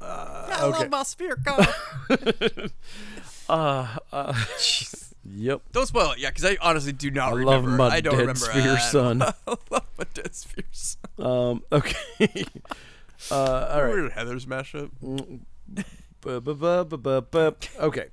[0.00, 0.78] I okay.
[0.84, 1.66] love my sphere car.
[5.30, 5.62] Yep.
[5.72, 7.68] Don't spoil it, yeah, because I honestly do not I remember.
[7.70, 9.22] love my I don't dead remember sphere son.
[9.22, 11.00] I love my dead sphere son.
[11.18, 11.96] Um, okay.
[13.30, 13.92] uh, all right.
[13.92, 14.90] Weird Heather's mashup.
[16.20, 18.06] Bu- Okay.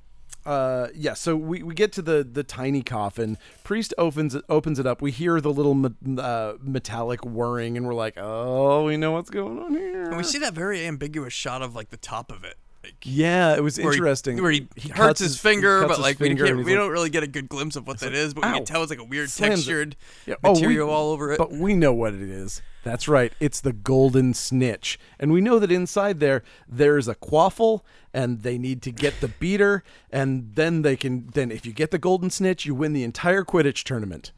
[0.45, 1.13] Uh, yeah.
[1.13, 3.37] So we, we get to the the tiny coffin.
[3.63, 5.01] Priest opens it opens it up.
[5.01, 9.29] We hear the little me- uh, metallic whirring, and we're like, oh, we know what's
[9.29, 10.05] going on here.
[10.07, 12.57] And we see that very ambiguous shot of like the top of it.
[12.83, 14.41] Like, yeah, it was where he- interesting.
[14.41, 16.65] where he, cuts hurts his, finger, cuts but his like finger we, and can't, he's
[16.65, 18.65] we like- don't really get a good glimpse of what that is, but we can
[18.65, 19.95] tell it's like a weird textured
[20.25, 21.37] Yeah, oh, we- material all over it.
[21.37, 22.61] But we know what it is.
[22.83, 23.31] That's right.
[23.39, 24.97] It's the golden snitch.
[25.19, 27.81] And we know that inside there there's a quaffle
[28.11, 31.91] and they need to get the beater and then they can then if you get
[31.91, 34.31] the golden snitch, you win the entire Quidditch tournament.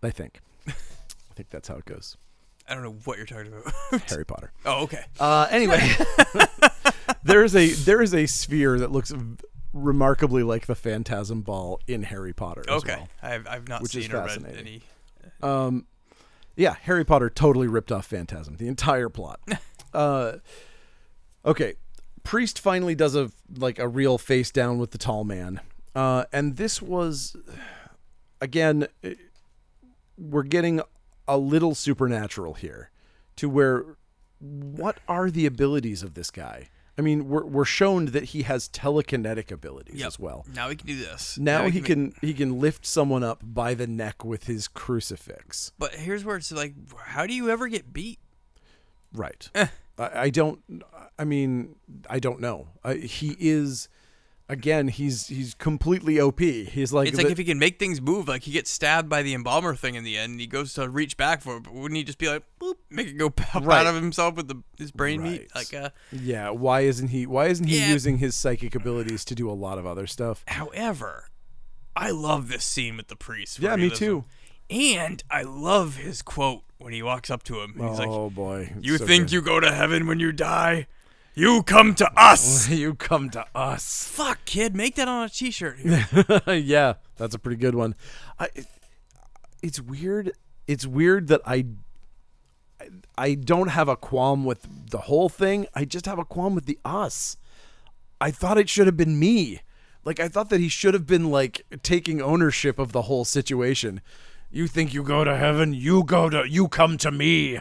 [0.00, 0.40] I think.
[0.68, 2.16] I think that's how it goes.
[2.72, 4.00] I don't know what you're talking about.
[4.08, 4.50] Harry Potter.
[4.64, 5.04] oh, okay.
[5.20, 5.86] Uh, anyway,
[7.22, 9.12] there is a there is a sphere that looks
[9.74, 12.64] remarkably like the Phantasm Ball in Harry Potter.
[12.66, 12.96] Okay.
[12.96, 13.08] well.
[13.22, 14.80] I've, I've not Which is seen or read any.
[15.42, 15.86] Um,
[16.56, 19.38] yeah, Harry Potter totally ripped off Phantasm, the entire plot.
[19.92, 20.36] uh,
[21.44, 21.74] Okay,
[22.22, 25.60] priest finally does a like a real face down with the tall man,
[25.94, 27.36] uh, and this was
[28.40, 29.14] again eh,
[30.16, 30.80] we're getting
[31.28, 32.90] a little supernatural here,
[33.36, 33.96] to where
[34.40, 36.68] what are the abilities of this guy?
[36.98, 40.06] I mean, we're we're shown that he has telekinetic abilities Yep.
[40.06, 40.44] as well.
[40.54, 41.38] Now we can do this.
[41.38, 45.72] Now he make- can he can lift someone up by the neck with his crucifix.
[45.78, 48.18] But here's where it's like, how do you ever get beat?
[49.14, 49.48] Right.
[49.54, 49.66] Eh.
[49.98, 50.60] I, I don't.
[51.18, 51.76] I mean,
[52.10, 52.68] I don't know.
[52.84, 53.88] Uh, he is,
[54.52, 54.88] again.
[54.88, 56.40] He's he's completely OP.
[56.40, 57.08] He's like.
[57.08, 59.34] It's like the- if he can make things move, like he gets stabbed by the
[59.34, 61.96] embalmer thing in the end, and he goes to reach back for it, but wouldn't
[61.96, 63.80] he just be like, boop, make it go pop Right.
[63.86, 65.48] out of himself with the his brain meat?
[65.54, 66.50] Like, uh, yeah.
[66.50, 67.26] Why isn't he?
[67.26, 67.90] Why isn't he Yeah.
[67.90, 70.44] using his psychic abilities to do a lot of other stuff?
[70.46, 71.28] however,
[71.96, 73.58] I love this scene with the priest.
[73.58, 74.16] Yeah, me too.
[74.18, 74.26] with-
[74.70, 77.74] And I love his quote when he walks up to him.
[77.78, 78.72] He's like, oh boy.
[78.80, 79.32] "You so think good.
[79.32, 80.86] you go to heaven when you die?
[81.34, 84.06] You come to us." you come to us?
[84.06, 85.78] Fuck, kid, make that on a t-shirt.
[86.46, 87.94] yeah, that's a pretty good one.
[88.38, 88.48] I,
[89.62, 90.32] it's weird.
[90.66, 91.66] It's weird that I,
[93.16, 95.66] I don't have a qualm with the whole thing.
[95.74, 97.36] I just have a qualm with the us.
[98.20, 99.60] I thought it should have been me.
[100.04, 104.00] Like I thought that he should have been like taking ownership of the whole situation.
[104.50, 105.72] You think you go to heaven?
[105.72, 107.58] You go to you come to me.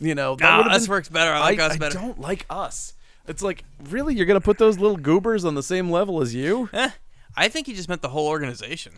[0.00, 1.32] You know that have us been- works better.
[1.32, 1.98] I like us I better.
[1.98, 2.94] don't like us.
[3.28, 6.68] It's like really you're gonna put those little goobers on the same level as you?
[6.72, 6.90] Eh,
[7.36, 8.94] I think he just meant the whole organization.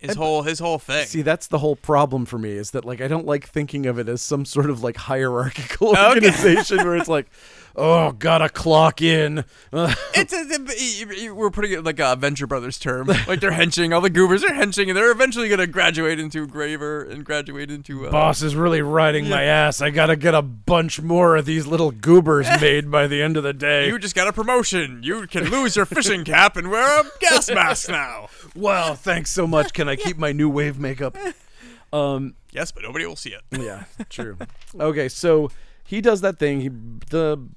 [0.00, 1.06] His whole his whole thing.
[1.06, 3.98] See, that's the whole problem for me is that like I don't like thinking of
[3.98, 6.08] it as some sort of like hierarchical Okay.
[6.08, 7.26] organization where it's like,
[7.76, 9.44] oh, gotta clock in.
[10.12, 13.06] It's a, we're putting it like a Venture Brothers term.
[13.06, 13.92] Like they're henching.
[13.92, 18.06] All the goobers are henching, and they're eventually gonna graduate into Graver and graduate into.
[18.06, 19.80] Uh, Boss is really riding my ass.
[19.80, 23.42] I gotta get a bunch more of these little goobers made by the end of
[23.44, 23.86] the day.
[23.86, 25.00] You just got a promotion.
[25.02, 28.28] You can lose your fishing cap and wear a gas mask now.
[28.54, 29.72] wow, thanks so much.
[29.72, 31.16] Can I keep my new wave makeup?
[31.92, 33.42] Um, Yes, but nobody will see it.
[33.52, 34.36] yeah, true.
[34.78, 35.50] Okay, so
[35.84, 36.60] he does that thing.
[36.60, 36.68] He
[37.10, 37.48] the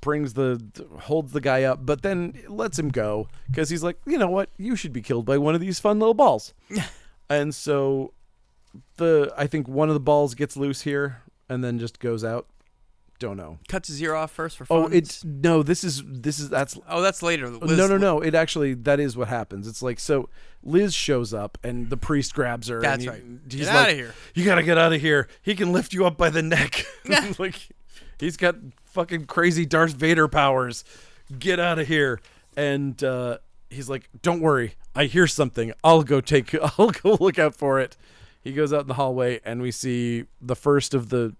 [0.00, 0.62] brings the
[1.00, 4.50] holds the guy up, but then lets him go because he's like, you know what,
[4.56, 6.54] you should be killed by one of these fun little balls.
[7.28, 8.12] and so
[8.96, 12.46] the I think one of the balls gets loose here and then just goes out.
[13.18, 13.58] Don't know.
[13.66, 14.92] Cuts his ear off first for oh, fun.
[14.92, 15.64] Oh, it's no.
[15.64, 17.46] This is this is that's Oh, that's later.
[17.46, 18.20] Uh, Liz- no, no, no.
[18.20, 19.66] It actually that is what happens.
[19.66, 20.28] It's like so
[20.62, 22.80] Liz shows up and the priest grabs her.
[22.80, 23.40] That's and he- right.
[23.50, 24.14] He's Get like, outta here.
[24.34, 25.26] You gotta get out of here.
[25.42, 26.86] He can lift you up by the neck.
[27.40, 27.56] like
[28.20, 28.54] he's got
[28.92, 30.84] fucking crazy Darth Vader powers.
[31.38, 32.20] Get out of here.
[32.56, 33.38] And uh,
[33.70, 34.74] he's like, "Don't worry.
[34.94, 35.72] I hear something.
[35.84, 36.54] I'll go take.
[36.78, 37.96] I'll go look out for it."
[38.42, 41.34] He goes out in the hallway and we see the first of the.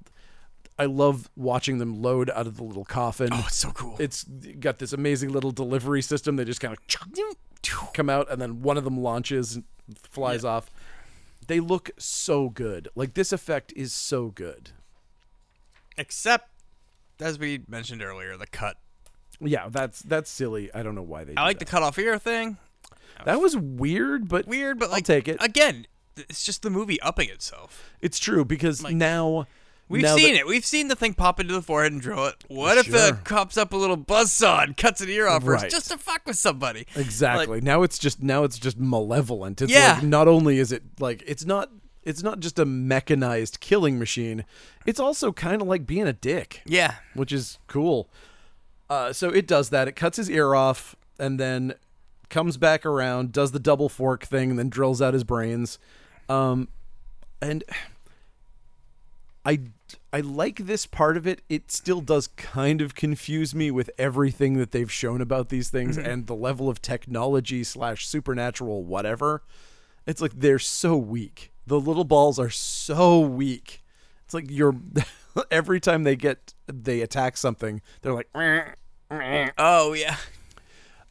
[0.78, 3.96] I love watching them load out of the little coffin Oh, it's so cool.
[3.98, 4.22] it's
[4.60, 6.36] got this amazing little delivery system.
[6.36, 9.64] They just kind of come out, and then one of them launches and
[10.02, 10.70] flies off.
[11.46, 12.88] They look so good.
[12.94, 14.70] Like this effect is so good.
[15.96, 16.48] Except,
[17.20, 18.76] as we mentioned earlier, the cut.
[19.40, 20.70] Yeah, that's that's silly.
[20.74, 21.34] I don't know why they.
[21.36, 22.56] I like the cut off ear thing.
[23.24, 25.36] That was weird, but Weird, but I'll like take it.
[25.40, 25.86] again.
[26.16, 27.92] It's just the movie upping itself.
[28.00, 29.46] it's true because now
[29.88, 30.46] We've now seen that- it.
[30.46, 32.34] We've seen the thing pop into the forehead and drill it.
[32.48, 35.70] What if the cops up a little buzzsaw and cuts an ear off first Right.
[35.70, 36.86] just to fuck with somebody?
[36.96, 37.60] Exactly.
[37.60, 39.62] now it's just now it's just malevolent.
[39.62, 39.94] It's Yeah.
[39.94, 41.70] like not only is it like it's not
[42.08, 44.44] it's not just a mechanized killing machine.
[44.86, 46.62] It's also kind of like being a dick.
[46.64, 46.94] Yeah.
[47.14, 48.08] which is cool.
[48.88, 49.88] Uh, so it does that.
[49.88, 51.74] It cuts his ear off and then
[52.30, 55.78] comes back around, does the double fork thing, and then drills out his brains.
[56.28, 56.68] Um,
[57.42, 57.62] and
[59.44, 59.60] I
[60.12, 61.42] I like this part of it.
[61.50, 65.98] It still does kind of confuse me with everything that they've shown about these things
[65.98, 69.42] and the level of technology slash supernatural whatever.
[70.06, 71.52] It's like they're so weak.
[71.68, 73.82] The little balls are so weak.
[74.24, 74.74] It's like you're
[75.50, 78.28] every time they get they attack something, they're like
[79.58, 80.16] Oh yeah.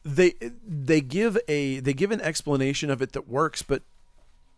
[0.04, 0.34] they
[0.66, 3.82] they give a they give an explanation of it that works, but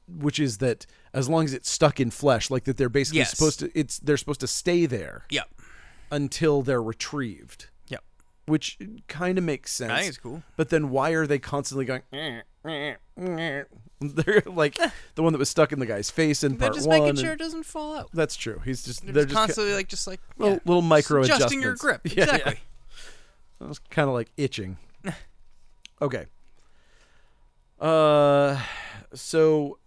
[0.08, 3.30] which is that as long as it's stuck in flesh, like that they're basically Yes.
[3.30, 5.48] supposed to it's they're supposed to stay there Yep.
[6.10, 7.68] until they're retrieved.
[8.50, 8.78] Which
[9.08, 9.92] kind of makes sense.
[9.92, 10.42] I think it's cool.
[10.56, 12.02] But then why are they constantly going?
[14.00, 14.78] They're like
[15.14, 17.32] the one that was stuck in the guy's face in They're part just making sure
[17.32, 18.10] it doesn't fall out.
[18.12, 18.60] that's true.
[18.64, 20.60] He's just They're, they're just just constantly like just like little, yeah.
[20.64, 22.02] little micro adjusting your adjustments.
[22.02, 22.16] grip.
[22.16, 22.34] Yeah, yeah.
[22.36, 22.60] exactly.
[23.60, 24.78] It was kind of like itching.
[26.02, 26.26] okay.
[27.78, 28.60] Uh,
[29.14, 29.78] so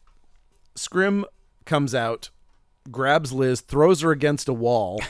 [0.75, 1.23] Scrimm
[1.65, 2.29] comes out,
[2.91, 5.01] grabs Liz, throws her against a wall,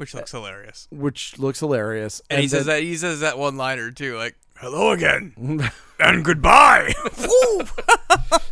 [0.00, 0.88] which looks hilarious.
[0.90, 2.20] which looks hilarious.
[2.30, 5.32] And, he says then- that he says that one liner too, like "Hello again
[6.00, 7.62] and goodbye." Woo!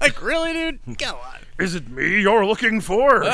[0.01, 0.99] like really, dude?
[0.99, 1.39] Go on.
[1.59, 3.25] Is it me you're looking for?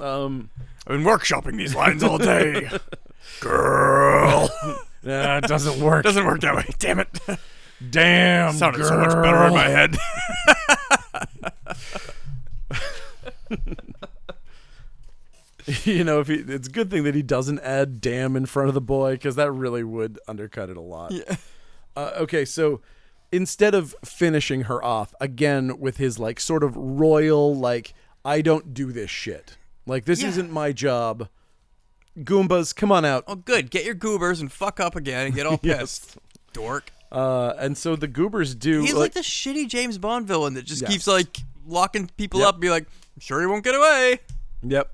[0.00, 0.50] um,
[0.86, 2.68] I've been workshopping these lines all day.
[3.40, 4.48] Girl,
[5.02, 6.04] nah, it doesn't work.
[6.04, 6.66] doesn't work that way.
[6.78, 7.08] Damn it!
[7.90, 9.96] Damn, Sounded so much better in my head.
[15.84, 18.68] you know, if he, it's a good thing that he doesn't add "damn" in front
[18.68, 21.10] of the boy because that really would undercut it a lot.
[21.12, 21.36] Yeah.
[21.96, 22.80] Uh, okay, so
[23.32, 27.94] instead of finishing her off again with his like sort of royal like
[28.24, 29.56] I don't do this shit.
[29.86, 30.28] Like this Yeah.
[30.28, 31.28] isn't my job.
[32.18, 33.24] Goombas, come on out.
[33.26, 33.70] Oh, good.
[33.70, 35.78] Get your goobers and fuck up again and get all Yes.
[36.00, 36.18] pissed.
[36.52, 36.90] Dork.
[37.12, 38.80] Uh, and so the goobers do.
[38.80, 40.90] He's like, the shitty James Bond villain that just Yes.
[40.90, 41.36] keeps like
[41.66, 42.48] locking people Yep.
[42.48, 44.20] up and be like, I'm sure he won't get away.
[44.62, 44.90] Yep.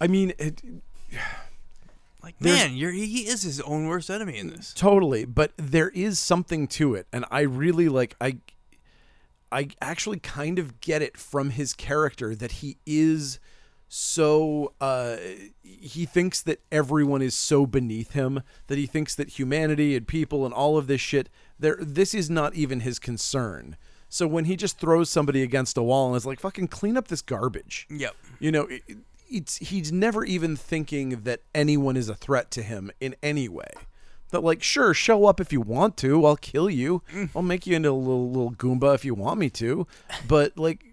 [0.00, 0.62] I mean, it,
[2.22, 4.72] Like, There's- man, you're, he is his own worst enemy in this.
[4.74, 8.14] totally, but there is something to it, and I really like.
[8.20, 8.38] I,
[9.50, 13.40] I actually kind of get it from his character that he is
[13.88, 14.72] so.
[14.80, 15.16] Uh,
[15.62, 20.44] he thinks that everyone is so beneath him that he thinks that humanity and people
[20.44, 21.28] and all of this shit.
[21.58, 23.76] There, this is not even his concern.
[24.08, 27.08] So when he just throws somebody against a wall and is like, "Fucking clean up
[27.08, 28.14] this garbage," Yep.
[28.38, 28.82] You know, it,
[29.32, 33.70] it's he's never even thinking that anyone is a threat to him in any way.
[34.30, 36.24] That like, sure, show up if you want to.
[36.24, 37.02] I'll kill you.
[37.12, 37.30] Mm.
[37.36, 39.86] I'll make you into a little little goomba if you want me to.
[40.26, 40.84] But like,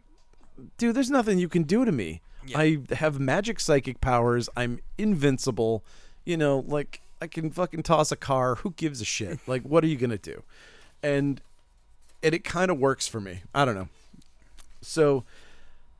[0.77, 2.21] dude, there's nothing you can do to me.
[2.55, 4.49] I have magic psychic powers.
[4.57, 5.83] I'm invincible.
[6.25, 8.55] You know, like I can fucking toss a car.
[8.55, 9.39] Who gives a shit?
[9.47, 10.43] Like, what are you gonna do?
[11.03, 11.41] And
[12.21, 13.41] and it kind of works for me.
[13.53, 13.89] I don't know.
[14.81, 15.23] So,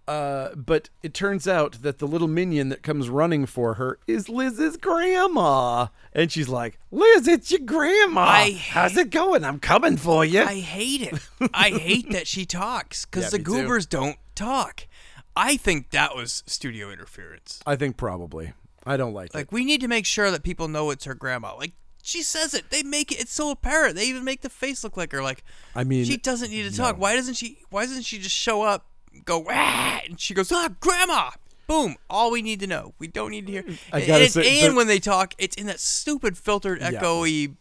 [0.10, 4.28] uh, but it turns out that the little minion that comes running for her is
[4.30, 8.22] Liz's grandma, and she's like, "Liz, it's your grandma.
[8.22, 9.44] I- How's it going?
[9.44, 11.20] I'm coming for you." I hate it.
[11.54, 13.52] I hate that she talks because Yeah, the me too.
[13.52, 14.88] goobers don't talk.
[15.36, 17.62] I think that was studio interference.
[17.66, 18.54] I think probably.
[18.86, 21.56] I don't like, Like, we need to make sure that people know it's her grandma.
[21.56, 22.72] Like, she says it.
[22.72, 23.20] They make it.
[23.22, 23.96] It's so apparent.
[23.96, 25.22] They even make the face look like her.
[25.22, 25.44] Like.
[25.76, 26.98] I mean, she doesn't need to talk.
[26.98, 27.60] Why doesn't she?
[27.70, 28.88] Why doesn't she just show up,
[29.26, 31.32] go ah, and she goes ah, grandma.
[31.68, 31.96] Boom.
[32.10, 32.94] All we need to know.
[32.98, 33.64] We don't need to hear.
[33.94, 36.82] I and, gotta and, say, and the- when they talk, it's in that stupid filtered,
[36.82, 37.56] echoey.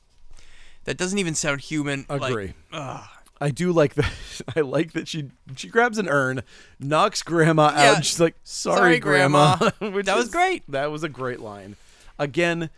[0.84, 2.06] That doesn't even sound human.
[2.08, 2.54] like, Agree.
[2.72, 3.04] ugh.
[3.40, 4.12] I do like that.
[4.56, 6.42] I like that she she grabs an urn,
[6.80, 7.74] knocks grandma out.
[7.76, 7.94] Yeah.
[7.96, 10.64] And she's like, "Sorry, Sorry, grandma." Which That was great.
[10.68, 11.76] That was a great line.
[12.18, 12.70] Again,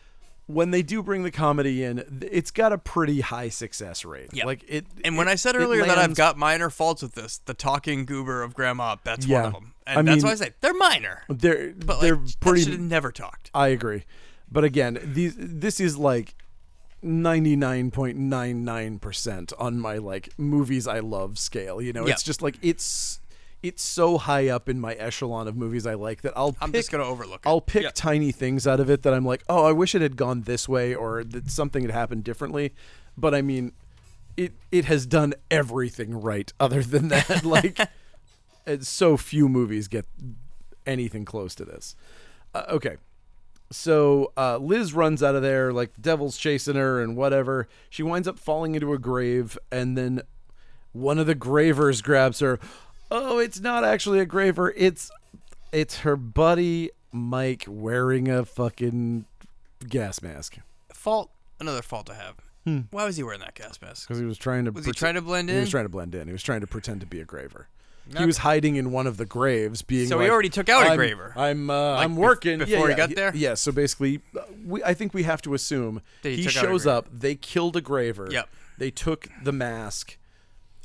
[0.53, 4.31] when they do bring the comedy in, it's got a pretty high success rate.
[4.33, 4.45] Yeah.
[4.47, 4.87] Like it.
[5.05, 8.05] And when it- I said earlier that I've got minor faults with this, the talking
[8.05, 9.43] goober of grandma, that's Yeah.
[9.43, 9.75] one of them.
[9.87, 11.23] And I that's mean- why I say they're minor.
[11.29, 12.63] they're But they're like, pretty.
[12.63, 13.51] should have never talked.
[13.55, 14.05] I agree,
[14.51, 16.35] but again, these this is like.
[17.03, 21.81] 99.99% on my like movies I love scale.
[21.81, 22.13] You know, Yeah.
[22.13, 23.21] it's just like it's
[23.63, 26.81] it's so high up in my echelon of movies I like that I'll I'm pick
[26.81, 27.49] just gonna overlook it.
[27.49, 27.91] I'll pick Yeah.
[27.95, 30.69] tiny things out of it that I'm like, oh, I wish it had gone this
[30.69, 32.73] way or that something had happened differently.
[33.19, 33.73] But I mean,
[34.37, 36.53] it it has done everything right.
[36.61, 37.79] Other than that, like,
[38.67, 40.07] it's so few movies get
[40.87, 41.95] anything close to this.
[42.55, 42.97] Uh, okay.
[43.73, 47.69] So uh, Liz runs out of there, like the devil's chasing her and whatever.
[47.89, 50.23] She winds up falling into a grave, and then
[50.93, 52.59] one of the gravers grabs her.
[53.11, 54.73] Oh, it's not actually a graver.
[54.77, 55.11] It's
[55.73, 59.25] it's her buddy Mike wearing a fucking
[59.89, 60.59] gas mask
[61.01, 61.31] fault.
[61.59, 62.37] Another fault I have.
[62.91, 64.07] Why was he wearing that gas mask?
[64.07, 64.71] because he was trying to.
[64.71, 65.57] Was he trying to blend in?
[65.57, 66.29] He was trying to blend in.
[66.29, 67.67] He was trying to pretend to be a graver.
[68.17, 70.91] He was hiding in one of the graves, being So like, he already took out
[70.93, 71.33] a graver.
[71.37, 73.33] I'm uh, Like I'm working before yeah, he got there?
[73.35, 73.55] Yeah.
[73.55, 76.67] So basically, uh, we I think we have to assume he he took out a
[76.67, 77.07] shows up.
[77.13, 78.29] They killed a graver.
[78.31, 78.49] Yep.
[78.79, 80.17] They took the mask,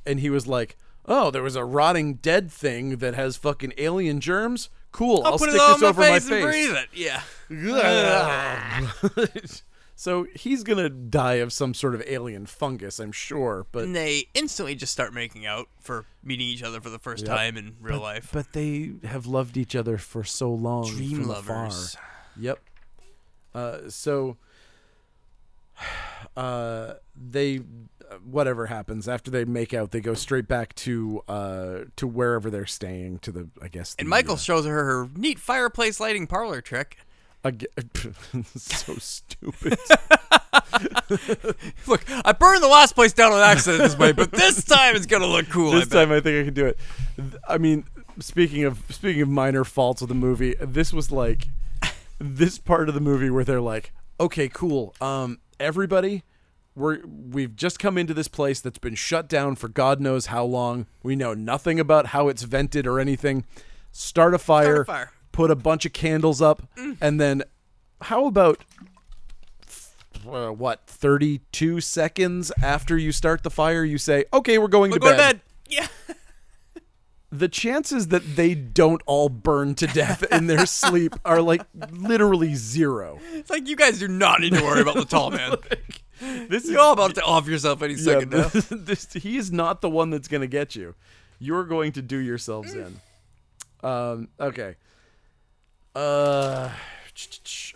[0.05, 0.77] and he was like,
[1.07, 4.69] "Oh, there was a rotting dead thing that has fucking alien germs.
[4.91, 5.21] Cool.
[5.25, 6.89] I'll, I'll, put stick it this on over my my face and face." breathe it.
[6.93, 7.21] Yeah.
[9.95, 13.65] so he's gonna die of some sort of alien fungus, I'm sure.
[13.71, 17.25] But And they instantly just start making out for meeting each other for the first
[17.27, 17.35] Yep.
[17.35, 18.29] time in real life.
[18.31, 20.87] but they have loved each other for so long.
[20.89, 21.63] Dream afar.
[21.65, 21.97] lovers.
[22.39, 22.59] Yep.
[23.53, 24.37] Uh, so
[26.37, 27.61] uh, they
[28.23, 32.65] whatever happens after they make out, they go straight back to uh, to wherever they're
[32.65, 33.19] staying.
[33.19, 33.95] To the I guess.
[33.99, 36.97] And Michael uh, shows her her neat fireplace lighting parlor trick.
[38.55, 39.77] so stupid.
[41.87, 45.05] Look, I burned the last place down on accident this way, but this time it's
[45.05, 45.71] gonna look cool.
[45.71, 46.07] This bet.
[46.07, 46.79] time I think I can do it.
[47.47, 47.85] I mean,
[48.19, 51.47] speaking of speaking of minor faults of the movie, this was like
[52.19, 54.95] this part of the movie where they're like, "Okay, cool.
[54.99, 56.23] Um, everybody,
[56.75, 60.43] we're we've just come into this place that's been shut down for God knows how
[60.45, 60.87] long.
[61.03, 63.45] We know nothing about how it's vented or anything.
[63.91, 65.11] Start a fire, fire.
[65.31, 66.63] put a bunch of candles up,
[66.99, 67.43] and then
[68.01, 68.59] how about
[70.29, 74.99] uh, what 32 seconds after you start the fire you say okay we're going We'll
[74.99, 75.29] to go bed.
[75.29, 75.41] to bed.
[75.67, 75.87] Yeah.
[77.31, 81.61] the chances that they don't all burn to death in their sleep are like
[81.91, 85.55] literally zero It's like you guys do not need to worry about the tall man.
[86.49, 88.47] this You're all about to off yourself any yeah, second now.
[88.47, 90.95] this, this, he is not the one that's going to get you
[91.39, 92.99] you're going to do yourselves in
[93.83, 94.75] um okay
[95.95, 96.69] uh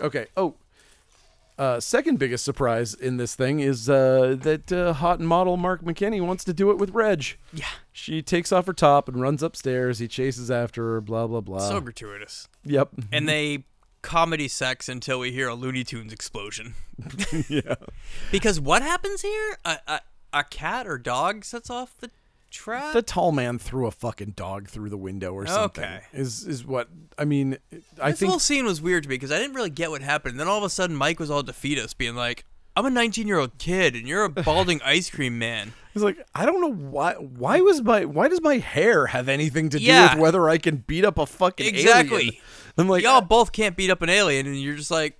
[0.02, 0.56] okay oh
[1.60, 6.26] uh, second biggest surprise in this thing is uh, that uh, hot model Mark McKinney
[6.26, 7.36] wants to do it with Reg.
[7.52, 7.66] Yeah.
[7.92, 10.00] She takes off her top and runs upstairs.
[10.00, 11.02] He chases after her.
[11.02, 11.68] Blah blah blah.
[11.68, 12.48] So gratuitous.
[12.64, 12.92] yep.
[13.12, 13.66] And they
[14.02, 16.76] comedy sex until we hear a Looney Tunes explosion.
[17.50, 17.76] yeah.
[18.32, 19.58] Because what happens here?
[19.66, 20.02] A, a,
[20.34, 22.10] a cat or dog sets off the
[22.50, 22.94] trap?
[22.94, 25.84] The tall man threw a fucking dog through the window or something.
[25.84, 26.02] Okay.
[26.14, 27.58] Is is what I mean.
[28.02, 30.02] I this think whole scene was weird to me because I didn't really get what
[30.02, 30.34] happened.
[30.34, 32.46] And then all of a sudden, Mike was all defeatist, being like,
[32.80, 35.74] I'm a 19 year old kid and you're a balding ice cream man.
[35.94, 37.14] He's like, I don't know why.
[37.16, 40.14] Why was my why does my hair have anything to do Yeah.
[40.14, 42.18] with whether I can beat up a fucking Exactly.
[42.18, 42.34] alien?
[42.78, 45.20] I'm like, Y'all both can't beat up an alien, and you're just like,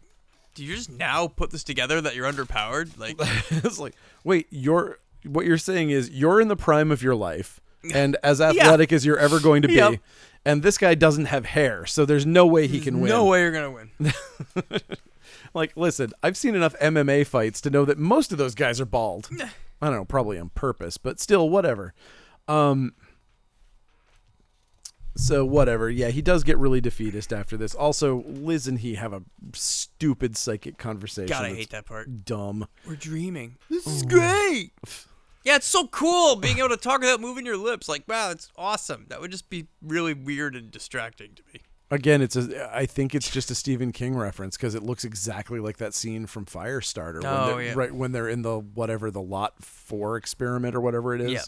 [0.56, 2.98] do you just now put this together that you're underpowered?
[2.98, 3.18] Like,
[3.50, 7.60] it's like, wait, you're what you're saying is you're in the prime of your life
[7.94, 9.96] and as athletic as you're ever going to be, Yep.
[10.46, 13.10] and this guy doesn't have hair, so there's no way he can win.
[13.10, 13.90] no way you're gonna win.
[15.54, 18.86] Like, listen, I've seen enough MMA fights to know that most of those guys are
[18.86, 19.30] bald.
[19.82, 21.94] I don't know, probably on purpose, but still, whatever.
[22.48, 22.94] Um,
[25.16, 25.90] so whatever.
[25.90, 27.76] Yeah, he does get really defeatist after this.
[27.76, 29.22] Also, Liz and he have a
[29.54, 31.28] stupid psychic conversation.
[31.30, 32.26] God, I hate that part.
[32.26, 32.68] Dumb.
[32.86, 33.58] We're dreaming.
[33.70, 34.72] This is great.
[35.44, 37.88] Yeah, it's so cool being able to talk without moving your lips.
[37.88, 39.06] Like, wow, that's awesome.
[39.10, 41.62] That would just be really weird and distracting to me.
[41.92, 42.70] Again, it's a.
[42.76, 46.28] I think it's just a Stephen King reference because it looks exactly like that scene
[46.28, 47.22] from Firestarter.
[47.24, 47.74] Oh, when they're, yeah.
[47.76, 51.46] Right when they're in the whatever the Lot Four experiment or whatever it is, Yep.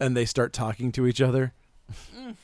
[0.00, 1.54] and they start talking to each other.
[2.14, 2.36] Mm.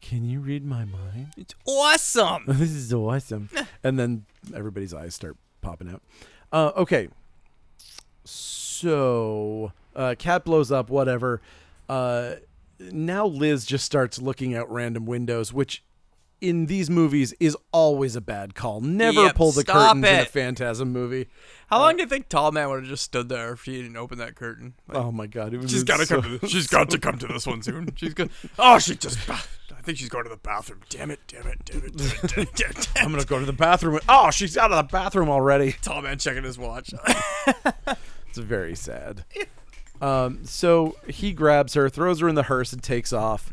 [0.00, 1.28] Can you read my mind?
[1.36, 2.44] It's awesome.
[2.48, 3.48] this is awesome.
[3.82, 6.02] and then everybody's eyes start popping out.
[6.52, 7.08] Uh, okay.
[8.24, 11.40] So, uh, cat blows up, whatever.
[11.88, 12.34] Uh,
[12.78, 15.82] now Liz just starts looking out random windows, which
[16.48, 18.80] in these movies is always a bad call.
[18.80, 20.24] Never Yep, pull the curtains in a.
[20.24, 21.26] Phantasm movie.
[21.68, 23.96] How long do you think Tall Man would have just stood there if she didn't
[23.96, 24.74] open that curtain?
[24.88, 26.30] Like, Oh my god, she's got to so- come.
[26.32, 26.50] To this.
[26.50, 27.88] She's got to come to this one soon.
[27.96, 28.30] She's good.
[28.58, 29.18] Oh, she just.
[29.30, 29.36] I
[29.86, 30.80] think she's going to the bathroom.
[30.88, 31.20] Damn it!
[31.26, 31.58] Damn it!
[31.64, 31.96] Damn it!
[31.96, 32.26] Damn it!
[32.28, 33.98] Damn it, damn it, I'm gonna go to the bathroom.
[34.08, 35.72] Oh, she's out of the bathroom already.
[35.82, 36.92] Tall Man checking his watch.
[38.28, 39.24] It's very sad.
[40.02, 43.52] Um, so he grabs her, throws her in the hearse, and takes off.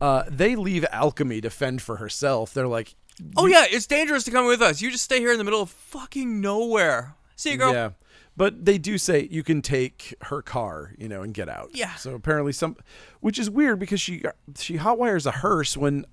[0.00, 2.52] Uh, they leave Alchemy to fend for herself.
[2.52, 2.94] They're like,
[3.36, 4.82] oh yeah, it's dangerous to come with us.
[4.82, 7.14] You just stay here in the middle of fucking nowhere.
[7.36, 7.72] See you, girl.
[7.72, 7.90] yeah.
[8.36, 11.70] But they do say you can take her car, you know, and get out.
[11.72, 11.94] Yeah.
[11.94, 12.76] So apparently some,
[13.20, 14.22] which is weird because she
[14.58, 16.04] she hotwires a hearse when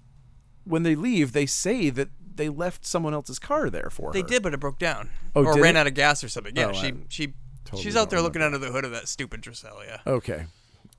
[0.63, 1.33] when they leave.
[1.33, 4.25] They say that they left someone else's car there for They her.
[4.25, 5.09] They did, but it broke down.
[5.35, 5.79] Oh, or ran it?
[5.79, 6.55] out of gas or something.
[6.55, 7.33] Yeah, Oh, she she
[7.65, 9.99] totally she's out there looking under the hood of that stupid Drusilla.
[10.07, 10.45] Okay.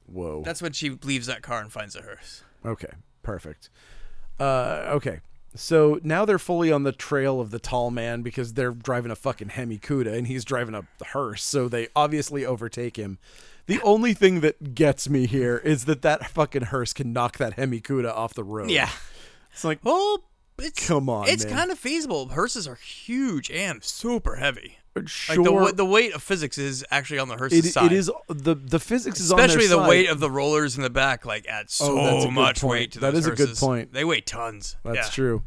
[0.06, 0.42] Whoa.
[0.44, 2.42] That's when she leaves that car and finds a hearse.
[2.64, 2.92] Okay,
[3.22, 3.70] perfect.
[4.38, 5.20] Uh, okay,
[5.54, 9.16] so now they're fully on the trail of the tall man because they're driving a
[9.16, 13.18] fucking Hemi Cuda and he's driving a hearse, so they obviously overtake him.
[13.66, 17.54] The only thing that gets me here is that that fucking hearse can knock that
[17.54, 18.70] Hemi Cuda off the road.
[18.70, 18.90] Yeah.
[19.52, 20.24] it's like Well,
[20.58, 21.54] it's Come on, It's man.
[21.54, 22.28] kind of feasible.
[22.28, 24.78] Hearses are huge and super heavy.
[25.06, 25.36] sure.
[25.44, 27.86] Like the the weight of physics is actually on the hearse's it, side.
[27.86, 29.88] it is the the physics is Especially on their the side.
[29.88, 32.70] weight of the rollers in the back, like adds so Oh, a good much point.
[32.70, 33.92] weight to That is a good point.
[33.92, 34.76] They weigh tons.
[34.84, 35.08] That's Yeah.
[35.10, 35.42] true.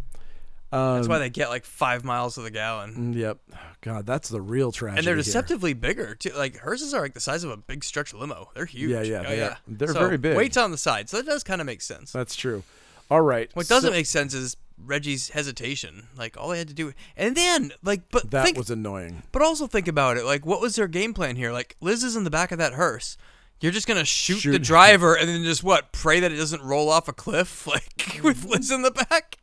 [0.70, 3.38] Um, That's why they get like five miles to the gallon, Yep.
[3.80, 4.98] God, that's the real tragedy.
[5.00, 5.24] and they're here.
[5.24, 6.32] deceptively bigger too.
[6.36, 8.52] Like hearses are like the size of a big stretch limo.
[8.54, 8.92] They're huge.
[8.92, 9.46] Yeah, yeah, Oh, they yeah.
[9.48, 9.58] are.
[9.66, 10.36] They're So, very big.
[10.36, 12.12] Weight's on the side, so that does kind of make sense.
[12.12, 12.64] That's true.
[13.10, 13.50] All right.
[13.54, 16.08] What doesn't make sense is Reggie's hesitation.
[16.18, 19.24] Like all they had to do, and then like, but that think, was annoying.
[19.32, 20.26] but also think about it.
[20.26, 21.52] Like, what was their game plan here?
[21.52, 23.18] Like, Liz is in the back of that hearse.
[23.60, 25.92] You're just gonna shoot, the driver and then just what?
[25.92, 28.50] Pray that it doesn't roll off a cliff, like with mm-hmm.
[28.50, 29.38] Liz in the back.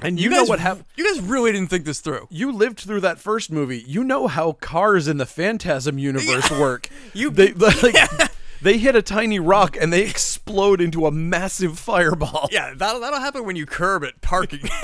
[0.00, 0.84] And You, you, guys, know what happened?
[0.96, 2.28] You guys really didn't think this through.
[2.30, 3.82] You lived through that first movie.
[3.86, 6.88] You know how cars in the Phantasm universe work.
[7.14, 7.96] You- they like
[8.62, 12.48] they hit a tiny rock and they explode into a massive fireball.
[12.50, 14.68] Yeah, that'll that'll happen when you curb at parking.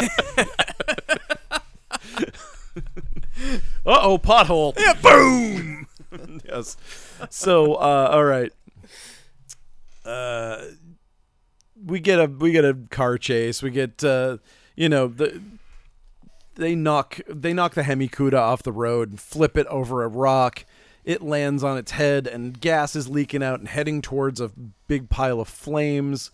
[3.87, 4.73] Uh oh, pothole.
[4.79, 5.87] Yeah, boom.
[6.45, 6.77] yes.
[7.29, 8.53] So, uh, all right.
[10.05, 10.65] Uh,
[11.85, 13.63] we get a we get a car chase.
[13.63, 14.39] We get uh,
[14.75, 15.41] you know the
[16.55, 20.09] they knock they knock the Hemi Cuda off the road and flip it over a
[20.09, 20.65] rock.
[21.05, 24.51] It lands on its head and gas is leaking out and heading towards a
[24.89, 26.31] big pile of flames.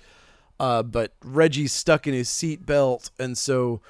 [0.61, 3.81] Uh, but Reggie's stuck in his seatbelt, and so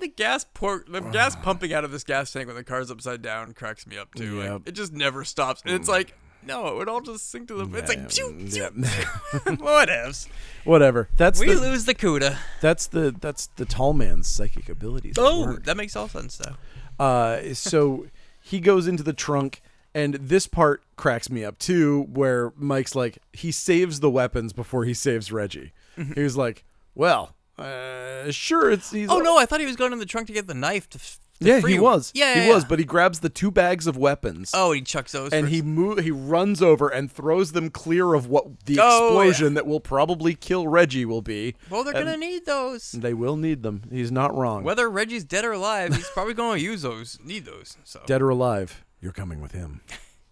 [0.00, 3.20] the gas pour, the gas pumping out of this gas tank when the car's upside
[3.22, 4.40] down cracks me up too.
[4.42, 6.14] Like, it just never stops, and it's like,
[6.44, 7.78] no, it would all just sink to the.
[7.78, 9.56] It's like, phew, yeah, phew.
[9.58, 10.28] what ifs?
[10.64, 11.08] whatever.
[11.16, 12.36] That's We the, lose the CUDA.
[12.60, 15.14] that's the that's the tall man's psychic abilities.
[15.18, 17.04] Oh, that makes all sense though.
[17.04, 18.06] Uh, so
[18.40, 19.62] he goes into the trunk,
[19.94, 24.84] and this part cracks me up too, where Mike's like, he saves the weapons before
[24.84, 25.72] he saves Reggie.
[25.98, 26.14] Mm-hmm.
[26.14, 26.64] He was like,
[26.94, 29.08] well, uh, sure, it's he's.
[29.10, 30.98] Oh no, I thought he was going in the trunk to get the knife to.
[30.98, 32.12] f- to yeah, free he was.
[32.14, 32.68] Yeah, he yeah, was, yeah.
[32.68, 34.52] but he grabs the two bags of weapons.
[34.54, 35.32] Oh, he chucks those.
[35.32, 35.54] And first.
[35.54, 39.66] he move, he runs over and throws them clear of what the Oh, explosion that
[39.66, 41.56] will probably kill Reggie will be.
[41.68, 42.92] Well, they're and- gonna need those.
[42.92, 43.82] They will need them.
[43.90, 44.62] He's not wrong.
[44.62, 47.18] Whether Reggie's dead or alive, he's probably going to use those.
[47.24, 47.76] Need those.
[47.84, 49.82] So Dead or alive, you're coming with him.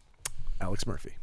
[0.60, 1.16] Alex Murphy.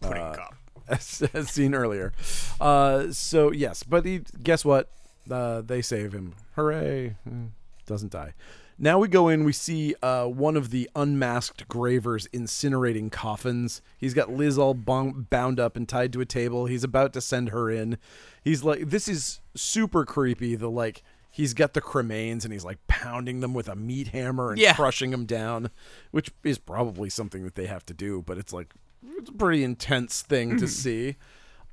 [0.00, 0.54] pudding uh, cop.
[0.88, 2.12] as, as seen earlier.
[2.60, 4.90] Uh, so yes, but he, guess what?
[5.30, 6.34] Uh, they save him.
[6.56, 7.16] Hooray!
[7.24, 7.46] Hmm,
[7.86, 8.34] Doesn't die.
[8.82, 9.44] Now we go in.
[9.44, 13.82] We see uh, one of the unmasked gravers incinerating coffins.
[13.98, 16.64] He's got Liz all bung- bound up and tied to a table.
[16.64, 17.98] He's about to send her in.
[18.42, 20.56] He's like, this is super creepy.
[20.56, 24.50] The like, he's got the cremains and he's like pounding them with a meat hammer
[24.50, 24.74] and Yeah.
[24.74, 25.70] crushing them down,
[26.10, 28.22] which is probably something that they have to do.
[28.22, 28.74] But it's like,
[29.16, 31.16] it's a pretty intense thing to see.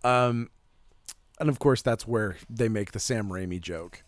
[0.03, 0.49] Um,
[1.39, 4.03] and of course, that's where they make the Sam Raimi joke.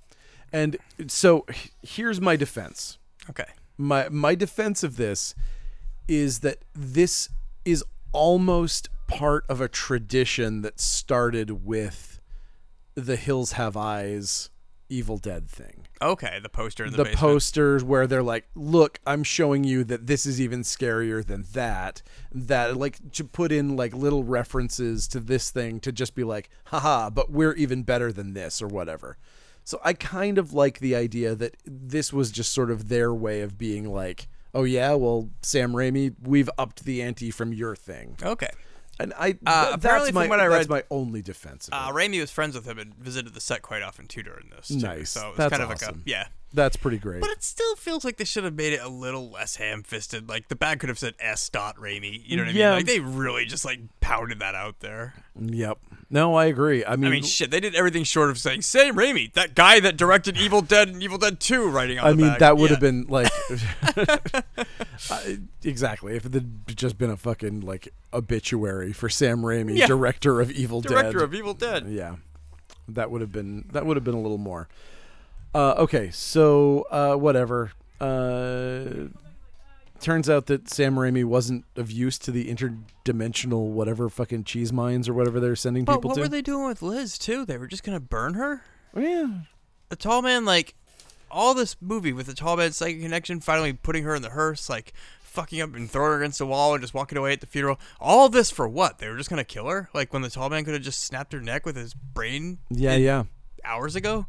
[0.53, 0.77] And
[1.07, 1.45] so
[1.84, 2.97] here's my defense.
[3.30, 3.45] Okay.
[3.77, 5.35] My my defense of this
[6.07, 7.30] is that this
[7.65, 12.19] is almost part of a tradition that started with
[12.95, 14.49] the Hills Have Eyes
[14.89, 16.39] Evil Dead thing Okay.
[16.41, 17.19] The poster in the, the basement.
[17.19, 22.01] posters where they're like, "Look, I'm showing you that this is even scarier than that."
[22.31, 26.49] That like to put in like little references to this thing to just be like,
[26.65, 29.17] "Haha, but we're even better than this" or whatever.
[29.65, 33.41] So I kind of like the idea that this was just sort of their way
[33.41, 38.15] of being like, "Oh yeah, well, Sam Raimi, we've upped the ante from your thing."
[38.23, 38.51] Okay.
[38.99, 41.73] And I Uh, apparently that's my from what I that's read- my only defense of
[41.73, 41.91] Uh.
[41.93, 44.67] Raimi was friends with him and visited the set quite often too during this.
[44.67, 44.77] Too.
[44.80, 45.11] Nice.
[45.11, 45.95] So it was That's kind of awesome.
[45.99, 46.27] like a yeah.
[46.51, 47.21] That's pretty great.
[47.21, 50.27] But it still feels like they should have made it a little less ham-fisted.
[50.27, 51.47] Like the bag could have said S.
[51.49, 52.21] Dot Raimi.
[52.26, 52.69] You know what I Yeah.
[52.69, 52.77] mean?
[52.77, 55.13] Like they really just like pounded that out there.
[55.39, 55.77] yep.
[56.09, 56.84] No, I agree.
[56.84, 59.80] I mean, I mean, shit, they did everything short of saying Sam Raimi, that guy
[59.80, 62.39] that directed Evil Dead and Evil Dead Two, writing on I mean, bag.
[62.39, 62.76] that would Yeah.
[62.77, 63.31] have been like
[65.63, 69.88] exactly if it had just been a fucking like obituary for Sam Raimi, Yeah.
[69.88, 71.11] director of Evil director Dead.
[71.11, 71.85] Director of Evil Dead.
[71.89, 72.15] yeah,
[72.88, 74.67] that would have been that would have been a little more.
[75.53, 77.71] Uh, okay, so uh, whatever.
[77.99, 79.09] Uh,
[79.99, 85.09] turns out that Sam Raimi wasn't of use to the interdimensional whatever fucking cheese mines
[85.09, 85.97] or whatever they're sending people to.
[85.97, 86.21] But people what to.
[86.21, 87.45] were they doing with Liz too?
[87.45, 88.63] They were just gonna burn her.
[88.95, 89.27] Oh, yeah,
[89.89, 90.73] The tall man, like
[91.30, 94.69] all this movie with the tall man psychic connection, finally putting her in the hearse,
[94.69, 97.47] like fucking up and throwing her against the wall and just walking away at the
[97.47, 97.80] funeral.
[97.99, 98.97] All this for what?
[98.97, 99.89] They were just gonna kill her?
[99.93, 102.95] Like when the tall man could have just snapped her neck with his brain yeah,
[102.95, 103.26] yeah.
[103.63, 104.27] hours ago?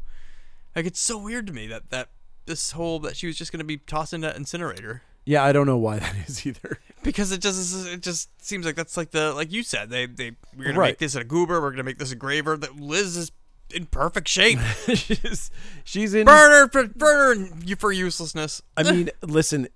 [0.75, 2.09] Like it's so weird to me that that
[2.45, 5.03] this whole that she was just gonna be tossed in that incinerator.
[5.25, 6.79] Yeah, I don't know why that is either.
[7.03, 10.31] Because it just it just seems like that's like the like you said they they
[10.57, 10.89] we're gonna Right.
[10.91, 13.31] make this a goober we're gonna make this a graver that Liz is
[13.73, 14.59] in perfect shape
[14.93, 15.49] she's,
[15.85, 19.69] she's in burn her for burn her you for uselessness I mean, listen,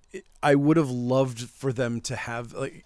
[0.43, 2.83] I would have loved for them to have like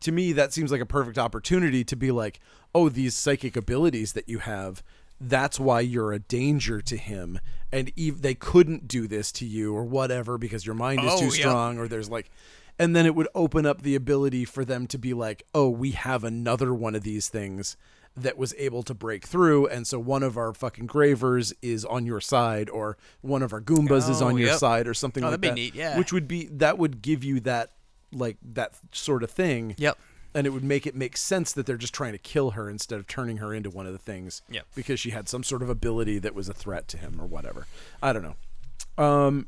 [0.00, 2.38] to me that seems like a perfect opportunity to be like,
[2.74, 4.84] "Oh, these psychic abilities that you have,
[5.20, 7.38] that's why you're a danger to him."
[7.72, 11.18] And ev- they couldn't do this to you or whatever because your mind is Oh,
[11.18, 11.30] too yeah.
[11.48, 12.30] strong or there's like
[12.78, 15.92] and then it would open up the ability for them to be like, "Oh, we
[15.92, 17.76] have another one of these things."
[18.16, 22.06] that was able to break through and so one of our fucking gravers is on
[22.06, 25.30] your side or one of our goombas is Oh, on your side or something Oh,
[25.30, 25.98] like that'd be that neat, yeah.
[25.98, 27.72] which would be that would give you that
[28.12, 29.98] like that sort of thing yep
[30.34, 32.98] and it would make it make sense that they're just trying to kill her instead
[32.98, 34.42] of turning her into one of the things
[34.74, 37.66] because she had some sort of ability that was a threat to him or whatever
[38.02, 39.46] i don't know um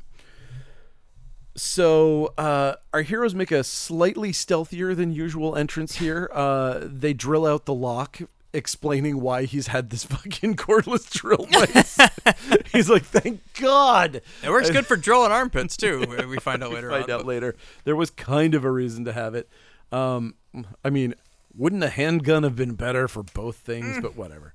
[1.55, 6.29] so uh, our heroes make a slightly stealthier than usual entrance here.
[6.31, 8.19] Uh, they drill out the lock
[8.53, 11.97] explaining why he's had this fucking cordless drill mice.
[12.71, 14.21] he's like, thank God.
[14.43, 16.05] It works good for drilling armpits too.
[16.29, 16.91] We find out later.
[16.91, 17.55] Find on, out but- later.
[17.85, 19.49] There was kind of a reason to have it.
[19.91, 20.35] Um,
[20.83, 21.15] I mean,
[21.55, 23.99] wouldn't a handgun have been better for both things?
[24.01, 24.53] But whatever.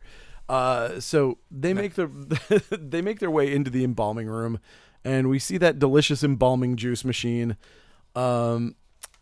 [0.48, 2.10] Uh, so they make their
[2.70, 4.58] they make their way into the embalming room,
[5.04, 7.56] and we see that delicious embalming juice machine.
[8.14, 8.76] Um,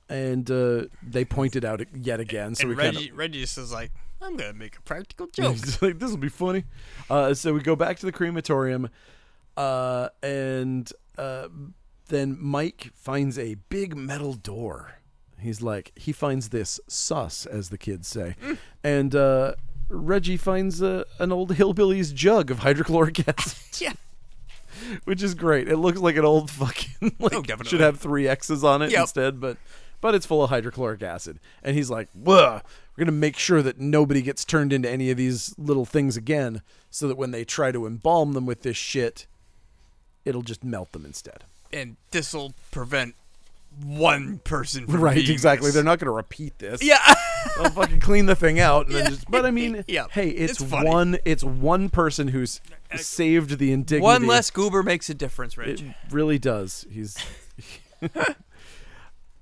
[0.08, 2.54] and uh, they point it out yet again.
[2.56, 5.26] So and we kind of Reggie, Reggie just is like, I'm gonna make a practical
[5.32, 5.56] joke.
[5.80, 6.64] Like, this will be funny.
[7.08, 8.90] Uh, so we go back to the crematorium,
[9.56, 11.48] uh, and uh,
[12.08, 14.96] then Mike finds a big metal door.
[15.40, 18.34] He's like, he finds this sus, as the kids say,
[18.84, 19.54] and uh,
[19.88, 23.92] Reggie finds uh, an old hillbilly's jug of hydrochloric acid, yeah.
[25.04, 25.68] which is great.
[25.68, 27.70] It looks like an old fucking like Oh, definitely.
[27.70, 29.00] should have three X's on it Yep.
[29.00, 29.56] instead, but
[30.00, 31.38] but it's full of hydrochloric acid.
[31.62, 32.60] And he's like, "Whoa,
[32.96, 36.62] we're gonna make sure that nobody gets turned into any of these little things again,
[36.90, 39.26] so that when they try to embalm them with this shit,
[40.24, 43.14] it'll just melt them instead." And this'll prevent
[43.84, 45.68] one person Right, exactly.
[45.68, 45.74] this.
[45.74, 46.82] They're not gonna repeat this.
[46.82, 46.98] Yeah.
[47.56, 49.30] They'll fucking clean the thing out and then just.
[49.30, 50.06] But I mean, Yeah.
[50.10, 51.18] hey, it's, It's one.
[51.24, 52.60] It's one person who's
[52.97, 54.02] saved the indignity.
[54.02, 55.68] one less goober makes a difference, right?
[55.68, 56.84] It really does.
[56.90, 57.16] He's,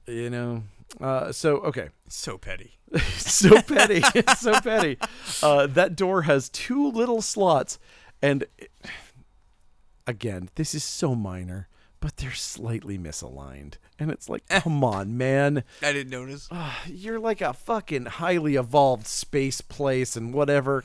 [0.06, 0.62] you know.
[1.00, 2.78] Uh, so okay, so petty.
[3.16, 4.00] so petty,
[4.36, 4.96] so petty.
[5.42, 7.78] Uh, that door has two little slots,
[8.22, 8.70] and it-
[10.06, 11.68] again, this is so minor,
[12.00, 16.48] but they're slightly misaligned, and it's like, come on, man, I didn't notice.
[16.86, 20.84] you're like a fucking highly evolved space place and whatever.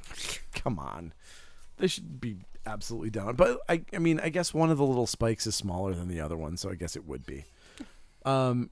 [0.53, 1.13] Come on,
[1.77, 3.35] they should be absolutely down.
[3.35, 6.19] But I, I mean, I guess one of the little spikes is smaller than the
[6.21, 7.45] other one, so I guess it would be.
[8.25, 8.69] Um,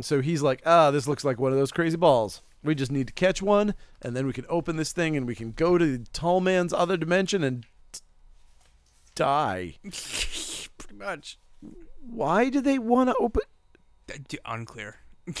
[0.00, 2.42] so he's like, ah, this looks like one of those crazy balls.
[2.62, 5.34] We just need to catch one, and then we can open this thing, and we
[5.34, 8.00] can go to the tall man's other dimension and t-
[9.14, 9.76] die.
[9.82, 11.38] Pretty much.
[12.08, 13.42] Why do they want to open?
[14.12, 14.96] Uh, d- Unclear.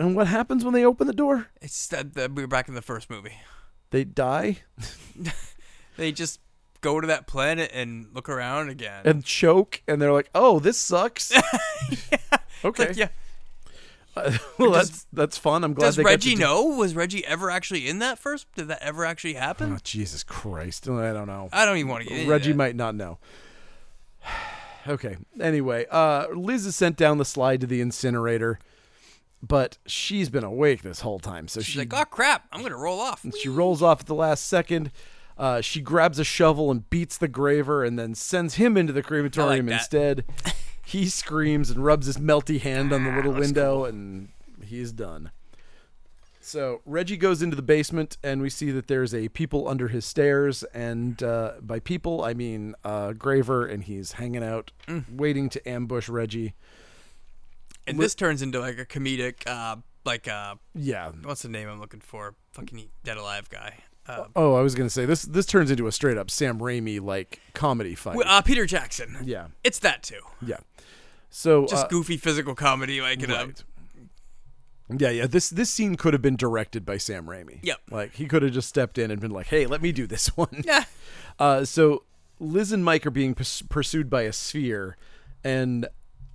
[0.00, 1.48] And what happens when they open the door?
[1.60, 3.32] It's that that we were back in the first movie.
[3.90, 4.58] They die
[5.96, 6.38] They just
[6.82, 9.02] go to that planet and look around again.
[9.04, 11.32] and choke, and they're like, "Oh, this sucks."
[12.64, 12.88] Okay.
[12.88, 13.08] Like, yeah.
[14.58, 15.64] well, Does- that's that's fun.
[15.64, 16.62] I'm glad Does they got Reggie to do- know?
[16.64, 18.46] Was Reggie ever actually in that first?
[18.54, 19.72] Did that ever actually happen?
[19.72, 20.88] Oh, Jesus Christ!
[20.88, 21.48] I don't know.
[21.52, 22.56] I don't even want to get into Reggie that.
[22.56, 23.18] might not know.
[24.88, 25.16] Okay.
[25.40, 28.58] Anyway, uh, Liz is sent down the slide to the incinerator,
[29.42, 31.48] but she's been awake this whole time.
[31.48, 33.24] So She's she like, oh crap, I'm gonna roll off.
[33.40, 34.90] she rolls off at the last second.
[35.36, 39.02] Uh, she grabs a shovel and beats the graver, and then sends him into the
[39.02, 39.74] crematorium that.
[39.74, 40.24] instead.
[40.84, 44.30] he screams and rubs his melty hand on the little that's window, and
[44.64, 45.30] he's done.
[46.48, 50.06] So Reggie goes into the basement, and we see that there's a people under his
[50.06, 55.04] stairs, and uh, by people I mean uh, Graver, and he's hanging out, Mm.
[55.14, 56.54] waiting to ambush Reggie.
[57.86, 59.76] And this turns into like a comedic, uh,
[60.06, 61.10] like uh, Yeah.
[61.22, 62.34] what's the name I'm looking for?
[62.52, 63.74] Fucking dead alive guy.
[64.06, 65.22] Uh, Oh, I was gonna say this.
[65.24, 68.16] This turns into a straight up Sam Raimi like comedy fight.
[68.24, 69.18] uh, Peter Jackson.
[69.22, 70.20] yeah, It's that too.
[70.40, 70.60] yeah.
[71.28, 73.64] So Just uh, goofy physical comedy, like in a Right.
[74.96, 75.26] Yeah, yeah.
[75.26, 77.58] This this scene could have been directed by Sam Raimi.
[77.62, 77.78] Yep.
[77.90, 80.28] Like he could have just stepped in and been like, "Hey, let me do this
[80.36, 80.84] one." yeah.
[81.38, 82.04] Uh, so
[82.40, 84.96] Liz and Mike are being purs- pursued by a sphere,
[85.44, 85.86] and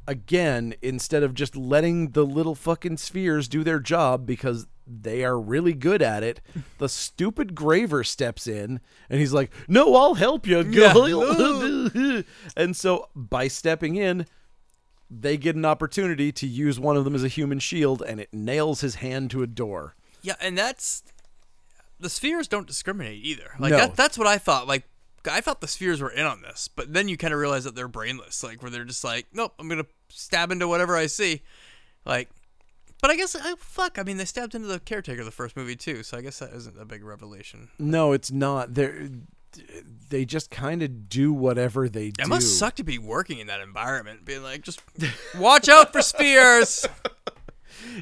[0.07, 5.39] again, instead of just letting the little fucking spheres do their job because they are
[5.39, 6.41] really good at it,
[6.77, 12.21] the stupid Graver steps in and he's like, "No, I'll help you." Yeah.
[12.57, 14.27] and so by stepping in,
[15.21, 18.29] they get an opportunity to use one of them as a human shield, and it
[18.33, 19.95] nails his hand to a door.
[20.21, 21.03] Yeah, and that's
[21.99, 23.51] the spheres don't discriminate either.
[23.59, 23.77] Like No.
[23.77, 24.67] that that's what I thought.
[24.67, 24.83] Like
[25.29, 27.75] I thought the spheres were in on this, but then you kind of realize that
[27.75, 28.43] they're brainless.
[28.43, 31.41] Like where they're just like, nope, I'm gonna stab into whatever I see.
[32.05, 32.29] Like,
[33.01, 33.99] but I guess I, fuck.
[33.99, 36.51] I mean, they stabbed into the caretaker the first movie too, so I guess that
[36.53, 37.69] isn't a big revelation.
[37.79, 38.73] No, it's not.
[38.73, 39.09] They
[40.09, 42.23] they just kind of do whatever they do.
[42.23, 44.81] It must suck to be working in that environment, being like, just
[45.37, 46.85] watch out for spheres.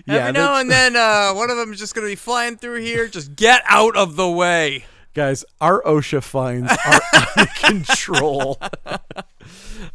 [0.06, 2.82] Yeah, Every now and then, uh, one of them is just gonna be flying through
[2.82, 3.08] here.
[3.08, 4.86] Just get out of the way.
[5.16, 8.60] guys, our OSHA fines are out of control.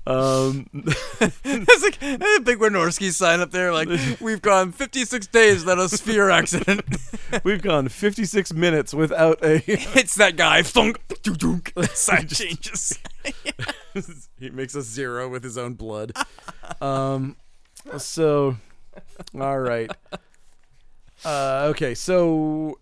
[0.06, 0.66] um,
[1.68, 3.88] It's like there's a big Wynorski sign up there, like
[4.20, 6.84] we've gone 56 days without a sphere accident.
[7.44, 9.58] we've gone 56 minutes without a.
[9.58, 11.72] Hits that guy, thunk, dunk.
[11.94, 12.98] Sign changes.
[14.38, 16.12] he makes a zero with his own blood.
[16.80, 17.36] Um,
[17.98, 18.56] so,
[19.38, 19.90] all right.
[21.24, 22.78] Uh, okay, so,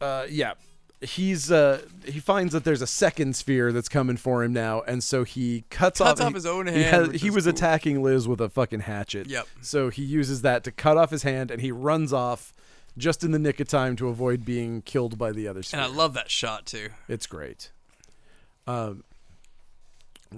[0.00, 0.54] uh, yeah.
[1.02, 5.02] He's uh he finds that there's a second sphere that's coming for him now and
[5.02, 7.50] so he cuts, Cuts off off he- his own he, hand, has- he was cool.
[7.50, 9.46] attacking liz with a fucking hatchet Yep.
[9.60, 12.52] so he uses that to cut off his hand and he runs off
[12.96, 15.80] just in the nick of time to avoid being killed by the other sphere.
[15.80, 16.90] And I love that shot too.
[17.08, 17.70] it's great
[18.66, 19.02] um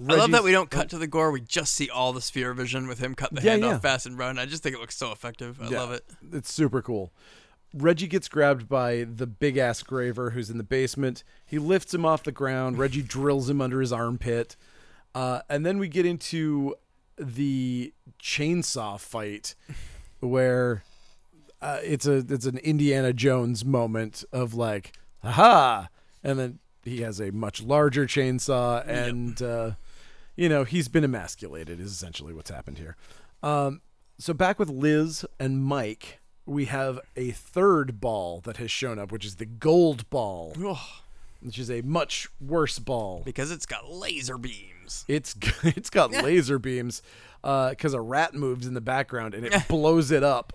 [0.09, 1.31] I love that we don't cut to the gore.
[1.31, 3.75] We just see all the sphere vision with him cut the Yeah, hand yeah.
[3.75, 4.37] off fast and run.
[4.37, 5.57] I just think it looks so effective.
[5.61, 5.79] I Yeah.
[5.79, 6.03] love it.
[6.33, 7.13] It's super cool.
[7.75, 11.23] Reggie gets grabbed by the big ass graver who's in the basement.
[11.45, 12.77] He lifts him off the ground.
[12.77, 14.55] Reggie drills him under his armpit.
[15.13, 16.75] Uh, and then we get into
[17.17, 19.55] the chainsaw fight
[20.19, 20.83] where
[21.61, 24.93] uh, it's a it's an Indiana Jones moment of like,
[25.23, 25.89] aha!
[26.23, 29.71] And then he has a much larger chainsaw and uh,
[30.35, 32.95] you know, he's been emasculated is essentially what's happened here.
[33.41, 33.81] Um,
[34.17, 39.11] so back with Liz and Mike, we have a third ball that has shown up,
[39.11, 40.77] which is the gold ball, Ugh,
[41.41, 43.21] which is a much worse ball.
[43.25, 45.05] because it's got laser beams.
[45.07, 47.01] It's it's got laser beams
[47.41, 50.53] because a rat moves in the background and it blows it up.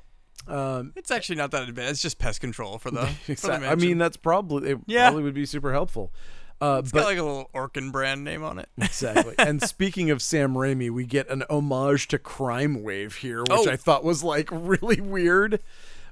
[0.49, 1.91] Um, It's actually not that advanced.
[1.93, 3.07] It's just pest control for the.
[3.07, 3.89] For the exact- I mansion.
[3.89, 4.79] mean, that's probably it.
[4.87, 5.07] Yeah.
[5.09, 6.13] Probably would be super helpful.
[6.61, 8.69] Uh, it's but got like a little Orkin brand name on it.
[8.79, 9.35] Exactly.
[9.39, 13.71] and speaking of Sam Raimi, we get an homage to Crime Wave here, which Oh.
[13.71, 15.61] I thought was like really weird,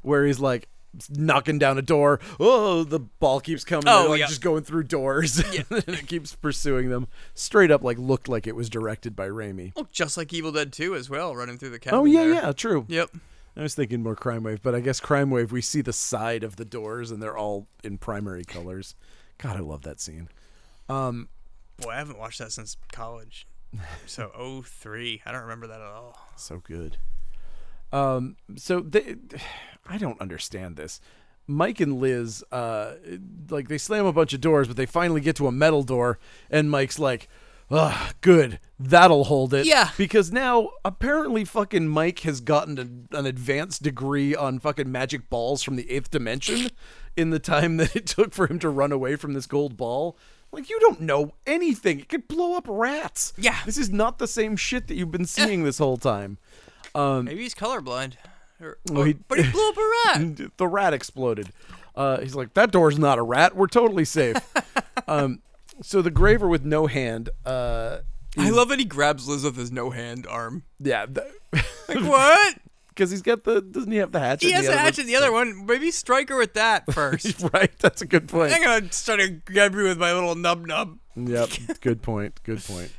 [0.02, 0.68] where he's like
[1.10, 2.18] knocking down a door.
[2.40, 3.84] Oh, the ball keeps coming.
[3.86, 4.26] Oh, They're, like yeah.
[4.26, 5.62] just going through doors, Yeah.
[5.70, 7.08] and it keeps pursuing them.
[7.34, 9.72] Straight up, like looked like it was directed by Raimi.
[9.76, 11.98] Oh, just like Evil Dead 2 as well, running through the cabin.
[11.98, 12.34] Oh yeah, there.
[12.34, 12.86] yeah, true.
[12.88, 13.10] Yep.
[13.54, 16.42] I was thinking more Crime Wave, but I guess Crime Wave we see the side
[16.42, 18.94] of the doors and they're all in primary colors.
[19.36, 20.28] God, I love that scene.
[20.88, 21.28] Um,
[21.80, 23.46] Boy, I haven't watched that since college.
[24.06, 25.22] So 03.
[25.26, 26.18] I don't remember that at all.
[26.36, 26.96] so good.
[27.92, 29.16] Um, so they,
[29.86, 31.00] I don't understand this.
[31.46, 32.94] Mike and Liz, uh,
[33.50, 36.18] like they slam a bunch of doors, but they finally get to a metal door,
[36.50, 37.26] and Mike's like,
[37.70, 39.90] "Ah, good, that'll hold it." Yeah.
[39.96, 45.62] because now apparently fucking Mike has gotten a, an advanced degree on fucking magic balls
[45.62, 46.70] from the eighth dimension
[47.16, 50.18] in the time that it took for him to run away from this gold ball.
[50.52, 52.00] Like you don't know anything.
[52.00, 53.32] It could blow up rats.
[53.36, 53.58] Yeah.
[53.66, 56.38] this is not the same shit that you've been seeing this whole time.
[56.94, 58.14] Um, Maybe he's colorblind.
[58.60, 60.50] Or, Well, or- he- but he blew up a rat.
[60.56, 61.50] the rat exploded.
[61.94, 63.54] Uh, he's like, that door's not a rat.
[63.56, 64.36] We're totally safe.
[65.08, 65.42] um,
[65.82, 67.28] so the graver with no hand.
[67.44, 67.98] Uh,
[68.36, 70.62] I love that he grabs Liz with his no hand arm.
[70.78, 71.06] yeah,
[71.52, 71.64] Like,
[72.02, 72.58] what?
[72.98, 73.60] because he's got the.
[73.62, 74.46] Doesn't he have the hatchet?
[74.48, 75.64] He has the a hatchet in the other one.
[75.66, 77.40] Maybe strike her with that first.
[77.52, 78.52] right, that's a good point.
[78.52, 80.98] I'm gonna start to grab you with my little nub nub.
[81.16, 81.50] Yep,
[81.80, 82.40] good point.
[82.42, 82.90] Good point.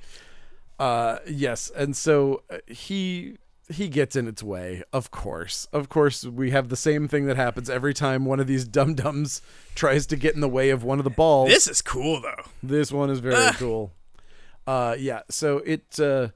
[0.80, 3.38] Uh, yes, and so uh, he
[3.72, 4.82] he gets in its way.
[4.94, 8.48] Of course, of course, we have the same thing that happens every time one of
[8.48, 9.42] these dum dums
[9.76, 11.50] tries to get in the way of one of the balls.
[11.50, 12.44] This is cool though.
[12.64, 13.56] This one is very Ah.
[13.58, 13.92] cool.
[14.66, 16.30] Uh, yeah, so it uh,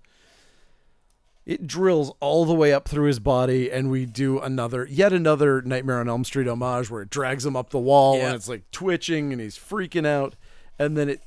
[1.46, 5.62] it drills all the way up through his body, and we do another, yet another
[5.62, 8.28] Nightmare on Elm Street homage where it drags him up the wall Yeah.
[8.28, 10.36] and it's like twitching and he's freaking out,
[10.80, 11.22] and then it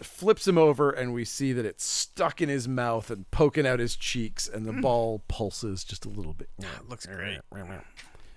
[0.00, 3.78] flips him over, and we see that it's stuck in his mouth and poking out
[3.78, 6.48] his cheeks, and the ball pulses just a little bit.
[6.58, 7.38] It looks great.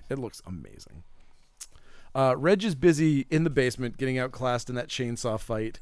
[0.09, 1.03] It looks amazing.
[2.13, 5.79] Uh, Reg is busy in the basement getting outclassed in that chainsaw fight.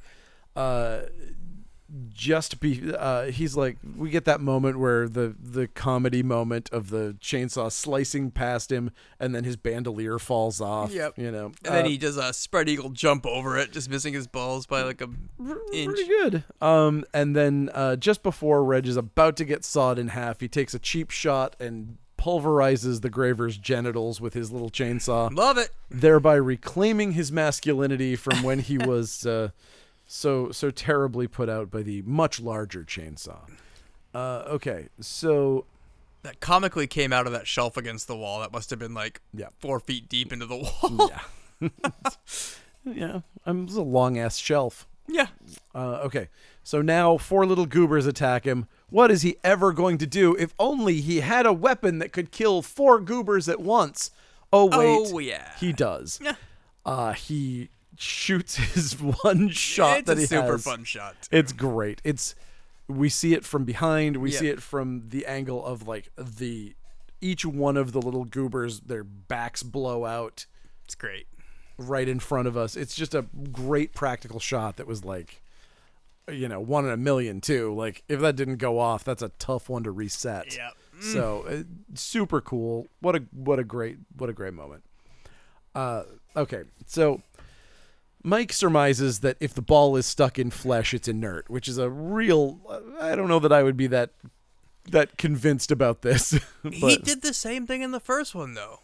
[0.55, 1.01] Uh,
[2.11, 6.89] just be, uh, he's like, we get that moment where the the comedy moment of
[6.89, 8.89] the chainsaw slicing past him,
[9.19, 10.91] and then his bandolier falls off.
[10.91, 11.17] Yep.
[11.19, 14.13] you know, And then Uh, he does a spread eagle jump over it, just missing
[14.13, 15.09] his balls by like a
[15.71, 15.93] inch.
[15.93, 16.43] pretty good.
[16.61, 20.47] Um, and then uh, just before Reg is about to get sawed in half, he
[20.47, 25.31] takes a cheap shot and pulverizes the graver's genitals with his little chainsaw.
[25.35, 25.71] Love it.
[25.91, 29.49] thereby reclaiming his masculinity from when he was uh,
[30.05, 33.49] so so terribly put out by the much larger chainsaw.
[34.13, 35.65] Uh, okay, so
[36.23, 38.39] That comically came out of that shelf against the wall.
[38.41, 39.47] That must have been like Yeah.
[39.59, 41.09] four feet deep into the wall.
[41.61, 41.69] yeah,
[42.85, 44.87] yeah, um, it's a long ass shelf.
[45.07, 45.27] yeah.
[45.75, 46.29] Uh, okay,
[46.63, 48.67] so now four little goobers attack him.
[48.89, 50.35] What is he ever going to do?
[50.35, 54.11] If only he had a weapon that could kill four goobers at once.
[54.51, 55.53] Oh wait, Oh yeah.
[55.59, 56.19] he does.
[56.21, 56.35] Yeah.
[56.85, 58.93] Uh, he shoots his
[59.23, 60.63] one shot it's that a he super has.
[60.63, 61.15] fun shot.
[61.31, 62.01] It's great.
[62.03, 62.35] It's
[62.87, 64.17] we see it from behind.
[64.17, 64.39] We Yeah.
[64.39, 66.75] see it from the angle of like the
[67.21, 70.45] each one of the little goobers, their backs blow out
[70.83, 71.25] It's great.
[71.77, 72.75] right in front of us.
[72.75, 75.41] It's just a great practical shot that was like
[76.31, 77.73] you know, one in a million too.
[77.73, 80.55] Like if that didn't go off, that's a tough one to reset.
[80.55, 80.69] Yeah.
[81.01, 81.63] So uh,
[81.95, 82.87] super cool.
[83.01, 84.83] What a what a great what a great moment.
[85.75, 86.03] Uh,
[86.37, 87.21] okay, so
[88.23, 91.89] Mike surmises that if the ball is stuck in flesh, it's inert, which is a
[91.89, 92.59] real.
[93.01, 94.11] I don't know that I would be that
[94.91, 96.37] that convinced about this.
[96.71, 98.79] he did the same thing in the first one though.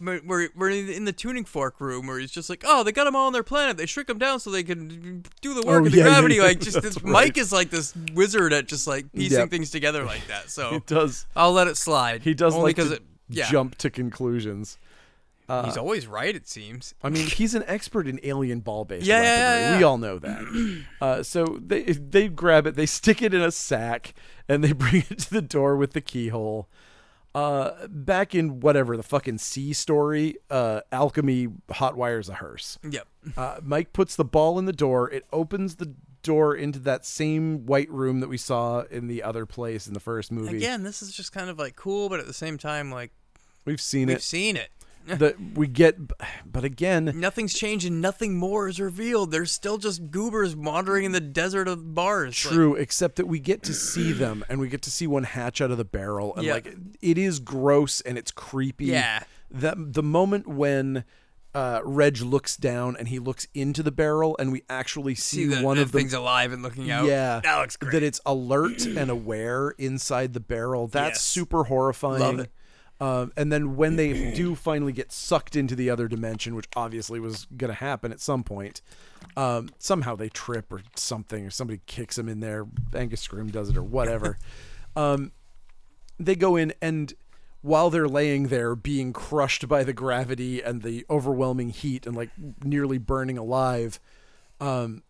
[0.00, 3.04] Where, where, where in the tuning fork room, where he's just like, "Oh, they got
[3.04, 3.76] them all on their planet.
[3.76, 6.36] They shrink them down so they can do the work Oh, of the yeah, gravity."
[6.36, 7.12] yeah, like, just this, right.
[7.12, 9.50] Mike is like this wizard at just like piecing Yep.
[9.50, 10.50] things together like that.
[10.50, 11.26] So does.
[11.34, 12.22] I'll let it slide.
[12.22, 13.02] He does only like because it.
[13.30, 14.78] Jump to conclusions.
[15.48, 16.34] Uh, he's always right.
[16.36, 16.94] It seems.
[17.02, 19.62] I mean, he's an expert in alien ball-based Yeah, yeah, weaponry.
[19.62, 19.78] yeah, yeah.
[19.78, 20.84] We all know that.
[21.00, 24.14] Uh, so they they grab it, they stick it in a sack,
[24.48, 26.68] and they bring it to the door with the keyhole.
[27.34, 32.78] Uh, back in whatever the fucking C story, uh, alchemy hot wires a hearse.
[32.88, 33.06] Yep.
[33.36, 35.08] Uh, Mike puts the ball in the door.
[35.10, 39.46] It opens the door into that same white room that we saw in the other
[39.46, 40.56] place in the first movie.
[40.56, 43.12] Again, this is just kind of like cool, but at the same time, like
[43.64, 44.14] We've seen it.
[44.14, 44.70] we've seen it.
[45.06, 45.96] that we get,
[46.50, 49.30] but again, Nothing's changed and nothing more is revealed.
[49.30, 52.44] There's still just goobers wandering in the desert of bars.
[52.44, 55.24] Like, True, except that we get to see them and we get to see one
[55.24, 56.54] hatch out of the barrel and Yeah.
[56.54, 58.86] like it is gross and it's creepy.
[58.86, 59.22] Yeah.
[59.50, 61.04] That the moment when
[61.54, 65.46] uh, Reg looks down and he looks into the barrel and we actually see, see
[65.46, 67.06] that one that of the thing's alive and looking out.
[67.06, 67.40] Yeah.
[67.42, 67.92] that looks great.
[67.92, 70.86] that it's alert and aware inside the barrel.
[70.86, 71.22] That's Yes.
[71.22, 72.46] super horrifying.
[73.00, 77.20] Um, and then when they do finally get sucked into the other dimension, which obviously
[77.20, 78.80] was going to happen at some point,
[79.36, 82.66] um, somehow they trip or something, or somebody kicks them in there.
[82.94, 84.38] Angus Scrimm does it or whatever.
[84.96, 85.30] um,
[86.18, 87.14] they go in and
[87.60, 92.30] while they're laying there being crushed by the gravity and the overwhelming heat and like
[92.64, 94.00] nearly burning alive,
[94.60, 95.02] um,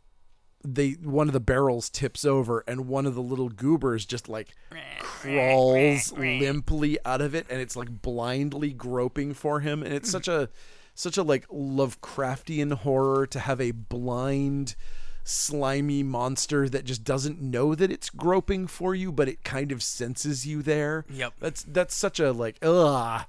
[0.65, 4.55] they one of the barrels tips over and one of the little goobers just like
[5.01, 10.27] crawls limply out of it and it's like blindly groping for him and it's such
[10.29, 10.49] a
[10.95, 14.75] such a like Lovecraftian horror to have a blind
[15.23, 19.83] slimy monster that just doesn't know that it's groping for you but it kind of
[19.83, 21.05] senses you there.
[21.11, 21.35] Yep.
[21.39, 23.27] That's that's such a like ugh.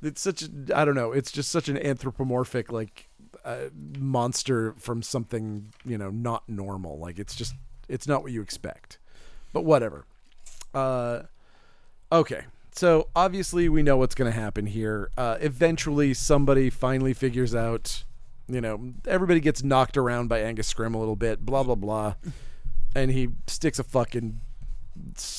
[0.00, 3.07] It's such a I don't know, it's just such an anthropomorphic like
[3.48, 6.98] uh, monster from something, you know, not normal.
[6.98, 7.54] Like it's just
[7.88, 8.98] it's not what you expect.
[9.54, 10.04] But whatever.
[10.74, 11.22] Uh
[12.12, 12.42] okay.
[12.72, 15.10] So obviously we know what's going to happen here.
[15.16, 18.04] Uh eventually somebody finally figures out,
[18.48, 22.16] you know, everybody gets knocked around by Angus Scrimm a little bit, blah blah blah.
[22.94, 24.40] And he sticks a fucking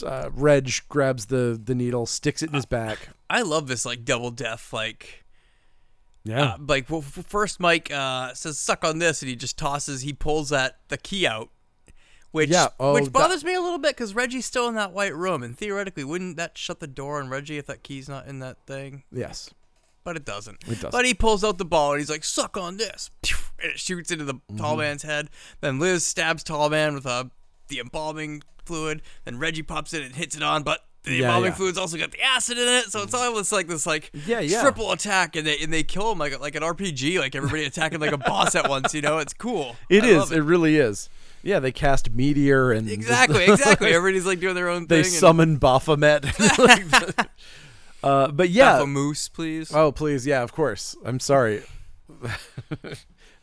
[0.03, 3.09] uh, Reg grabs the the needle, sticks it in his back.
[3.29, 5.25] I love this like double death like
[6.23, 6.43] Yeah.
[6.53, 10.13] uh, like well, first Mike uh, says suck on this and he just tosses he
[10.13, 11.49] pulls that the key out
[12.31, 14.91] which Yeah, oh, which that- bothers me a little bit because Reggie's still in that
[14.91, 18.27] white room and theoretically wouldn't that shut the door on Reggie if that key's not
[18.27, 19.49] in that thing yes.
[20.03, 20.57] but it doesn't.
[20.67, 20.91] It doesn't.
[20.91, 23.09] But he pulls out the ball and he's like, "Suck on this,"
[23.61, 24.79] and it shoots into the tall Mm-hmm.
[24.81, 25.29] man's head.
[25.61, 27.25] Then Liz stabs tall man with uh,
[27.69, 29.01] the embalming fluid.
[29.25, 31.55] Then Reggie pops in and hits it on, but the Yeah, embalming yeah.
[31.55, 34.61] fluid's also got the acid in it, so it's almost like this like Yeah, yeah.
[34.61, 37.99] triple attack, and they and they kill him like like an RPG, like everybody attacking
[37.99, 38.93] like a boss at once.
[38.93, 39.75] You know, it's cool.
[39.89, 40.17] It I is.
[40.17, 40.41] love It.
[40.41, 41.09] really is.
[41.41, 43.93] Yeah, they cast meteor and Exactly, exactly.
[43.93, 45.11] Everybody's like doing their own they thing.
[45.11, 46.25] summon Baphomet.
[48.01, 48.81] Uh, but yeah.
[48.81, 49.73] a moose, please.
[49.75, 50.95] Oh please, yeah, of course.
[51.03, 51.63] I'm sorry.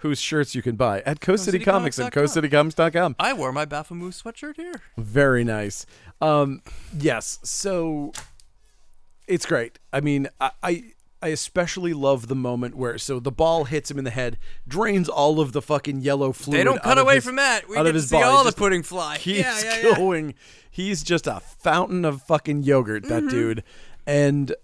[0.07, 3.17] Whose shirts you can buy at Coast City Comics and CoastCityComics.com.
[3.19, 4.81] I wore my Baphomet sweatshirt here.
[4.97, 5.85] Very nice.
[6.21, 6.63] Um,
[6.97, 7.39] yes.
[7.43, 8.13] So
[9.27, 9.79] it's great.
[9.93, 10.85] I mean, I, I
[11.23, 14.39] I especially love the moment where so the ball hits him in the head,
[14.69, 16.61] drains all of the fucking yellow fluid.
[16.61, 17.69] They don't cut away his- from that.
[17.69, 18.25] We out get to see body.
[18.25, 19.19] all the pudding fly.
[19.25, 19.97] Yeah, yeah, yeah.
[19.97, 20.35] going.
[20.71, 23.29] He's just a fountain of fucking yogurt, that Mm-hmm.
[23.29, 23.65] dude.
[24.07, 24.55] And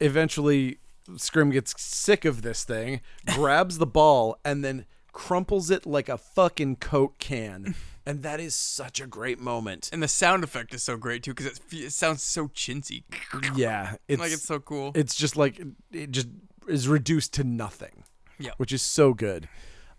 [0.00, 0.78] eventually,
[1.16, 3.00] Scrimm gets sick of this thing,
[3.34, 7.74] grabs the ball, and then crumples it like a fucking Coke can.
[8.06, 9.90] And that is such a great moment.
[9.92, 13.04] And the sound effect is so great too because it, fe- it sounds so chintzy.
[13.54, 14.92] Yeah, it's like it's so cool.
[14.94, 15.60] it's just like
[15.92, 16.28] it just
[16.66, 18.02] is reduced to nothing.
[18.38, 18.52] Yeah.
[18.56, 19.48] which is so good.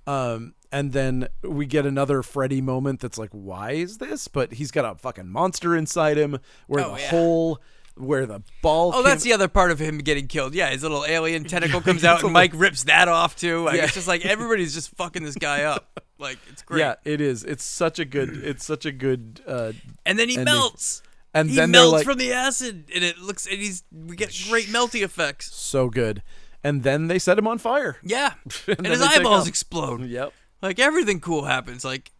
[0.08, 4.28] Um, and then we get another Freddy moment that's like, why is this?
[4.28, 7.10] But he's got a fucking monster inside him where Oh, the yeah.
[7.12, 7.62] hole,
[7.96, 8.92] where the ball.
[8.94, 10.54] Oh, that's the other part of him getting killed.
[10.56, 13.64] Yeah, his little alien tentacle comes out, and Mike rips that off too.
[13.64, 13.84] Like, Yeah.
[13.86, 16.00] It's just like everybody's just fucking this guy up.
[16.22, 16.82] Like it's great.
[16.82, 17.44] Yeah, it is.
[17.44, 18.30] It's such a good.
[18.44, 19.42] It's such a good.
[19.48, 19.72] Uh,
[20.06, 20.54] And then he ending.
[20.54, 21.02] melts.
[21.34, 24.32] and he then melts like from the acid, and it looks, and he's we get
[24.48, 25.52] great melty effects.
[25.56, 26.22] so good.
[26.64, 27.98] And then they set him on fire.
[28.04, 28.34] Yeah,
[28.68, 30.06] and, then his eyeballs explode.
[30.06, 30.32] Yep.
[30.62, 31.84] Like everything cool happens.
[31.84, 32.12] Like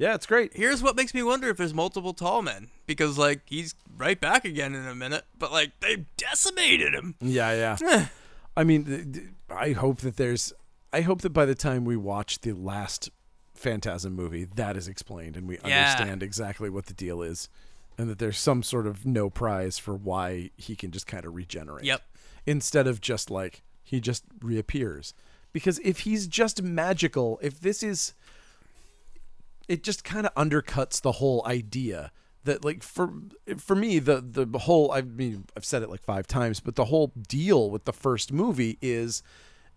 [0.00, 0.56] Yeah, it's great.
[0.56, 4.46] here's what makes me wonder if there's multiple tall men because like he's right back
[4.46, 7.16] again in a minute, but like they decimated him.
[7.20, 7.76] Yeah, yeah.
[7.86, 8.06] Eh.
[8.56, 10.52] I mean, I hope that there's
[10.92, 13.10] I hope that by the time we watch the last
[13.54, 15.64] Phantasm movie, that is explained and we Yeah.
[15.90, 17.50] understand exactly what the deal is,
[17.98, 21.34] and that there's some sort of no prize for why he can just kind of
[21.34, 21.84] regenerate.
[21.84, 22.00] Yep.
[22.46, 25.12] Instead of just like he just reappears,
[25.52, 28.14] because if he's just magical, if this is,
[29.70, 32.10] it just kind of undercuts the whole idea
[32.42, 33.12] that like for
[33.56, 36.86] for me the the whole I mean I've said it like five times, but the
[36.86, 39.22] whole deal with the first movie is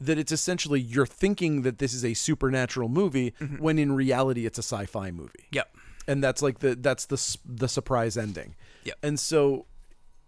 [0.02, 3.58] that it's essentially you're thinking that this is a supernatural movie mm-hmm.
[3.58, 5.78] when in reality it's a sci-fi movie Yep.
[6.08, 8.56] and that's like the that's the the surprise ending.
[8.86, 8.98] Yep.
[9.04, 9.68] And so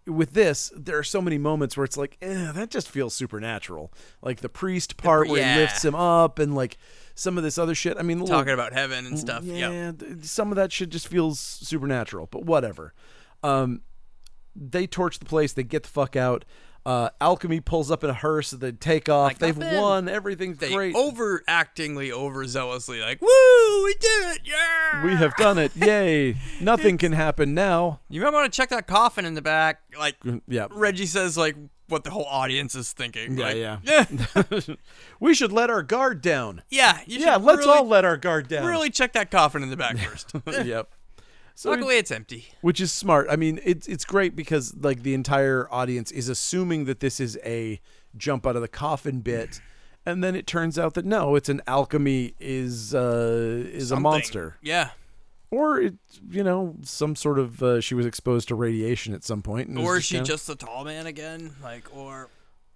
[0.06, 3.92] with this, there are so many moments where it's like, eh, that just feels supernatural.
[4.22, 5.54] Like the priest part where yeah.
[5.54, 6.78] he lifts him up, and like
[7.14, 7.96] some of this other shit.
[7.98, 9.42] I mean, the little- Talking about heaven and stuff.
[9.44, 10.02] yeah, Yep.
[10.22, 12.94] some of that shit just feels supernatural, but whatever.
[13.42, 13.82] Um,
[14.54, 15.52] they torch the place.
[15.52, 16.44] They get the fuck out.
[16.86, 18.52] Uh, Alchemy pulls up in a hearse.
[18.52, 19.24] They take off.
[19.32, 20.08] Like They've won.
[20.08, 20.94] Everything's They great.
[20.94, 25.04] overactingly, overzealously, like, woo, we did it, yeah.
[25.04, 25.74] we have done it.
[25.74, 26.36] Yay!
[26.60, 27.98] Nothing can happen now.
[28.08, 29.80] You might want to check that coffin in the back.
[29.98, 30.68] Like, Yeah.
[30.70, 31.56] Reggie says, like,
[31.88, 33.36] what the whole audience is thinking.
[33.38, 34.04] Yeah, like, yeah.
[34.64, 34.74] yeah.
[35.20, 36.62] We should let our guard down.
[36.70, 38.66] yeah, you Yeah, let's really, all let our guard down.
[38.66, 40.32] really check that coffin in the back first.
[40.64, 40.90] yep.
[41.58, 42.48] So Luckily, it's empty.
[42.60, 43.28] which is smart.
[43.30, 47.38] I mean, it's it's great because like the entire audience is assuming that this is
[47.44, 47.80] a
[48.14, 49.60] jump out of the coffin bit,
[50.06, 54.58] and then it turns out that no, it's an alchemy is uh, is a monster,
[54.60, 54.90] Yeah.
[55.50, 55.94] or it,
[56.28, 59.78] you know some sort of uh, she was exposed to radiation at some point, and
[59.78, 61.56] it was Or is she kinda- just the tall man again?
[61.62, 62.28] Like, or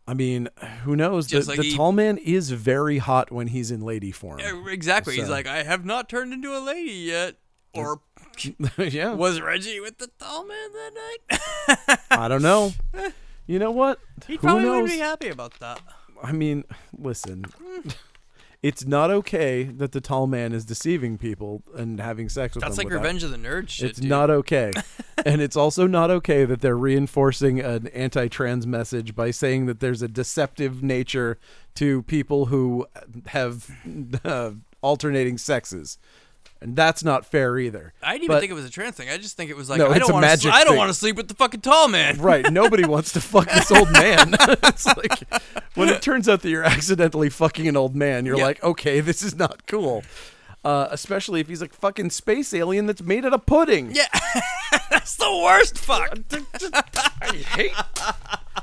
[0.09, 0.49] I mean,
[0.85, 1.27] who knows?
[1.27, 4.41] Just the like the he- tall man is very hot when he's in lady form.
[4.69, 5.17] Exactly.
[5.17, 7.37] He's like, I have not turned into a lady yet.
[7.73, 8.01] Or
[8.79, 12.01] yeah, was Reggie with the tall man that night?
[12.11, 12.73] I don't know.
[13.47, 13.99] You know what?
[14.27, 14.83] he probably knows?
[14.83, 15.81] would be happy about that.
[16.23, 16.65] I mean,
[16.97, 17.45] listen.
[18.63, 22.77] It's not okay that the tall man is deceiving people and having sex with That's
[22.77, 22.85] them.
[22.85, 23.91] That's like without- Revenge of the Nerd shit.
[23.91, 24.11] It's dude.
[24.11, 24.71] not okay.
[25.25, 29.81] and it's also not okay that they're reinforcing an anti trans message by saying that
[29.81, 31.39] there's a deceptive nature
[31.77, 32.87] to people who
[33.29, 33.71] have
[34.25, 34.51] uh,
[34.83, 35.99] alternating sexes.
[36.63, 37.95] And that's not fair either.
[38.03, 39.09] I didn't even But- think it was a trans thing.
[39.09, 40.51] I just think it was like No, I don't a want to.
[40.51, 42.19] I don't want to sleep with the fucking tall man.
[42.21, 42.51] Right.
[42.53, 44.35] Nobody wants to fuck this old man.
[44.39, 45.23] it's like
[45.75, 48.45] when it turns out that you're accidentally fucking an old man, you're Yeah.
[48.45, 50.03] like, okay, this is not cool.
[50.63, 53.93] Uh, especially if he's a fucking space alien that's made out of pudding.
[53.95, 54.05] Yeah,
[54.91, 55.79] that's the worst.
[55.79, 56.19] Fuck.
[57.23, 57.73] I hate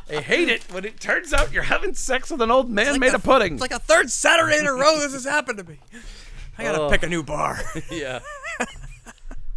[0.10, 3.00] I hate it when it turns out you're having sex with an old man like
[3.00, 3.54] made the- of pudding.
[3.54, 5.80] It's like a third Saturday in a row this has happened to me.
[6.58, 6.90] I gotta Oh.
[6.90, 7.60] pick a new bar.
[7.92, 8.20] yeah.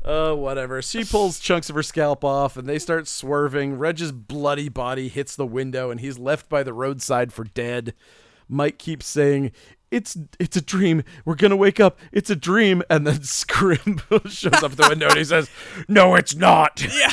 [0.05, 0.81] Oh, whatever.
[0.81, 3.74] She pulls chunks of her scalp off and they start swerving.
[3.78, 7.94] Reg's bloody body hits the window and he's left by the roadside for dead.
[8.48, 9.52] Mike keeps saying,
[9.90, 11.02] It's it's a dream.
[11.27, 11.98] We're gonna wake up.
[12.12, 12.82] It's a dream.
[12.89, 14.01] And then Scrimm
[14.31, 15.51] shows up the window and he says,
[15.86, 16.82] No, it's not.
[16.82, 17.12] yeah.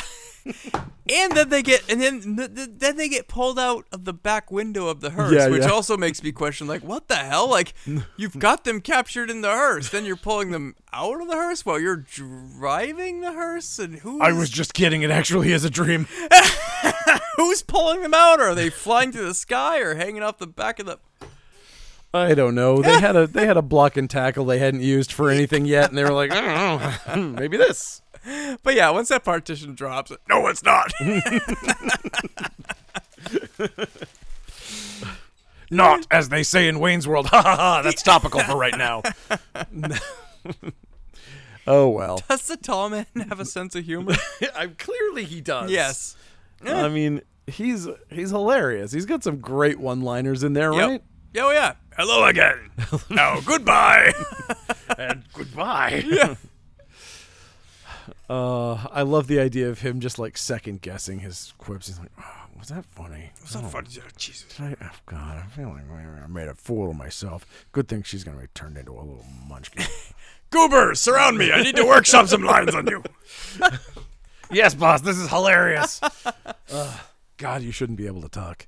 [1.10, 4.12] And then they get, and then th- th- then they get pulled out of the
[4.12, 5.70] back window of the hearse, Yeah, which yeah.
[5.70, 7.48] also makes me question, like, what the hell?
[7.48, 7.72] Like,
[8.18, 11.64] you've got them captured in the hearse, then you're pulling them out of the hearse
[11.64, 14.20] while you're driving the hearse, and who?
[14.20, 15.00] I was just kidding.
[15.02, 16.06] It actually is a dream.
[17.36, 18.40] who's pulling them out?
[18.40, 20.98] Are they flying through the sky or hanging off the back of the?
[22.12, 22.80] I don't know.
[22.80, 25.90] They had a they had a block and tackle they hadn't used for anything yet,
[25.90, 26.40] and they were like, I
[27.14, 28.00] don't know, maybe this.
[28.62, 30.92] But yeah, once that partition drops, no, it's not.
[35.70, 37.26] Not as they say in Wayne's World.
[37.30, 37.82] Ha ha ha.
[37.82, 39.02] That's topical for right now.
[41.66, 42.22] oh well.
[42.28, 44.14] Does the tall man have a sense of humor?
[44.56, 45.70] I clearly he does.
[45.70, 46.16] yes.
[46.64, 48.92] I mean, he's he's hilarious.
[48.92, 50.88] He's got some great one-liners in there, Yep.
[50.88, 51.02] right?
[51.38, 51.74] Oh yeah.
[51.96, 52.70] Hello again.
[53.10, 54.12] now goodbye.
[54.96, 56.36] And goodbye.
[58.28, 61.86] Uh, I love the idea of him just like second guessing his quips.
[61.86, 63.30] He's like, oh, was that funny?
[63.40, 63.88] It's not funny.
[64.16, 64.60] Jesus.
[64.60, 67.46] I, oh God, I feel like I made a fool of myself.
[67.72, 69.84] Good thing she's gonna be turned into a little munchkin.
[70.50, 71.52] Goober, surround me.
[71.52, 73.02] I need to workshop some lines on you.
[74.50, 76.00] yes, boss, this is hilarious.
[76.72, 77.00] Ugh,
[77.36, 78.66] God, you shouldn't be able to talk.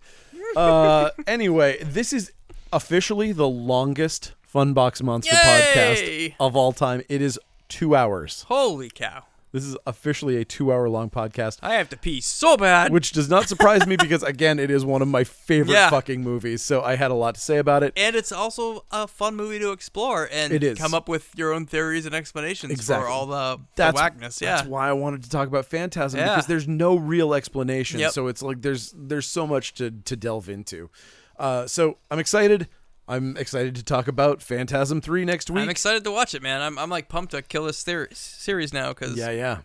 [0.56, 2.32] Uh, anyway, this is
[2.72, 7.02] officially the longest Funbox Monster podcast of all time.
[7.08, 7.38] It is
[7.68, 8.44] two hours.
[8.48, 9.24] Holy cow.
[9.52, 11.59] This is officially a two-hour-long podcast.
[11.60, 12.93] I have to pee so bad.
[12.93, 15.90] Which does not surprise me because again, it is one of my favorite Yeah.
[15.90, 16.62] fucking movies.
[16.62, 17.93] So I had a lot to say about it.
[17.97, 20.78] and it's also a fun movie to explore and It is.
[20.78, 23.05] come up with your own theories and explanations Exactly.
[23.05, 24.40] for all the, the whackness.
[24.40, 24.56] Yeah.
[24.56, 26.28] That's why I wanted to talk about Phantasm Yeah.
[26.36, 27.98] because there's no real explanation.
[27.98, 28.12] Yep.
[28.12, 30.90] So it's like there's there's so much to to delve into.
[31.39, 32.68] Uh, so I'm excited.
[33.10, 35.64] I'm excited to talk about Phantasm 3 next week.
[35.64, 36.62] I'm excited to watch it, man.
[36.62, 39.58] I'm, I'm like pumped to kill this theory, series now because yeah, yeah.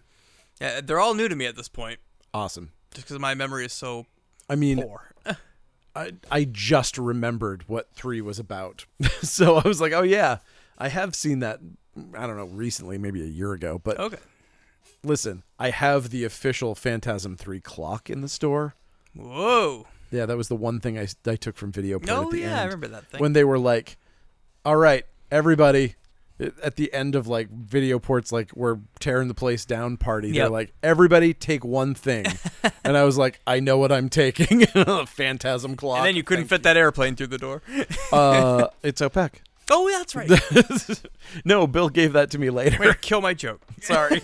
[0.59, 1.99] yeah, they're all new to me at this point
[2.33, 2.71] Awesome.
[2.95, 4.07] just because my memory is so
[4.49, 5.11] I mean, poor.
[5.95, 8.87] I, I just remembered what 3 was about.
[9.21, 10.39] so I was like, oh, yeah,
[10.79, 11.59] I have seen that,
[12.17, 13.79] I don't know, recently, maybe a year ago.
[13.81, 14.17] But okay.
[15.03, 18.73] listen, I have the official Phantasm 3 clock in the store.
[19.13, 19.85] Whoa.
[20.11, 22.39] Yeah, that was the one thing I, I took from Video Port No, at the
[22.39, 23.19] yeah, I remember that thing.
[23.19, 23.97] when they were like,
[24.63, 25.95] "All right, everybody."
[26.61, 30.33] At the end of like video ports, like we're tearing the place down party.
[30.33, 32.25] They're like, everybody take one thing,
[32.83, 34.65] and I was like, I know what I'm taking.
[35.05, 35.99] Phantasm clock.
[35.99, 37.61] and then you couldn't Thank fit that airplane through the door.
[38.11, 39.35] Uh, it's OPEC.
[39.71, 41.01] oh, yeah, that's right.
[41.45, 42.79] no, Bill gave that to me later.
[42.81, 43.61] Way to kill my joke.
[43.79, 44.21] Sorry.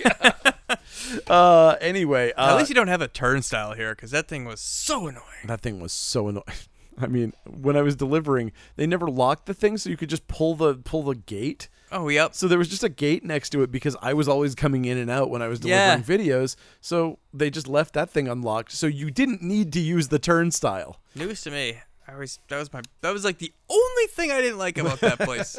[1.28, 4.62] Uh, anyway, uh, At least you don't have a turnstile here because that thing was
[4.62, 5.46] so annoying.
[5.46, 6.44] that thing was so annoying.
[7.00, 10.28] I mean, when I was delivering, they never locked the thing, so you could just
[10.28, 11.70] pull the pull the gate.
[11.92, 12.36] Oh, yep.
[12.36, 14.98] So there was just a gate next to it because I was always coming in
[14.98, 15.96] and out when I was Yeah.
[15.96, 16.56] delivering videos.
[16.80, 18.72] So they just left that thing unlocked.
[18.74, 21.02] So you didn't need to use the turnstile.
[21.16, 21.80] News to me.
[22.08, 25.00] I always that was my that was like the only thing I didn't like about
[25.02, 25.58] that place.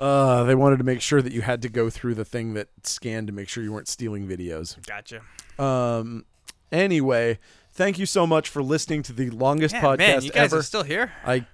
[0.00, 2.68] Uh, they wanted to make sure that you had to go through the thing that
[2.84, 4.76] scanned to make sure you weren't stealing videos.
[4.86, 5.20] gotcha.
[5.62, 6.24] Um,
[6.72, 7.38] anyway,
[7.72, 10.58] thank you so much for listening to the longest Yeah, podcast man, you guys ever.
[10.60, 11.12] are still here.
[11.24, 11.44] I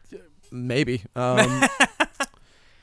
[0.53, 1.03] maybe.
[1.17, 1.65] Um,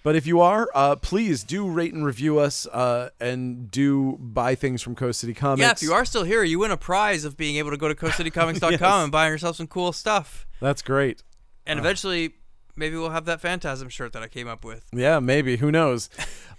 [0.04, 4.54] but if you are, uh, please do rate and review us, uh, and do buy
[4.56, 5.62] things from Coast City Comics.
[5.62, 7.88] Yeah, if you are still here, you win a prize of being able to go
[7.88, 8.84] to coastcitycomics.com Yes.
[8.84, 10.46] and buying yourself some cool stuff.
[10.60, 11.24] that's great.
[11.66, 12.34] And eventually,
[12.76, 14.86] maybe we'll have that Phantasm shirt that I came up with.
[14.94, 15.58] Yeah, maybe.
[15.58, 16.10] Who knows?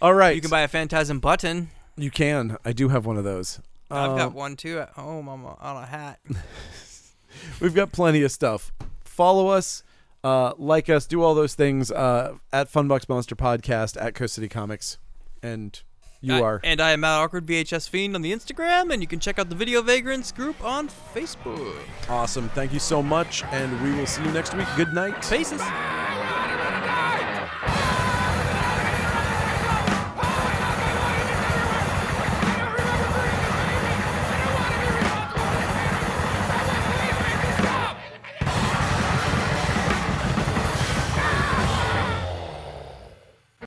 [0.03, 1.71] All right, You can buy a Phantasm button.
[1.97, 2.57] You can.
[2.65, 3.61] I do have one of those.
[3.91, 6.19] I've got Um, one too at home on, a- on a hat.
[7.61, 8.73] We've got plenty of stuff.
[9.05, 9.83] Follow us,
[10.23, 14.49] uh, like us, do all those things uh, at Funbox Monster Podcast at Coast City
[14.49, 14.99] Comics,
[15.43, 15.83] and
[16.25, 16.61] you I- are.
[16.65, 19.49] And I am Matt Awkward VHS Fiend on the Instagram, and you can check out
[19.49, 21.77] the Video Vagrants group on Facebook.
[22.09, 22.49] Awesome.
[22.51, 24.67] Thank you so much, and we will see you next week.
[24.77, 25.25] Good night.
[25.25, 25.61] Faces.